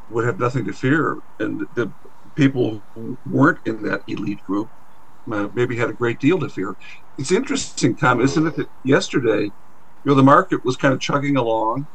[0.09, 1.93] would have nothing to fear, and the
[2.37, 4.71] people who weren't in that elite group
[5.33, 6.77] uh, maybe had a great deal to fear.
[7.19, 8.57] It's interesting, Tom, isn't it?
[8.57, 9.53] That yesterday, you
[10.05, 11.89] know, the market was kind of chugging along,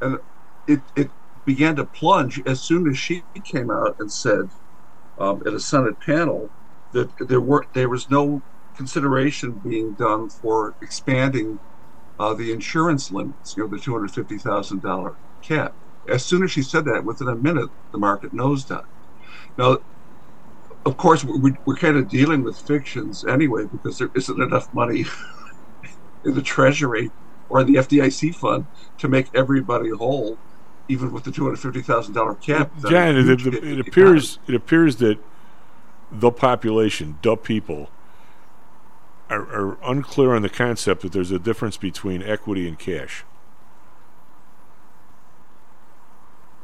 [0.00, 0.18] and
[0.66, 1.12] it it
[1.44, 4.50] began to plunge as soon as she came out and said
[5.18, 6.52] um, at a Senate panel
[6.92, 8.42] that there were there was no
[8.76, 11.60] consideration being done for expanding
[12.22, 15.74] uh, the insurance limits, you know, the two hundred fifty thousand dollar cap.
[16.08, 18.86] As soon as she said that, within a minute, the market nosedived.
[19.58, 19.78] Now,
[20.86, 25.04] of course, we're, we're kind of dealing with fictions anyway because there isn't enough money
[26.24, 27.10] in the Treasury
[27.48, 28.66] or the FDIC fund
[28.98, 30.38] to make everybody whole,
[30.86, 32.70] even with the two hundred fifty thousand dollar cap.
[32.88, 35.18] Jan, it, it, it appears it appears that
[36.12, 37.90] the population, the people,
[39.52, 43.24] are, unclear on the concept that there's a difference between equity and cash.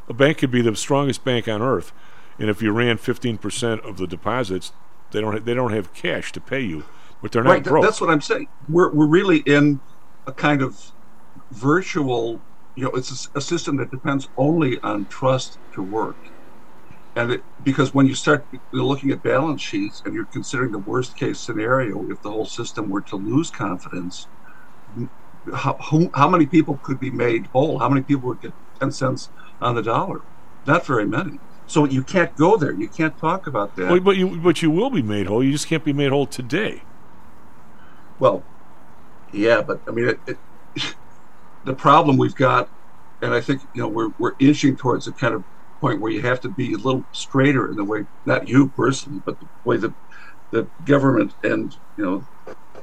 [0.09, 1.93] A bank could be the strongest bank on earth,
[2.39, 4.73] and if you ran 15% of the deposits,
[5.11, 6.85] they don't ha- they don't have cash to pay you,
[7.23, 7.85] but they're not right, broke.
[7.85, 8.49] that's what I'm saying.
[8.69, 9.81] We're we're really in
[10.27, 10.93] a kind of
[11.51, 12.41] virtual.
[12.75, 16.17] You know, it's a system that depends only on trust to work,
[17.17, 21.17] and it, because when you start looking at balance sheets and you're considering the worst
[21.17, 24.29] case scenario, if the whole system were to lose confidence,
[25.55, 27.79] how, who, how many people could be made whole?
[27.79, 29.31] How many people would get 10 cents
[29.61, 30.23] on the dollar?
[30.67, 31.41] Not very many.
[31.67, 32.73] So you can't go there.
[32.73, 33.91] You can't talk about that.
[33.91, 35.45] Well, but you but you will be made whole.
[35.45, 36.83] You just can't be made whole today.
[38.19, 38.43] Well,
[39.33, 40.95] yeah, but I mean, it, it,
[41.65, 42.71] the problem we've got,
[43.21, 45.45] and I think you know we're we're inching towards a kind of
[45.81, 49.23] point where you have to be a little straighter in the way, not you personally,
[49.25, 49.93] but the way that
[50.51, 52.27] the government and you know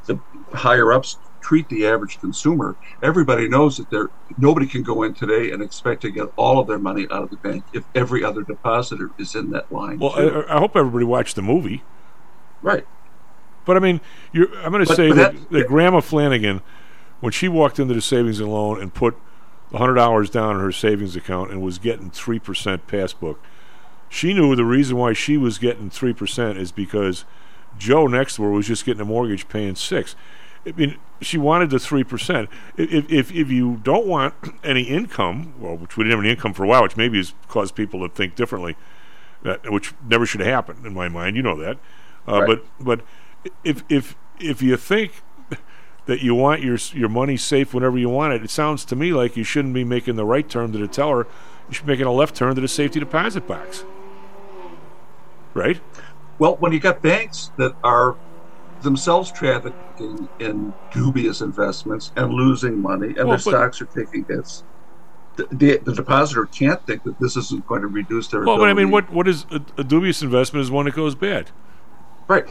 [0.06, 0.20] the
[0.54, 2.76] higher ups treat the average consumer.
[3.04, 6.68] Everybody knows that there nobody can go in today and expect to get all of
[6.68, 10.00] their money out of the bank if every other depositor is in that line.
[10.00, 10.14] Well.
[10.16, 11.84] I, I hope everybody watched the movie.
[12.62, 12.86] Right.
[13.66, 14.02] But I mean,
[14.32, 16.62] you're, I'm going to say but that, that- that Grandma Flannigan,
[17.20, 19.16] when she walked into the savings and loan and put
[19.74, 23.40] hundred dollars down in her savings account and was getting three percent passbook,
[24.10, 27.26] she knew the reason why she was getting three percent is because
[27.78, 30.16] Joe next to her was just getting a mortgage paying six.
[30.68, 32.50] I mean, she wanted the three percent.
[32.78, 34.34] If, if if you don't want
[34.64, 37.34] any income, well, which we didn't have any income for a while, which maybe has
[37.48, 38.76] caused people to think differently,
[39.44, 41.36] that which never should have happened in my mind.
[41.36, 41.78] You know that,
[42.28, 42.48] uh, Right.
[42.48, 43.02] but but
[43.64, 45.22] if if if you think
[46.06, 49.12] that you want your your money safe whenever you want it, it sounds to me
[49.12, 51.28] like you shouldn't be making the right turn to the teller.
[51.68, 53.86] You should be making a left turn to the safety deposit box.
[55.54, 55.82] Right?
[56.38, 58.16] Well, when you got banks that are
[58.82, 64.64] themselves trafficking in dubious investments and losing money, and Well, their stocks are taking hits,
[65.38, 68.44] the, the, the depositor can't think that this isn't going to reduce their.
[68.44, 71.16] Well, but I mean, what what is a, a dubious investment is one that goes
[71.16, 71.52] bad.
[72.28, 72.48] Right.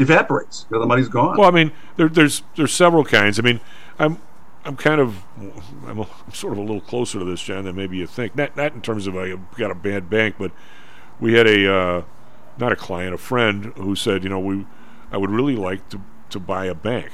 [0.00, 0.66] Evaporates.
[0.70, 1.36] The money's gone.
[1.36, 3.38] Well, I mean, there, there's there's several kinds.
[3.38, 3.60] I mean,
[3.98, 4.20] I'm
[4.64, 5.22] I'm kind of
[5.86, 8.34] I'm, a, I'm sort of a little closer to this, John, than maybe you think.
[8.36, 10.52] Not not in terms of I got a bad bank, but
[11.20, 12.02] we had a uh,
[12.58, 14.66] not a client, a friend who said, you know, we
[15.12, 16.00] I would really like to
[16.30, 17.10] to buy a bank,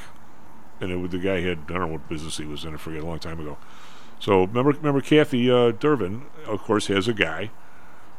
[0.81, 2.75] and it, the guy had I don't know what business he was in.
[2.75, 3.59] I forget a long time ago.
[4.19, 7.51] So remember remember Kathy uh, Durbin, of course, has a guy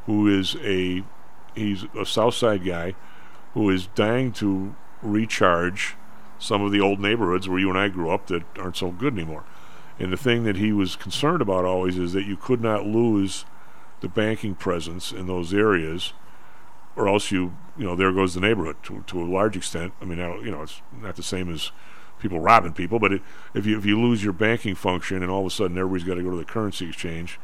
[0.06, 1.04] who is a
[1.56, 2.96] he's a South Side guy
[3.58, 5.96] who is dying to recharge
[6.38, 9.14] some of the old neighborhoods where you and I grew up that aren't so good
[9.14, 9.46] anymore.
[9.98, 13.46] And the thing that he was concerned about always is that you could not lose
[14.02, 16.14] the banking presence in those areas,
[16.96, 19.92] or else you, you know, there goes the neighborhood to, to a large extent.
[20.00, 21.72] I mean, I you know, it's not the same as
[22.20, 23.24] people robbing people, but it,
[23.56, 26.16] if you if you lose your banking function and all of a sudden everybody's got
[26.16, 27.40] to go to the currency exchange,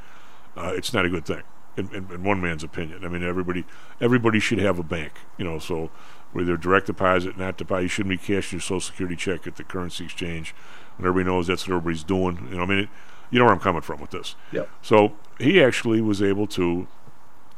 [0.55, 1.41] uh, it's not a good thing.
[1.75, 3.65] In, in, in one man's opinion, I mean, everybody
[3.99, 5.57] everybody should have a bank, you know.
[5.57, 5.89] So
[6.33, 7.83] whether direct deposit, not deposit.
[7.83, 10.53] You shouldn't be cashing your Social Security check at the currency exchange,
[10.97, 12.47] and everybody knows that's what everybody's doing.
[12.49, 12.89] You know, I mean, it,
[13.31, 14.35] you know where I'm coming from with this.
[14.51, 14.69] Yep.
[14.81, 16.87] So he actually was able to,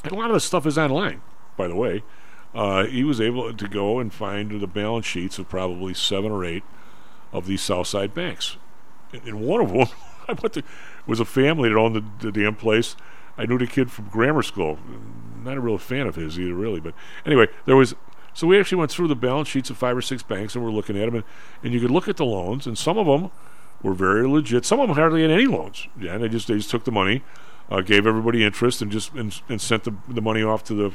[0.04, 1.22] and a lot of the stuff is online,
[1.58, 2.04] by the way.
[2.54, 6.46] Uh, he was able to go and find the balance sheets of probably seven or
[6.46, 6.64] eight
[7.34, 8.56] of these Southside banks.
[9.12, 9.88] And, and one of them,
[10.30, 10.64] I went to,
[11.06, 12.96] was a family that owned the, the damn place.
[13.38, 14.80] I knew the kid from grammar school.
[15.44, 16.80] Not a real fan of his either, really.
[16.80, 16.94] But
[17.26, 17.95] anyway, there was.
[18.34, 20.72] So we actually went through the balance sheets of five or six banks, and we're
[20.72, 21.24] looking at them, and,
[21.64, 23.32] and you could look at the loans, and some of them
[23.82, 24.66] were very legit.
[24.66, 25.88] Some of them hardly had any loans.
[25.99, 27.24] Yeah, they just they just took the money,
[27.70, 30.94] uh, gave everybody interest, and just and, and sent the, the money off to the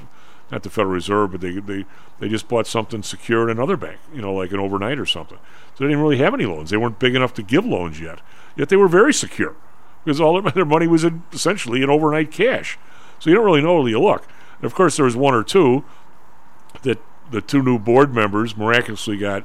[0.50, 1.86] not the Federal Reserve, but they they
[2.18, 5.38] they just bought something secure in another bank, you know, like an overnight or something.
[5.74, 6.70] So they didn't really have any loans.
[6.70, 8.20] They weren't big enough to give loans yet.
[8.56, 9.54] Yet they were very secure
[10.04, 12.78] because all their, money was in, essentially in overnight cash.
[13.18, 14.26] So you don't really know till you look.
[14.56, 15.84] And of course, there was one or two
[16.82, 16.98] that
[17.30, 19.44] the two new board members miraculously got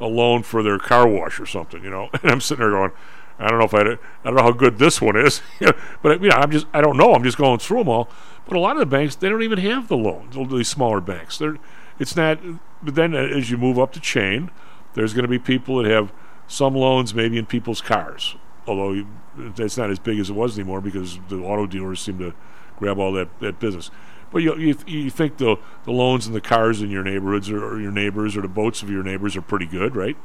[0.00, 2.08] a loan for their car wash or something, you know.
[2.22, 2.92] And I'm sitting there going,
[3.38, 5.42] I don't know if I, I don't know how good this one is,
[6.02, 7.14] but you know, I'm just, I don't know.
[7.14, 8.08] I'm just going through them all.
[8.46, 10.36] But a lot of the banks, they don't even have the loans.
[10.50, 11.58] These smaller banks, they're,
[11.98, 12.40] it's not.
[12.82, 14.50] But then uh, as you move up the chain,
[14.94, 16.12] there's going to be people that have
[16.46, 18.36] some loans maybe in people's cars,
[18.68, 22.34] although that's not as big as it was anymore because the auto dealers seem to
[22.76, 23.90] grab all that, that business.
[24.30, 27.64] But you, you, you think the, the loans and the cars in your neighborhoods or,
[27.64, 30.16] or your neighbors or the boats of your neighbors are pretty good, right?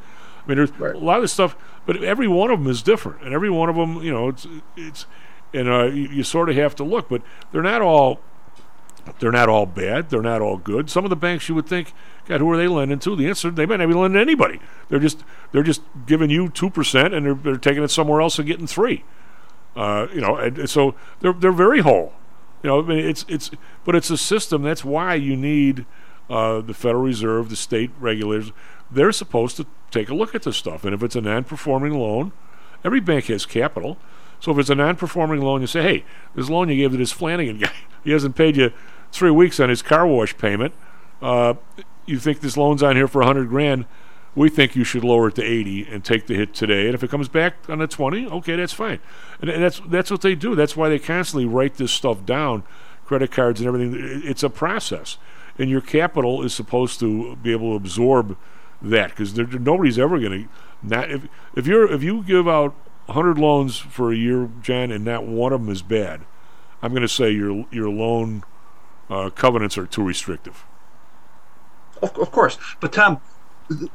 [0.43, 0.95] I mean, there's right.
[0.95, 1.55] a lot of stuff,
[1.85, 4.45] but every one of them is different, and every one of them, you know, it's
[4.75, 5.05] it's,
[5.53, 7.21] and uh, you, you sort of have to look, but
[7.51, 8.19] they're not all
[9.19, 10.09] they're not all bad.
[10.09, 10.89] They're not all good.
[10.89, 11.93] Some of the banks you would think,
[12.25, 13.15] God, who are they lending to?
[13.15, 14.59] The answer, they might not be lending to anybody.
[14.89, 18.39] They're just they're just giving you two percent, and they're, they're taking it somewhere else
[18.39, 19.03] and getting three.
[19.75, 22.13] Uh, you know, and, and so they're they're very whole.
[22.61, 23.51] You know, I mean, it's it's
[23.83, 24.61] but it's a system.
[24.61, 25.85] That's why you need
[26.29, 28.51] uh, the Federal Reserve, the state regulators.
[28.89, 32.31] They're supposed to take a look at this stuff, and if it's a non-performing loan,
[32.85, 33.97] every bank has capital.
[34.39, 36.05] So if it's a non-performing loan, you say, "Hey,
[36.35, 37.73] this loan you gave to this Flannigan guy,
[38.03, 38.71] he hasn't paid you
[39.13, 40.73] three weeks on his car wash payment.
[41.21, 41.53] Uh,
[42.05, 43.85] you think this loan's on here for a hundred grand?
[44.35, 46.87] We think you should lower it to eighty and take the hit today.
[46.87, 48.99] And if it comes back on the twenty, okay, that's fine.
[49.39, 50.55] And, and that's that's what they do.
[50.55, 52.63] That's why they constantly write this stuff down,
[53.05, 54.21] credit cards and everything.
[54.25, 55.17] It's a process,
[55.57, 58.37] and your capital is supposed to be able to absorb
[58.81, 60.49] that because nobody's ever going to
[60.83, 62.75] not if if you're if you give out
[63.05, 66.21] 100 loans for a year, Jan, and not one of them is bad,
[66.81, 68.43] I'm going to say your your loan
[69.09, 70.65] uh, covenants are too restrictive.
[72.01, 73.21] Of, of course, but Tom,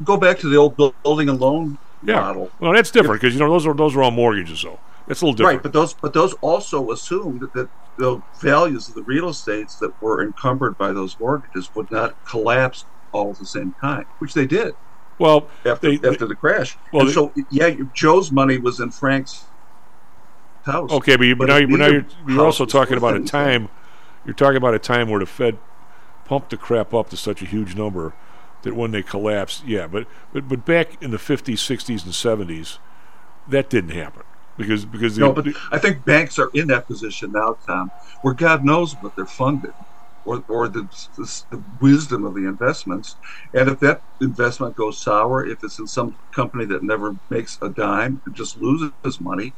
[0.04, 2.14] go back to the old building and loan yeah.
[2.14, 2.50] model.
[2.60, 4.78] Well, that's different because you know those are those are all mortgages, though.
[5.06, 5.56] That's a little different.
[5.56, 10.00] Right, but those but those also assumed that the values of the real estates that
[10.00, 14.46] were encumbered by those mortgages would not collapse all at the same time, which they
[14.46, 14.74] did.
[15.18, 16.76] Well, after, they, after the crash.
[16.92, 19.46] Well, so yeah, Joe's money was in Frank's
[20.64, 20.90] house.
[20.92, 23.68] Okay, but, you, but now, you, now you're, you're also talking about a time.
[24.28, 25.56] You're talking about a time where the Fed
[26.26, 28.12] pumped the crap up to such a huge number
[28.60, 32.12] that when they collapsed, yeah, but but but back in the 50s, 60s, and
[32.46, 32.76] 70s,
[33.48, 34.24] that didn't happen
[34.58, 37.90] because because no, but I think banks are in that position now, Tom,
[38.20, 39.72] where God knows what they're funded
[40.26, 40.82] or, or the,
[41.16, 43.16] the, the, wisdom of the investments.
[43.54, 47.70] And if that investment goes sour, if it's in some company that never makes a
[47.70, 49.54] dime and just loses money,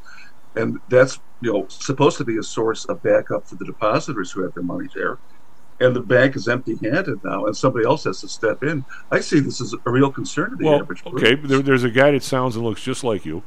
[0.55, 4.43] and that's you know supposed to be a source of backup for the depositors who
[4.43, 5.17] have their money there,
[5.79, 8.85] and the bank is empty-handed now, and somebody else has to step in.
[9.11, 11.03] I see this as a real concern to the well, average.
[11.03, 11.17] Person.
[11.17, 13.43] Okay, there, there's a guy that sounds and looks just like you.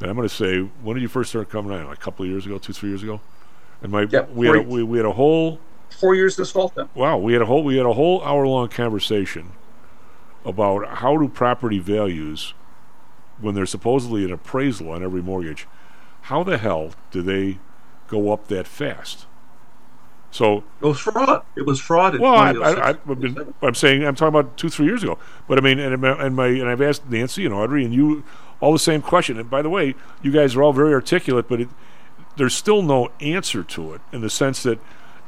[0.00, 1.72] And I'm going to say, when did you first start coming?
[1.72, 3.20] Like a couple of years ago, two, three years ago.
[3.82, 5.58] And my yeah, we had a, we, we had a whole
[5.90, 6.72] four years this fall.
[6.74, 6.88] Then.
[6.94, 9.52] Wow, we had a whole we had a whole hour long conversation
[10.44, 12.54] about how do property values,
[13.40, 15.66] when there's supposedly an appraisal on every mortgage,
[16.28, 17.58] how the hell do they
[18.06, 19.26] go up that fast?
[20.30, 21.42] So it was fraud.
[21.56, 22.18] It was fraud.
[22.18, 23.54] well, I, oh been.
[23.62, 25.18] I'm saying I'm talking about two, three years ago.
[25.48, 28.24] But I mean, and, and my and I've asked Nancy and Audrey and you
[28.60, 29.38] all the same question.
[29.38, 31.68] And by the way, you guys are all very articulate, but it,
[32.36, 34.78] there's still no answer to it in the sense that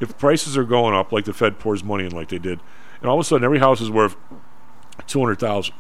[0.01, 2.61] if prices are going up, like the Fed pours money in, like they did,
[3.01, 4.17] and all of a sudden every house is worth
[5.07, 5.75] two hundred thousand.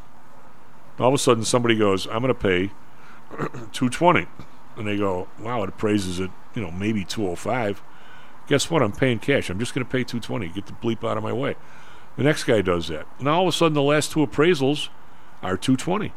[0.98, 2.70] All of a sudden somebody goes, "I'm going to pay
[3.72, 4.26] two twenty,
[4.81, 7.82] and they go, "Wow, it appraises at you know maybe two hundred five.
[8.48, 8.82] Guess what?
[8.82, 9.51] I'm paying cash.
[9.51, 10.48] I'm just going to pay two twenty.
[10.48, 11.55] Get the bleep out of my way.
[12.16, 13.07] The next guy does that.
[13.20, 14.89] Now all of a sudden the last two appraisals
[15.43, 16.12] are two twenty.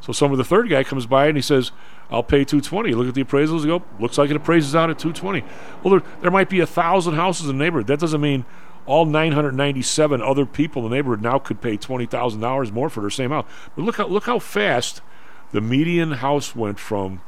[0.00, 1.70] So some of the third guy comes by and he says,
[2.10, 2.92] I'll pay 220.
[2.92, 5.44] look at the appraisals go, looks like it appraises out at 220.
[5.82, 7.86] Well, there, there might be a thousand houses in the neighborhood.
[7.86, 8.44] That doesn't mean
[8.84, 13.00] all 997 other people in the neighborhood now could pay twenty thousand dollars more for
[13.00, 13.46] their same house.
[13.76, 15.02] But look how look how fast
[15.52, 17.20] the median house went from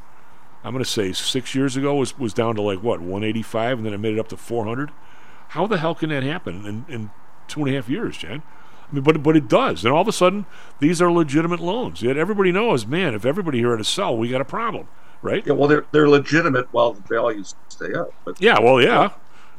[0.65, 3.86] I'm going to say six years ago was, was down to like what 185, and
[3.86, 4.91] then I made it up to 400.
[5.49, 7.11] How the hell can that happen in, in
[7.47, 8.43] two and a half years, Jan?
[8.91, 10.47] I mean, but but it does, and all of a sudden
[10.78, 12.03] these are legitimate loans.
[12.03, 14.89] Yet everybody knows, man, if everybody here had to sell, we got a problem,
[15.23, 15.47] right?
[15.47, 18.12] Yeah, well, they're they're legitimate while the values stay up.
[18.24, 19.11] But yeah, well, yeah.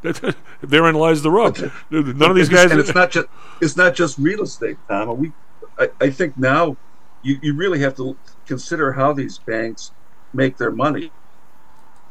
[0.62, 1.58] Therein lies the rub.
[1.90, 2.70] None of these guys.
[2.70, 3.28] And it's not just
[3.62, 5.18] it's not just real estate, Tom.
[5.18, 5.32] We,
[5.80, 6.78] I, I think now,
[7.24, 8.16] you, you really have to
[8.46, 9.92] consider how these banks
[10.36, 11.12] make their money.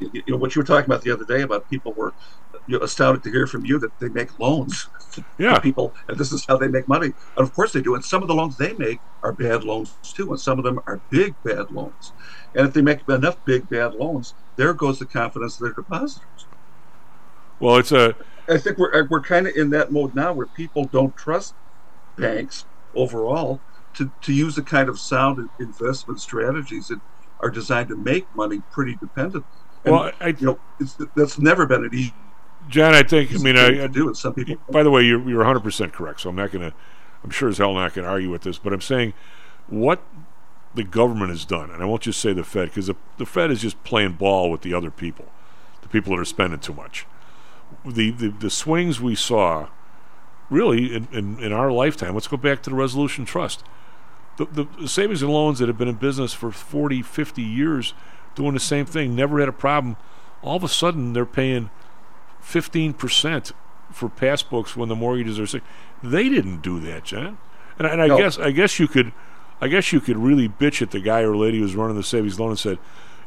[0.01, 2.13] You know what you were talking about the other day about people were
[2.67, 4.89] you know, astounded to hear from you that they make loans
[5.39, 5.55] yeah.
[5.55, 7.07] to people, and this is how they make money.
[7.07, 7.95] And of course they do.
[7.95, 10.81] And some of the loans they make are bad loans too, and some of them
[10.87, 12.13] are big bad loans.
[12.55, 16.47] And if they make enough big bad loans, there goes the confidence of their depositors.
[17.61, 18.17] Well, it's a.
[18.49, 21.55] I think we're we're kind of in that mode now where people don't trust
[22.17, 23.61] banks overall
[23.95, 27.01] to, to use the kind of sound investment strategies that
[27.45, 29.45] are designed to make money pretty dependent.
[29.85, 32.15] And, well, I, you know, it's, that's never been an easy.
[32.69, 33.35] John, I think.
[33.35, 34.16] I mean, I, I do it.
[34.16, 34.57] Some people.
[34.71, 36.23] By the way, you're you're 100 percent correct.
[36.23, 36.75] So I'm not going to.
[37.23, 39.12] I'm sure as hell not going to argue with this, but I'm saying
[39.69, 40.03] what
[40.75, 43.51] the government has done, and I won't just say the Fed because the, the Fed
[43.51, 45.27] is just playing ball with the other people,
[45.83, 47.07] the people that are spending too much.
[47.85, 49.69] The the, the swings we saw,
[50.49, 52.15] really in, in, in our lifetime.
[52.15, 53.65] Let's go back to the Resolution Trust
[54.36, 57.94] the, the savings and loans that have been in business for 40, 50 years
[58.35, 59.97] doing the same thing, never had a problem.
[60.43, 61.70] All of a sudden, they're paying
[62.43, 63.52] 15%
[63.93, 65.62] for passbooks when the mortgages are sick.
[66.02, 67.39] They didn't do that, John.
[67.78, 68.16] And, and I No.
[68.19, 69.12] guess I guess you could
[69.61, 72.39] I guess you could really bitch at the guy or lady who's running the savings
[72.39, 72.78] loan and said,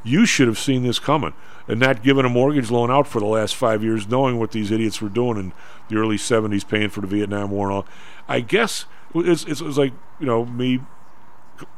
[0.03, 1.34] "You should have seen this coming
[1.67, 4.69] and not given a mortgage loan out for the last five years, knowing what these
[4.71, 5.53] idiots were doing in
[5.89, 7.85] the early '70s, paying for the Vietnam War and all."
[8.27, 8.85] I guess
[9.15, 10.81] it's it's, it's like you know me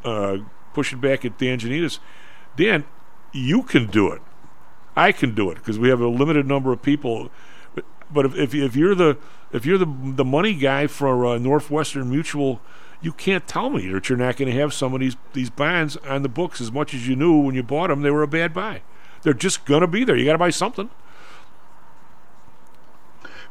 [0.03, 0.37] uh,
[0.73, 1.99] pushing back at Dan Johnedis.
[2.55, 2.85] Dan,
[3.31, 4.21] you can do it.
[4.95, 7.29] I can do it because we have a limited number of people.
[8.11, 9.17] But, if, if if you're the
[9.51, 12.59] if you're the the money guy for uh, Northwestern Mutual,
[13.01, 15.95] you can't tell me that you're not going to have some of these these bonds
[15.97, 18.01] on the books as much as you knew when you bought them.
[18.01, 18.81] They were a bad buy.
[19.21, 20.15] They're just going to be there.
[20.15, 20.89] You got to buy something.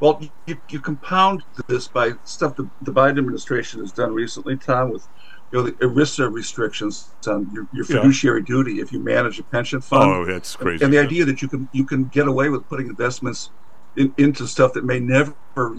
[0.01, 4.91] Well, you, you compound this by stuff the, the Biden administration has done recently, Tom,
[4.91, 5.09] with
[5.53, 8.01] you know the ERISA restrictions on your, your Yeah.
[8.03, 10.11] fiduciary duty if you manage a pension fund.
[10.11, 11.05] Oh, that's crazy, And the yeah.
[11.05, 13.51] idea that you can you can get away with putting investments
[13.97, 15.35] in, into stuff that may never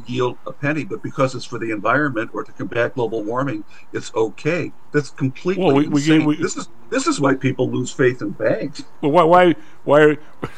[0.06, 3.64] yield a penny, but because it's for the environment or to combat global warming,
[3.94, 4.74] it's okay.
[4.92, 6.18] That's completely Well, we- we insane.
[6.20, 8.84] gave- we- this is this is why people lose faith in banks.
[9.02, 9.24] Well, why?
[9.24, 9.56] Why?
[9.86, 10.18] Why?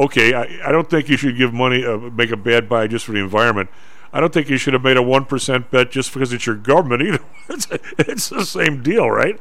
[0.00, 3.04] Okay, I, I don't think you should give money, uh, make a bad buy just
[3.04, 3.68] for the environment.
[4.12, 6.54] I don't think you should have made a one percent bet just because it's your
[6.56, 7.20] government either.
[7.48, 7.68] it's,
[7.98, 9.38] it's the same deal, right?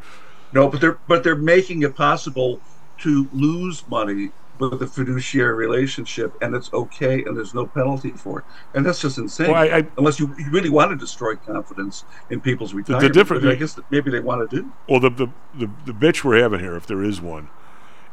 [0.54, 2.60] No, but they're but they're making it possible
[3.00, 8.40] to lose money with the fiduciary relationship, and it's okay, and there's no penalty for
[8.40, 9.52] it, and that's just insane.
[9.52, 13.14] Well, I- I- Unless you, you really want to destroy confidence in people's retirement, The
[13.20, 14.72] difference- which I guess that maybe they want to do.
[14.90, 17.50] Well, the, the the the bitch we're having here, if there is one,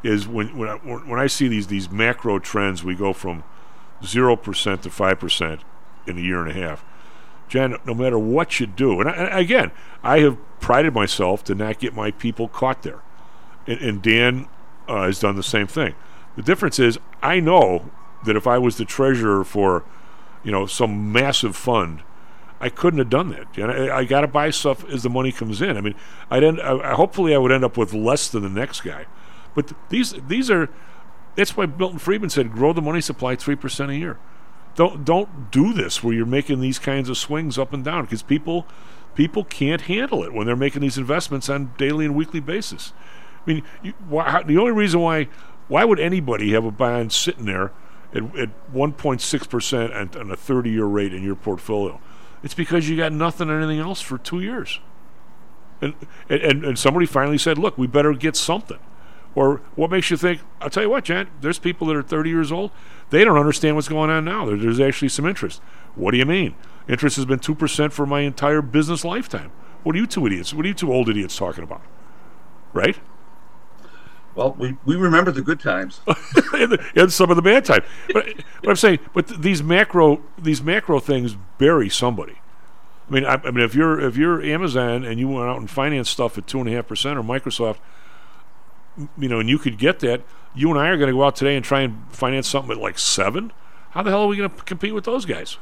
[0.02, 3.42] is when when I, when I see these these macro trends, we go from
[4.04, 5.62] zero percent to five percent
[6.06, 6.84] in a year and a half.
[7.48, 9.70] Jen, no matter what you do, and, I, and again,
[10.02, 13.00] I have prided myself to not get my people caught there,
[13.66, 14.48] and, and Dan
[14.88, 15.94] uh, has done the same thing.
[16.36, 17.90] The difference is, I know
[18.24, 19.84] that if I was the treasurer for,
[20.42, 22.02] you know, some massive fund,
[22.60, 23.56] I couldn't have done that.
[23.56, 25.76] You know, I, I got to buy stuff as the money comes in.
[25.76, 25.94] I mean,
[26.30, 29.06] I'd end, I, hopefully I would end up with less than the next guy,
[29.54, 30.68] but th- these these are.
[31.36, 34.18] That's why Milton Friedman said, "Grow the money supply three percent a year."
[34.74, 38.22] Don't don't do this where you're making these kinds of swings up and down because
[38.22, 38.66] people
[39.14, 42.92] people can't handle it when they're making these investments on daily and weekly basis.
[43.46, 45.28] I mean, you, how, the only reason why
[45.68, 47.72] why would anybody have a bond sitting there
[48.12, 52.00] at, at 1.6 percent on a 30 year rate in your portfolio?
[52.42, 54.80] It's because you got nothing or anything else for two years.
[55.80, 55.94] And,
[56.28, 58.78] and and somebody finally said, "Look, we better get something."
[59.34, 60.40] Or what makes you think?
[60.60, 61.28] I'll tell you what, Jan.
[61.40, 62.70] There's people that are 30 years old.
[63.14, 64.44] They don't understand what's going on now.
[64.44, 65.62] There, there's actually some interest.
[65.94, 66.56] What do you mean?
[66.88, 69.52] Interest has been two percent for my entire business lifetime.
[69.84, 70.52] What are you two idiots?
[70.52, 71.82] What are you two old idiots talking about?
[72.72, 72.98] Right?
[74.34, 76.00] Well, we, we remember the good times.
[76.06, 77.84] and, the- and some of the bad times.
[78.12, 78.26] But,
[78.62, 82.40] but I'm saying, but th- these macro these macro things bury somebody.
[83.08, 85.70] I mean, I, I mean, if you're if you're Amazon and you went out and
[85.70, 87.76] financed stuff at two and a half percent, or Microsoft,
[89.16, 90.22] you know, and you could get that,
[90.54, 92.82] you and I are going to go out today and try and finance something at
[92.82, 93.52] like seven.
[93.90, 95.58] How the hell are we going to compete with those guys?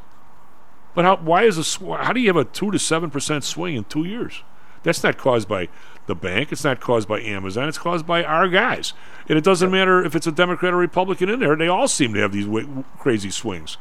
[0.94, 3.44] But how, why is a sw- how do you have a two to seven percent
[3.44, 4.42] swing in two years?
[4.82, 5.68] That's not caused by
[6.06, 6.50] the bank.
[6.50, 7.68] It's not caused by Amazon.
[7.68, 8.92] It's caused by our guys.
[9.28, 11.54] And it doesn't matter if it's a Democrat or Republican in there.
[11.56, 13.76] They all seem to have these w- crazy swings.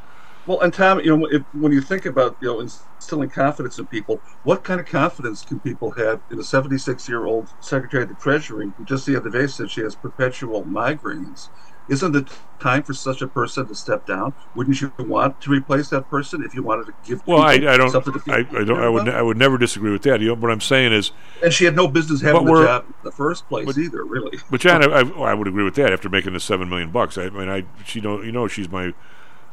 [0.47, 3.85] Well, and Tom, you know, if, when you think about you know instilling confidence in
[3.87, 8.71] people, what kind of confidence can people have in a 76-year-old Secretary of the Treasury
[8.77, 11.49] who just the other day said she has perpetual migraines?
[11.89, 14.33] Isn't it time for such a person to step down?
[14.55, 17.25] Wouldn't you want to replace that person if you wanted to give?
[17.27, 17.89] Well, I, people I don't.
[17.89, 18.79] something to feel I, I don't.
[18.79, 19.01] I would.
[19.03, 19.15] about?
[19.15, 20.21] I would never disagree with that.
[20.21, 21.11] You know, what I'm saying is,
[21.43, 24.39] And she had no business having the job in the first place either, really.
[24.49, 25.91] But John, I, I, I would agree with that.
[25.91, 28.23] After making the seven million bucks, I mean, I she don't.
[28.25, 28.93] You know, she's my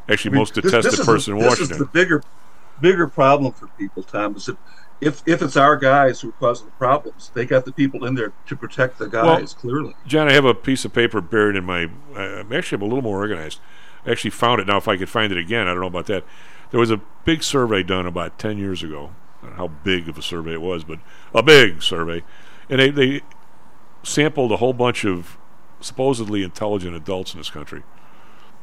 [0.08, 1.74] actually I mean, most detested this is person the, in this Washington.
[1.74, 2.22] is the bigger,
[2.80, 4.36] bigger problem for people, Tom.
[4.36, 4.56] Is that
[5.00, 8.14] if if it's our guys who are causing the problems, they got the people in
[8.14, 9.54] there to protect the guys.
[9.54, 11.88] clearly, John, I have a piece of paper buried in my.
[12.14, 13.60] Uh, actually, I'm a little more organized.
[14.04, 14.76] I actually found it now.
[14.76, 16.24] If I could find it again, I don't know about that.
[16.70, 19.10] There was a big survey done about ten years ago.
[19.42, 20.98] I don't know how big of a survey it was, but
[21.32, 22.24] a big survey,
[22.68, 23.22] and they they
[24.02, 25.38] sampled a whole bunch of
[25.80, 27.82] supposedly intelligent adults in this country,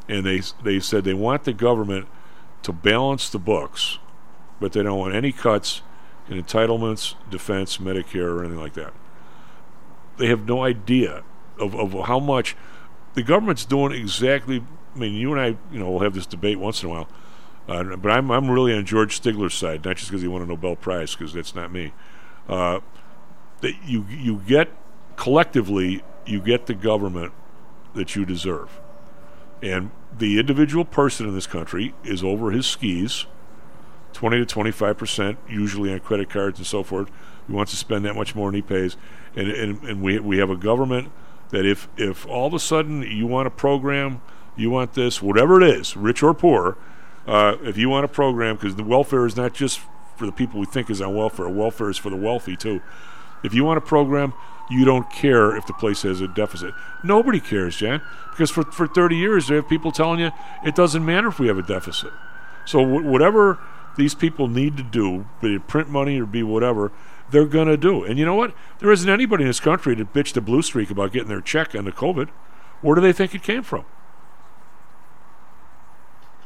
[0.07, 2.07] and they they said they want the government
[2.63, 3.99] to balance the books,
[4.59, 5.81] but they don't want any cuts
[6.27, 8.93] in entitlements, defense, Medicare, or anything like that.
[10.17, 11.23] They have no idea
[11.59, 12.55] of, of how much
[13.13, 14.63] the government's doing exactly.
[14.95, 17.09] I mean, you and I, you know, we'll have this debate once in a while,
[17.67, 20.45] uh, but I'm I'm really on George Stigler's side, not just because he won a
[20.45, 21.93] Nobel Prize, because that's not me.
[22.47, 22.79] Uh,
[23.61, 24.69] that you you get
[25.15, 27.33] collectively, you get the government
[27.93, 28.79] that you deserve,
[29.65, 33.25] and the individual person in this country is over his skis.
[34.13, 37.09] 20 to 25 percent, usually on credit cards and so forth.
[37.47, 38.95] He wants to spend that much more than he pays,
[39.35, 41.11] and and, and we we have a government
[41.49, 44.21] that if if all of a sudden you want a program,
[44.55, 46.77] you want this, whatever it is, rich or poor,
[47.27, 49.81] uh, if you want a program, because the welfare is not just
[50.15, 51.49] for the people we think is on welfare.
[51.49, 52.81] Welfare is for the wealthy too.
[53.43, 54.33] If you want a program,
[54.69, 56.73] you don't care if the place has a deficit.
[57.03, 58.01] Nobody cares, Jan,
[58.31, 60.31] because for for 30 years they have people telling you
[60.65, 62.11] it doesn't matter if we have a deficit.
[62.65, 63.59] So wh- whatever
[63.97, 66.91] these people need to do, be it print money or be whatever,
[67.31, 68.03] they're going to do.
[68.03, 68.53] And you know what?
[68.79, 71.75] There isn't anybody in this country that bitched a blue streak about getting their check
[71.75, 72.29] on the COVID.
[72.81, 73.85] Where do they think it came from?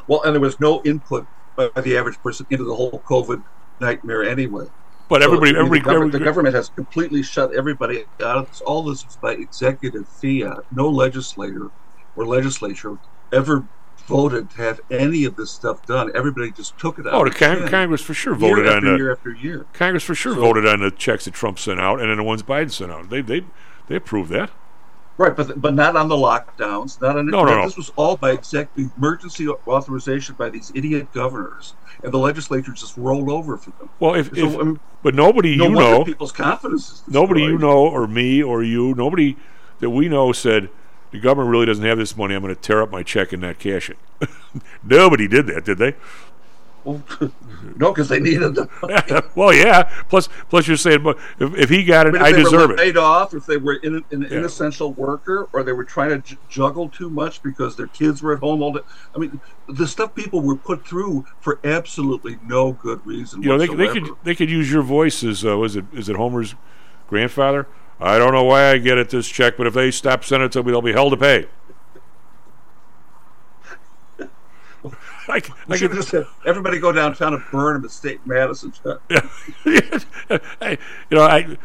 [0.09, 3.43] well, and there was no input by the average person into the whole COVID
[3.79, 4.65] nightmare anyway.
[5.09, 8.37] But everybody- I mean, everybody- the, government, every- the government has completely shut everybody out.
[8.37, 8.61] of this.
[8.61, 10.63] All this is by executive fiat.
[10.71, 11.69] No legislator
[12.15, 12.97] or legislature
[13.33, 13.65] ever
[14.07, 16.11] voted to have any of this stuff done.
[16.15, 17.13] Everybody just took it out.
[17.13, 17.31] Oh, the
[17.69, 19.65] Congress for sure voted on after the year after year.
[19.73, 22.23] Congress for sure So- voted on the checks that Trump sent out, and then the
[22.23, 23.09] ones Biden sent out.
[23.09, 23.45] They they
[23.87, 24.51] they approved that.
[25.19, 27.01] Right, but but not on the lockdowns.
[27.01, 27.65] Not on No, no, no.
[27.65, 32.95] This was all by executive emergency authorization by these idiot governors, and the legislature just
[32.95, 33.89] rolled over for them.
[33.99, 37.85] Well, if, So, if um, but nobody no you know, people's confidence nobody you know,
[37.85, 39.35] or me, or you, nobody
[39.79, 40.69] that we know said
[41.11, 42.33] the government really doesn't have this money.
[42.33, 43.97] I'm going to tear up my check and not cash it.
[44.85, 45.95] nobody did that, did they?
[47.75, 48.69] No, because they needed them.
[49.35, 49.83] well, yeah.
[50.09, 52.69] Plus, plus you're saying, but if, if he got it, mean, I if they deserve
[52.69, 52.79] were it.
[52.79, 54.37] Paid off, if they were in, an- an Yeah.
[54.39, 58.33] inessential worker, or they were trying to j- juggle too much because their kids were
[58.33, 58.79] at home all day.
[59.15, 63.41] I mean, the stuff people were put through for absolutely no good reason.
[63.43, 66.09] You know, they, they could they could use your voice as uh, was it is
[66.09, 66.55] it Homer's
[67.07, 67.67] grandfather?
[67.99, 70.53] I don't know why I get it this check, but if they stop sending it
[70.53, 71.47] to me, they'll be held to pay.
[75.27, 78.73] like, We should have had everybody go downtown and burn them at State Madison.
[80.59, 80.77] Hey,
[81.09, 81.57] you know, I.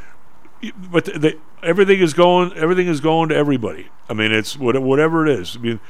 [0.91, 2.53] But the, the, everything is going.
[2.55, 3.89] Everything is going to everybody.
[4.09, 5.57] I mean, it's whatever it is.
[5.57, 5.81] I mean,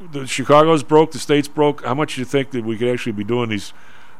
[0.00, 1.12] the Chicago's broke.
[1.12, 1.84] The state's broke.
[1.84, 3.72] How much do you think that we could actually be doing these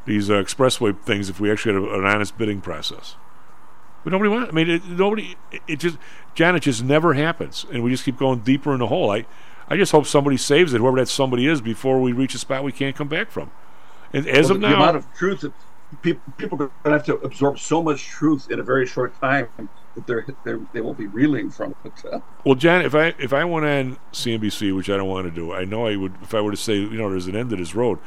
[0.06, 3.16] these uh, expressway things if we actually had a, an honest bidding process?
[4.02, 4.51] But nobody wants.
[4.51, 5.36] I mean, it, nobody.
[5.51, 5.98] It, it just,
[6.35, 9.11] John, it just never happens, and we just keep going deeper in the hole.
[9.11, 9.27] I,
[9.69, 12.65] I just hope somebody saves it, whoever that somebody is, before we reach a spot
[12.65, 13.51] we can't come back from.
[14.12, 15.53] And as Well, of the, now, the amount of truth that
[16.03, 19.19] people, people are going to have to absorb so much truth in a very short
[19.20, 19.49] time
[19.95, 21.93] that they're, they're they will be reeling from it.
[22.45, 25.53] Well, John, if I if I went on CNBC, which I don't want to do,
[25.53, 26.15] I know I would.
[26.23, 27.99] If I were to say, you know, there's an end to this road,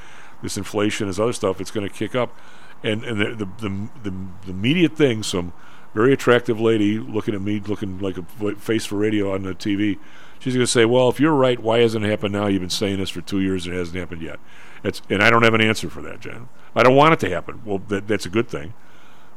[0.44, 2.38] this inflation, this other stuff, it's going to kick up,
[2.84, 4.12] and and the the, the the
[4.46, 5.54] the immediate thing, some
[5.96, 9.98] very attractive lady looking at me, looking like a face for radio on the TV,
[10.40, 12.48] she's going to say, well, if you're right, why hasn't it happened now?
[12.48, 14.40] You've been saying this for two years, and it hasn't happened yet.
[14.84, 16.50] It's and I don't have an answer for that, Jen.
[16.76, 17.62] I don't want it to happen.
[17.66, 18.74] Well, that, that's a good thing.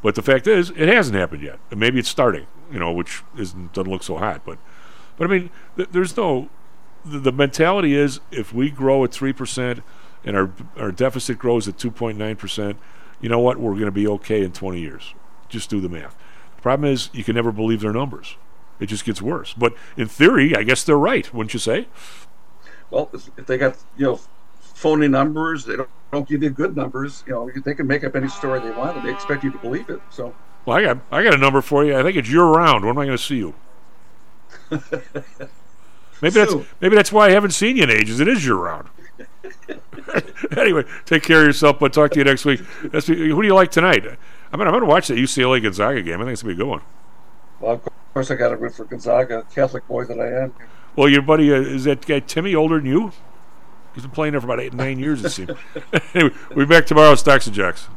[0.03, 1.59] But the fact is, it hasn't happened yet.
[1.71, 4.43] And maybe it's starting, you know, which doesn't look so hot.
[4.45, 4.59] But,
[5.17, 6.49] but I mean, th- there's no.
[7.05, 9.81] The, the mentality is if we grow at three percent,
[10.25, 12.77] and our our deficit grows at 2.9 percent,
[13.21, 13.59] you know what?
[13.59, 15.15] We're going to be okay in 20 years.
[15.49, 16.17] Just do the math.
[16.57, 18.37] The problem is you can never believe their numbers.
[18.81, 19.55] It just gets worse.
[19.55, 21.87] But in theory, I guess they're right, wouldn't you say?
[22.91, 24.21] Well, if they got you know
[24.61, 27.23] phony numbers, they don't, don't give you good numbers.
[27.27, 29.59] You know, they can make up any story they want, and they expect you to
[29.59, 30.01] believe it.
[30.11, 30.35] So.
[30.65, 31.97] Well, I got I got a number for you.
[31.97, 32.85] I think it's year round.
[32.85, 33.55] When am I going to see you?
[36.23, 38.21] maybe that's maybe that's why I haven't seen you in ages.
[38.21, 38.89] It is year round.
[40.57, 41.79] anyway, take care of yourself.
[41.79, 42.61] But talk to you next week.
[42.85, 44.05] That's, who do you like tonight?
[44.05, 46.21] I mean, I'm going to watch that UCLA Gonzaga game.
[46.21, 46.83] I think it's going to be a good one.
[47.61, 50.55] Well, of course, I got to root for Gonzaga, Catholic boy that I am.
[50.97, 53.13] Well, your buddy uh, is that guy Timmy older than you?
[53.95, 55.51] He's been playing there for about eight, nine years, it seems.
[56.15, 57.15] anyway, we'll be back tomorrow.
[57.15, 57.89] Stocks and Jocks.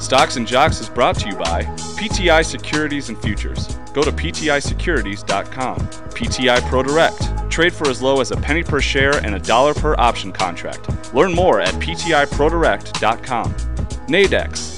[0.00, 1.62] Stocks and Jocks is brought to you by
[1.98, 3.66] PTI Securities and Futures.
[3.92, 5.78] Go to PTIsecurities.com.
[5.78, 7.50] PTI ProDirect.
[7.50, 11.12] Trade for as low as a penny per share and a dollar per option contract.
[11.14, 13.54] Learn more at PTIProDirect.com.
[14.06, 14.77] Nadex,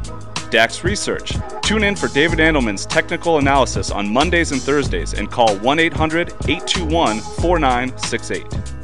[0.51, 1.33] DAX Research.
[1.63, 6.27] Tune in for David Andelman's technical analysis on Mondays and Thursdays and call 1 800
[6.47, 8.80] 821 4968.